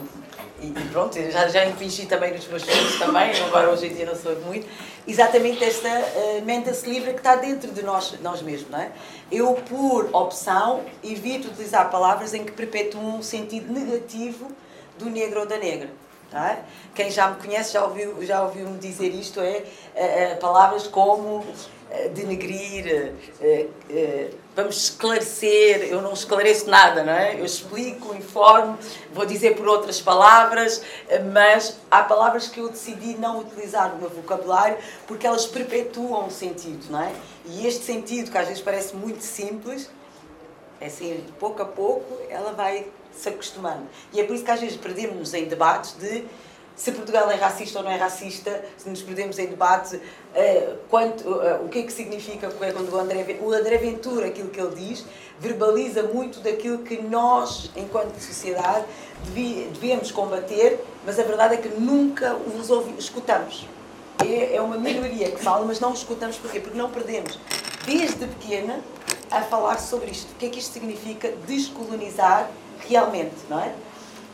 e, 0.59 0.71
pronto, 0.91 1.15
já, 1.29 1.47
já 1.47 1.65
impingi 1.65 2.07
também 2.07 2.33
nos 2.33 2.47
meus 2.47 2.63
filhos 2.63 2.97
também, 2.97 3.31
agora 3.43 3.69
hoje 3.69 3.87
em 3.87 3.93
dia 3.93 4.07
não 4.07 4.15
sou 4.15 4.35
muito, 4.39 4.67
exatamente 5.07 5.63
esta 5.63 5.87
uh, 5.87 6.43
mente-se 6.43 6.89
livre 6.89 7.11
que 7.11 7.19
está 7.19 7.35
dentro 7.35 7.71
de 7.71 7.83
nós, 7.83 8.15
nós 8.21 8.41
mesmos, 8.41 8.71
não 8.71 8.79
é? 8.79 8.91
Eu, 9.31 9.53
por 9.53 10.09
opção, 10.13 10.83
evito 11.03 11.49
utilizar 11.49 11.91
palavras 11.91 12.33
em 12.33 12.43
que 12.43 12.51
perpetuam 12.51 13.17
um 13.17 13.21
sentido 13.21 13.71
negativo 13.71 14.51
do 14.97 15.09
negro 15.09 15.41
ou 15.41 15.45
da 15.45 15.57
negra. 15.57 15.89
É? 16.33 16.57
Quem 16.93 17.09
já 17.09 17.29
me 17.29 17.37
conhece 17.37 17.71
já 17.71 17.85
ouviu, 17.85 18.21
já 18.25 18.43
ouviu-me 18.43 18.77
dizer 18.77 19.07
isto, 19.09 19.39
é, 19.39 19.63
é, 19.95 20.35
palavras 20.35 20.85
como 20.85 21.45
denegrir, 22.13 23.13
é, 23.41 24.29
vamos 24.55 24.83
esclarecer, 24.83 25.83
eu 25.89 26.01
não 26.01 26.13
esclareço 26.13 26.69
nada, 26.69 27.03
não 27.03 27.13
é? 27.13 27.39
Eu 27.39 27.45
explico, 27.45 28.15
informo, 28.15 28.77
vou 29.13 29.25
dizer 29.25 29.55
por 29.55 29.67
outras 29.67 30.01
palavras, 30.01 30.81
mas 31.31 31.77
há 31.91 32.03
palavras 32.03 32.47
que 32.47 32.59
eu 32.59 32.69
decidi 32.69 33.17
não 33.17 33.39
utilizar 33.39 33.93
no 33.93 33.99
meu 33.99 34.09
vocabulário 34.09 34.77
porque 35.05 35.27
elas 35.27 35.45
perpetuam 35.45 36.27
o 36.27 36.31
sentido, 36.31 36.85
não 36.89 37.01
é? 37.01 37.13
E 37.45 37.67
este 37.67 37.83
sentido, 37.83 38.31
que 38.31 38.37
às 38.37 38.47
vezes 38.47 38.61
parece 38.61 38.95
muito 38.95 39.21
simples, 39.21 39.89
é 40.79 40.87
assim, 40.87 41.23
pouco 41.39 41.61
a 41.61 41.65
pouco, 41.65 42.19
ela 42.29 42.51
vai 42.53 42.87
se 43.11 43.29
acostumando. 43.29 43.87
E 44.13 44.19
é 44.19 44.23
por 44.23 44.35
isso 44.35 44.45
que 44.45 44.51
às 44.51 44.59
vezes 44.59 44.77
perdemos-nos 44.77 45.33
em 45.33 45.45
debates 45.45 45.93
de 45.97 46.23
se 46.77 46.91
Portugal 46.91 47.29
é 47.31 47.35
racista 47.35 47.79
ou 47.79 47.83
não 47.83 47.91
é 47.91 47.95
racista, 47.95 48.63
se 48.77 48.87
nos 48.87 49.01
perdemos 49.01 49.39
em 49.39 49.47
debate 49.47 49.95
uh, 49.95 50.77
quanto, 50.87 51.27
uh, 51.27 51.65
o 51.65 51.69
que 51.69 51.79
é 51.79 51.83
que 51.83 51.91
significa 51.91 52.51
quando 52.51 52.93
o 52.93 52.99
André, 52.99 53.39
o 53.41 53.51
André 53.51 53.77
Ventura, 53.77 54.27
aquilo 54.27 54.49
que 54.49 54.61
ele 54.61 54.75
diz, 54.75 55.03
verbaliza 55.39 56.03
muito 56.03 56.39
daquilo 56.39 56.77
que 56.79 57.01
nós, 57.01 57.71
enquanto 57.75 58.19
sociedade, 58.19 58.85
devemos 59.33 60.11
combater, 60.11 60.79
mas 61.03 61.19
a 61.19 61.23
verdade 61.23 61.55
é 61.55 61.57
que 61.57 61.69
nunca 61.69 62.35
os 62.35 62.69
ouvi, 62.69 62.93
escutamos. 62.99 63.67
É, 64.23 64.55
é 64.55 64.61
uma 64.61 64.77
minoria 64.77 65.31
que 65.31 65.43
fala, 65.43 65.65
mas 65.65 65.79
não 65.79 65.93
escutamos 65.93 66.37
porquê? 66.37 66.59
Porque 66.59 66.77
não 66.77 66.91
perdemos, 66.91 67.39
desde 67.87 68.27
pequena, 68.27 68.81
a 69.31 69.41
falar 69.41 69.79
sobre 69.79 70.11
isto. 70.11 70.31
O 70.31 70.35
que 70.35 70.45
é 70.45 70.49
que 70.49 70.59
isto 70.59 70.73
significa 70.73 71.31
descolonizar 71.47 72.49
realmente, 72.87 73.35
não 73.49 73.59
é? 73.59 73.73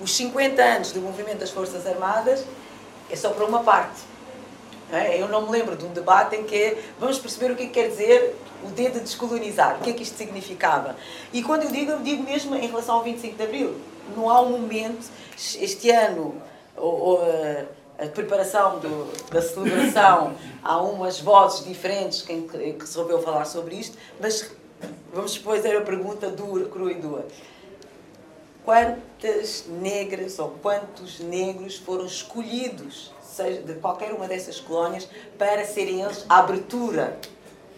Os 0.02 0.16
50 0.16 0.62
anos 0.62 0.91
do 0.91 1.02
movimento 1.02 1.39
das 1.39 1.52
Forças 1.52 1.86
Armadas 1.86 2.44
é 3.10 3.16
só 3.16 3.30
para 3.30 3.46
uma 3.46 3.64
parte. 3.64 4.02
É? 4.91 5.22
Eu 5.22 5.28
não 5.28 5.44
me 5.44 5.52
lembro 5.52 5.76
de 5.76 5.86
um 5.86 5.89
debate 5.89 6.36
em 6.36 6.44
que 6.44 6.78
vamos 7.00 7.18
perceber 7.18 7.52
o 7.52 7.56
que, 7.56 7.64
é 7.64 7.66
que 7.68 7.72
quer 7.72 7.89
dizer 7.89 8.36
o 8.64 8.68
D 8.68 8.89
de 8.89 9.00
descolonizar, 9.00 9.78
o 9.78 9.84
que 9.84 9.89
é 9.89 9.94
que 9.94 10.04
isto 10.04 10.18
significava. 10.18 10.96
E 11.32 11.41
quando 11.41 11.64
eu 11.64 11.72
digo, 11.72 11.91
eu 11.91 12.00
digo 12.00 12.24
mesmo 12.24 12.56
em 12.56 12.68
relação 12.68 12.96
ao 12.96 13.04
25 13.04 13.36
de 13.36 13.44
Abril. 13.44 13.76
Não 14.16 14.30
há 14.30 14.41
um 14.41 14.50
momento, 14.50 15.10
este 15.36 15.89
ano, 15.89 16.41
ou, 16.76 17.22
a, 18.00 18.06
preparação 18.08 18.80
do, 18.80 19.32
da 19.32 19.41
celebração, 19.41 20.36
há 20.64 20.82
umas 20.82 21.20
vozes 21.20 21.66
diferentes 21.66 22.22
que, 22.22 22.41
que 22.74 22.86
falar 23.24 23.46
sobre 23.46 23.76
isto, 23.76 23.98
mas 24.20 24.52
vamos 25.14 25.34
depois 25.34 25.66
a 25.66 25.82
pergunta 25.82 26.30
dura, 26.30 26.66
crua 26.66 26.91
e 26.91 26.96
dura 26.96 27.26
quantas 28.66 29.66
negras 29.68 30.39
ou 30.39 30.51
quantos 30.61 31.20
negros 31.20 31.78
foram 31.78 32.05
escolhidos 32.05 33.11
seja 33.22 33.61
de 33.61 33.74
qualquer 33.76 34.14
uma 34.14 34.28
dessas 34.28 34.59
colónias 34.59 35.07
para 35.38 35.66
serem 35.66 36.01
eles 36.01 36.26
a 36.30 36.39
abertura 36.39 37.18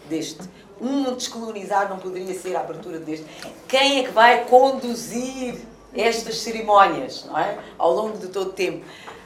deste. 0.08 0.42
Um 0.80 1.14
descolonizar 1.14 1.88
não 1.88 1.98
poderia 1.98 2.34
ser 2.38 2.54
a 2.54 2.60
abertura 2.60 2.98
deste. 2.98 3.24
Quem 3.66 4.00
é 4.00 4.02
que 4.04 4.10
vai 4.10 4.44
conduzir 4.44 5.58
estas 5.94 6.38
cerimónias 6.38 7.24
não 7.24 7.38
é? 7.38 7.58
ao 7.78 7.92
longo 7.92 8.18
de 8.18 8.28
todo 8.28 8.50
o 8.50 8.52
tempo? 8.52 8.84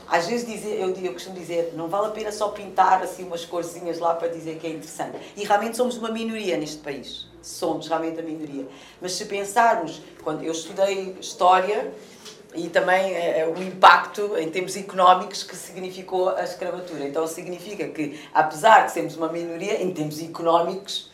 Às 0.08 0.26
vezes 0.26 0.46
dizer, 0.46 0.80
eu, 0.80 0.90
eu 0.90 1.12
costumo 1.12 1.36
dizer, 1.36 1.72
não 1.76 1.88
vale 1.88 2.08
a 2.08 2.10
pena 2.10 2.32
só 2.32 2.48
pintar 2.48 3.02
assim 3.02 3.24
umas 3.24 3.44
corzinhas 3.44 3.98
lá 3.98 4.14
para 4.14 4.28
dizer 4.28 4.58
que 4.58 4.66
é 4.66 4.70
interessante. 4.70 5.16
E 5.36 5.44
realmente 5.44 5.76
somos 5.76 5.96
uma 5.96 6.10
minoria 6.10 6.56
neste 6.56 6.78
país 6.78 7.29
somos 7.42 7.88
realmente 7.88 8.20
a 8.20 8.22
minoria. 8.22 8.66
Mas 9.00 9.12
se 9.12 9.24
pensarmos, 9.24 10.02
quando 10.22 10.42
eu 10.42 10.52
estudei 10.52 11.16
História, 11.20 11.92
e 12.54 12.68
também 12.68 13.14
é, 13.14 13.46
o 13.46 13.62
impacto 13.62 14.36
em 14.36 14.50
termos 14.50 14.76
económicos 14.76 15.42
que 15.42 15.54
significou 15.54 16.30
a 16.30 16.42
escravatura. 16.42 17.06
Então 17.06 17.26
significa 17.26 17.86
que, 17.88 18.20
apesar 18.34 18.86
de 18.86 18.92
sermos 18.92 19.16
uma 19.16 19.28
minoria, 19.28 19.80
em 19.80 19.92
termos 19.92 20.20
económicos, 20.20 21.10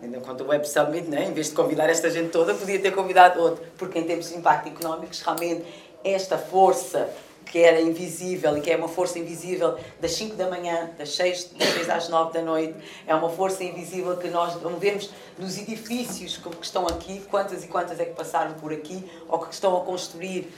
ainda 0.00 0.20
quanto 0.20 0.44
o 0.44 0.48
Web 0.48 0.68
Summit, 0.68 1.08
né, 1.08 1.24
em 1.24 1.32
vez 1.32 1.48
de 1.48 1.54
convidar 1.54 1.88
esta 1.88 2.08
gente 2.10 2.30
toda, 2.30 2.54
podia 2.54 2.78
ter 2.78 2.92
convidado 2.92 3.40
outro, 3.40 3.64
porque 3.76 3.98
em 3.98 4.04
termos 4.04 4.28
de 4.28 4.36
impacto 4.36 4.68
económicos, 4.68 5.20
realmente 5.20 5.64
esta 6.04 6.38
força 6.38 7.10
que 7.46 7.62
era 7.62 7.80
invisível 7.80 8.58
e 8.58 8.60
que 8.60 8.70
é 8.70 8.76
uma 8.76 8.88
força 8.88 9.18
invisível 9.18 9.78
das 10.00 10.12
5 10.12 10.34
da 10.34 10.50
manhã, 10.50 10.90
das 10.98 11.14
6, 11.14 11.52
das 11.56 11.68
6 11.68 11.88
às 11.88 12.08
9 12.08 12.32
da 12.32 12.42
noite, 12.42 12.74
é 13.06 13.14
uma 13.14 13.30
força 13.30 13.62
invisível 13.62 14.16
que 14.16 14.28
nós 14.28 14.60
não 14.60 14.76
vemos 14.76 15.10
nos 15.38 15.56
edifícios 15.56 16.36
que 16.36 16.48
estão 16.60 16.86
aqui, 16.86 17.20
quantas 17.30 17.64
e 17.64 17.68
quantas 17.68 18.00
é 18.00 18.04
que 18.04 18.14
passaram 18.14 18.54
por 18.54 18.72
aqui, 18.72 19.08
ou 19.28 19.38
que 19.38 19.54
estão 19.54 19.76
a 19.76 19.80
construir 19.80 20.52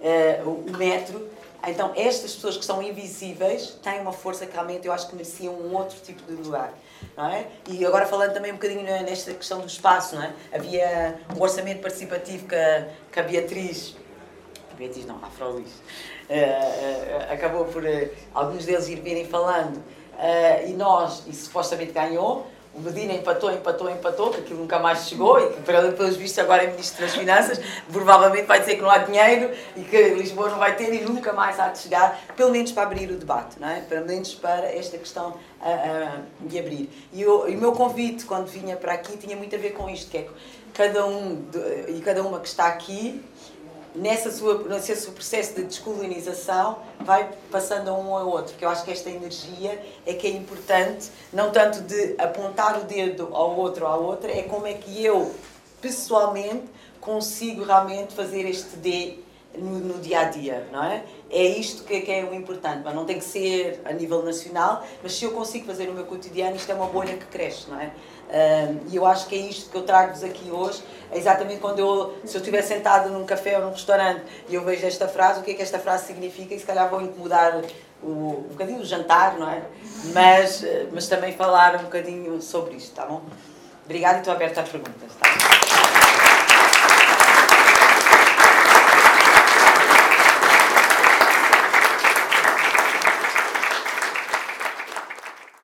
uh, 0.00 0.48
o 0.50 0.76
metro. 0.76 1.28
Então, 1.66 1.92
estas 1.96 2.34
pessoas 2.34 2.58
que 2.58 2.64
são 2.64 2.82
invisíveis 2.82 3.78
têm 3.82 4.00
uma 4.00 4.12
força 4.12 4.44
que 4.44 4.52
realmente 4.52 4.86
eu 4.86 4.92
acho 4.92 5.08
que 5.08 5.14
mereciam 5.14 5.54
um 5.54 5.74
outro 5.74 5.96
tipo 6.04 6.22
de 6.22 6.34
lugar. 6.42 6.74
Não 7.16 7.26
é? 7.26 7.46
E 7.68 7.84
agora 7.86 8.04
falando 8.04 8.34
também 8.34 8.52
um 8.52 8.56
bocadinho 8.56 8.82
nesta 8.82 9.32
questão 9.32 9.60
do 9.60 9.66
espaço, 9.66 10.14
não 10.14 10.22
é? 10.22 10.32
havia 10.52 11.18
um 11.34 11.40
orçamento 11.40 11.80
participativo 11.80 12.46
que 12.46 12.54
a, 12.54 12.88
que 13.10 13.18
a 13.18 13.22
Beatriz, 13.22 13.96
Beatriz 14.76 15.06
não, 15.06 15.16
a 15.16 15.30
Eh, 16.28 16.36
eh, 16.36 17.28
acabou 17.30 17.66
por 17.66 17.82
uh, 17.82 18.10
alguns 18.32 18.64
deles 18.64 18.88
ir 18.88 19.00
virem 19.00 19.26
falando 19.26 19.82
e 20.66 20.72
nós, 20.72 21.24
e 21.26 21.34
supostamente 21.34 21.90
ganhou, 21.90 22.46
o 22.72 22.80
Medina 22.80 23.12
empatou, 23.12 23.52
empatou, 23.52 23.90
empatou, 23.90 24.30
que 24.30 24.40
aquilo 24.40 24.60
nunca 24.60 24.78
mais 24.78 25.08
chegou 25.08 25.40
e 25.40 25.52
que, 25.52 25.60
pelos 25.60 26.16
vistos, 26.16 26.38
agora 26.38 26.62
é 26.62 26.70
Ministro 26.70 27.04
das 27.04 27.14
Finanças, 27.14 27.60
provavelmente 27.92 28.46
vai 28.46 28.60
dizer 28.60 28.76
que 28.76 28.82
não 28.82 28.90
há 28.90 28.98
dinheiro 28.98 29.50
e 29.76 29.82
que 29.82 29.96
Lisboa 30.10 30.50
não 30.50 30.58
vai 30.58 30.76
ter 30.76 30.94
e 30.94 31.04
nunca 31.04 31.32
mais 31.32 31.58
há 31.58 31.68
de 31.68 31.78
chegar, 31.80 32.18
pelo 32.36 32.52
menos 32.52 32.70
para 32.70 32.84
abrir 32.84 33.10
o 33.10 33.16
debate, 33.16 33.60
não 33.60 33.68
é? 33.68 33.80
pelo 33.80 34.06
menos 34.06 34.34
para 34.34 34.72
esta 34.72 34.96
questão 34.96 35.36
de 36.40 36.58
abrir. 36.58 36.88
E, 37.12 37.22
eu, 37.22 37.48
e 37.48 37.56
o 37.56 37.58
meu 37.58 37.72
convite, 37.72 38.24
quando 38.24 38.46
vinha 38.46 38.76
para 38.76 38.92
aqui, 38.92 39.16
tinha 39.16 39.36
muito 39.36 39.54
a 39.54 39.58
ver 39.58 39.70
com 39.70 39.90
isto, 39.90 40.10
que 40.10 40.18
é 40.18 40.28
cada 40.72 41.06
um 41.06 41.42
de, 41.50 41.92
e 41.92 42.00
cada 42.04 42.22
uma 42.22 42.40
que 42.40 42.48
está 42.48 42.66
aqui 42.66 43.22
nessa 43.94 44.30
sua, 44.30 44.64
nesse 44.64 44.96
seu 44.96 45.12
processo 45.12 45.54
de 45.54 45.64
descolonização, 45.64 46.78
vai 47.00 47.30
passando 47.50 47.88
a 47.88 47.92
um 47.92 48.14
ao 48.14 48.28
outro. 48.28 48.56
Que 48.56 48.64
eu 48.64 48.68
acho 48.68 48.84
que 48.84 48.90
esta 48.90 49.08
energia 49.08 49.80
é 50.04 50.14
que 50.14 50.26
é 50.26 50.30
importante, 50.30 51.10
não 51.32 51.50
tanto 51.50 51.80
de 51.82 52.14
apontar 52.18 52.78
o 52.80 52.84
dedo 52.84 53.28
ao 53.32 53.56
outro 53.56 53.84
ou 53.84 53.90
à 53.90 53.96
outra, 53.96 54.30
é 54.32 54.42
como 54.42 54.66
é 54.66 54.74
que 54.74 55.04
eu, 55.04 55.32
pessoalmente, 55.80 56.64
consigo 57.00 57.64
realmente 57.64 58.14
fazer 58.14 58.48
este 58.48 58.76
D 58.76 59.18
no, 59.56 59.78
no, 59.78 60.00
dia 60.00 60.20
a 60.20 60.24
dia, 60.24 60.66
não 60.72 60.82
é? 60.82 61.04
É 61.30 61.44
isto 61.44 61.84
que, 61.84 62.00
que, 62.00 62.10
é 62.10 62.24
o 62.24 62.34
importante, 62.34 62.82
mas 62.84 62.94
não 62.94 63.04
tem 63.04 63.18
que 63.18 63.24
ser 63.24 63.80
a 63.84 63.92
nível 63.92 64.22
nacional, 64.22 64.84
mas 65.02 65.14
se 65.14 65.24
eu 65.24 65.30
consigo 65.30 65.66
fazer 65.66 65.86
no 65.86 65.92
meu 65.92 66.04
cotidiano, 66.04 66.56
isto 66.56 66.70
é 66.72 66.74
uma 66.74 66.86
bolha 66.86 67.16
que 67.16 67.26
cresce, 67.26 67.70
não 67.70 67.78
é? 67.78 67.92
e 68.90 68.96
eu 68.96 69.06
acho 69.06 69.26
que 69.28 69.34
é 69.34 69.38
isto 69.38 69.70
que 69.70 69.76
eu 69.76 69.82
trago-vos 69.82 70.24
aqui 70.24 70.50
hoje. 70.50 70.82
É 71.10 71.18
exatamente 71.18 71.60
quando 71.60 71.78
eu, 71.78 72.14
se 72.24 72.36
eu 72.36 72.40
estiver 72.40 72.62
sentado 72.62 73.10
num 73.10 73.24
café 73.24 73.58
ou 73.58 73.64
num 73.64 73.70
restaurante 73.70 74.22
e 74.48 74.54
eu 74.54 74.64
vejo 74.64 74.86
esta 74.86 75.08
frase, 75.08 75.40
o 75.40 75.42
que 75.42 75.52
é 75.52 75.54
que 75.54 75.62
esta 75.62 75.78
frase 75.78 76.06
significa 76.06 76.54
e 76.54 76.58
se 76.58 76.64
calhar 76.64 76.88
vou 76.88 77.00
incomodar 77.00 77.62
o, 78.02 78.08
um 78.08 78.48
bocadinho 78.50 78.80
o 78.80 78.84
jantar, 78.84 79.38
não 79.38 79.50
é? 79.50 79.62
Mas, 80.12 80.64
mas 80.92 81.08
também 81.08 81.32
falar 81.32 81.76
um 81.76 81.84
bocadinho 81.84 82.40
sobre 82.42 82.74
isto, 82.76 82.94
tá 82.94 83.06
bom? 83.06 83.22
Obrigada 83.84 84.16
e 84.16 84.18
estou 84.20 84.32
aberta 84.34 84.62
às 84.62 84.68
perguntas, 84.68 85.12
tá? 85.20 86.03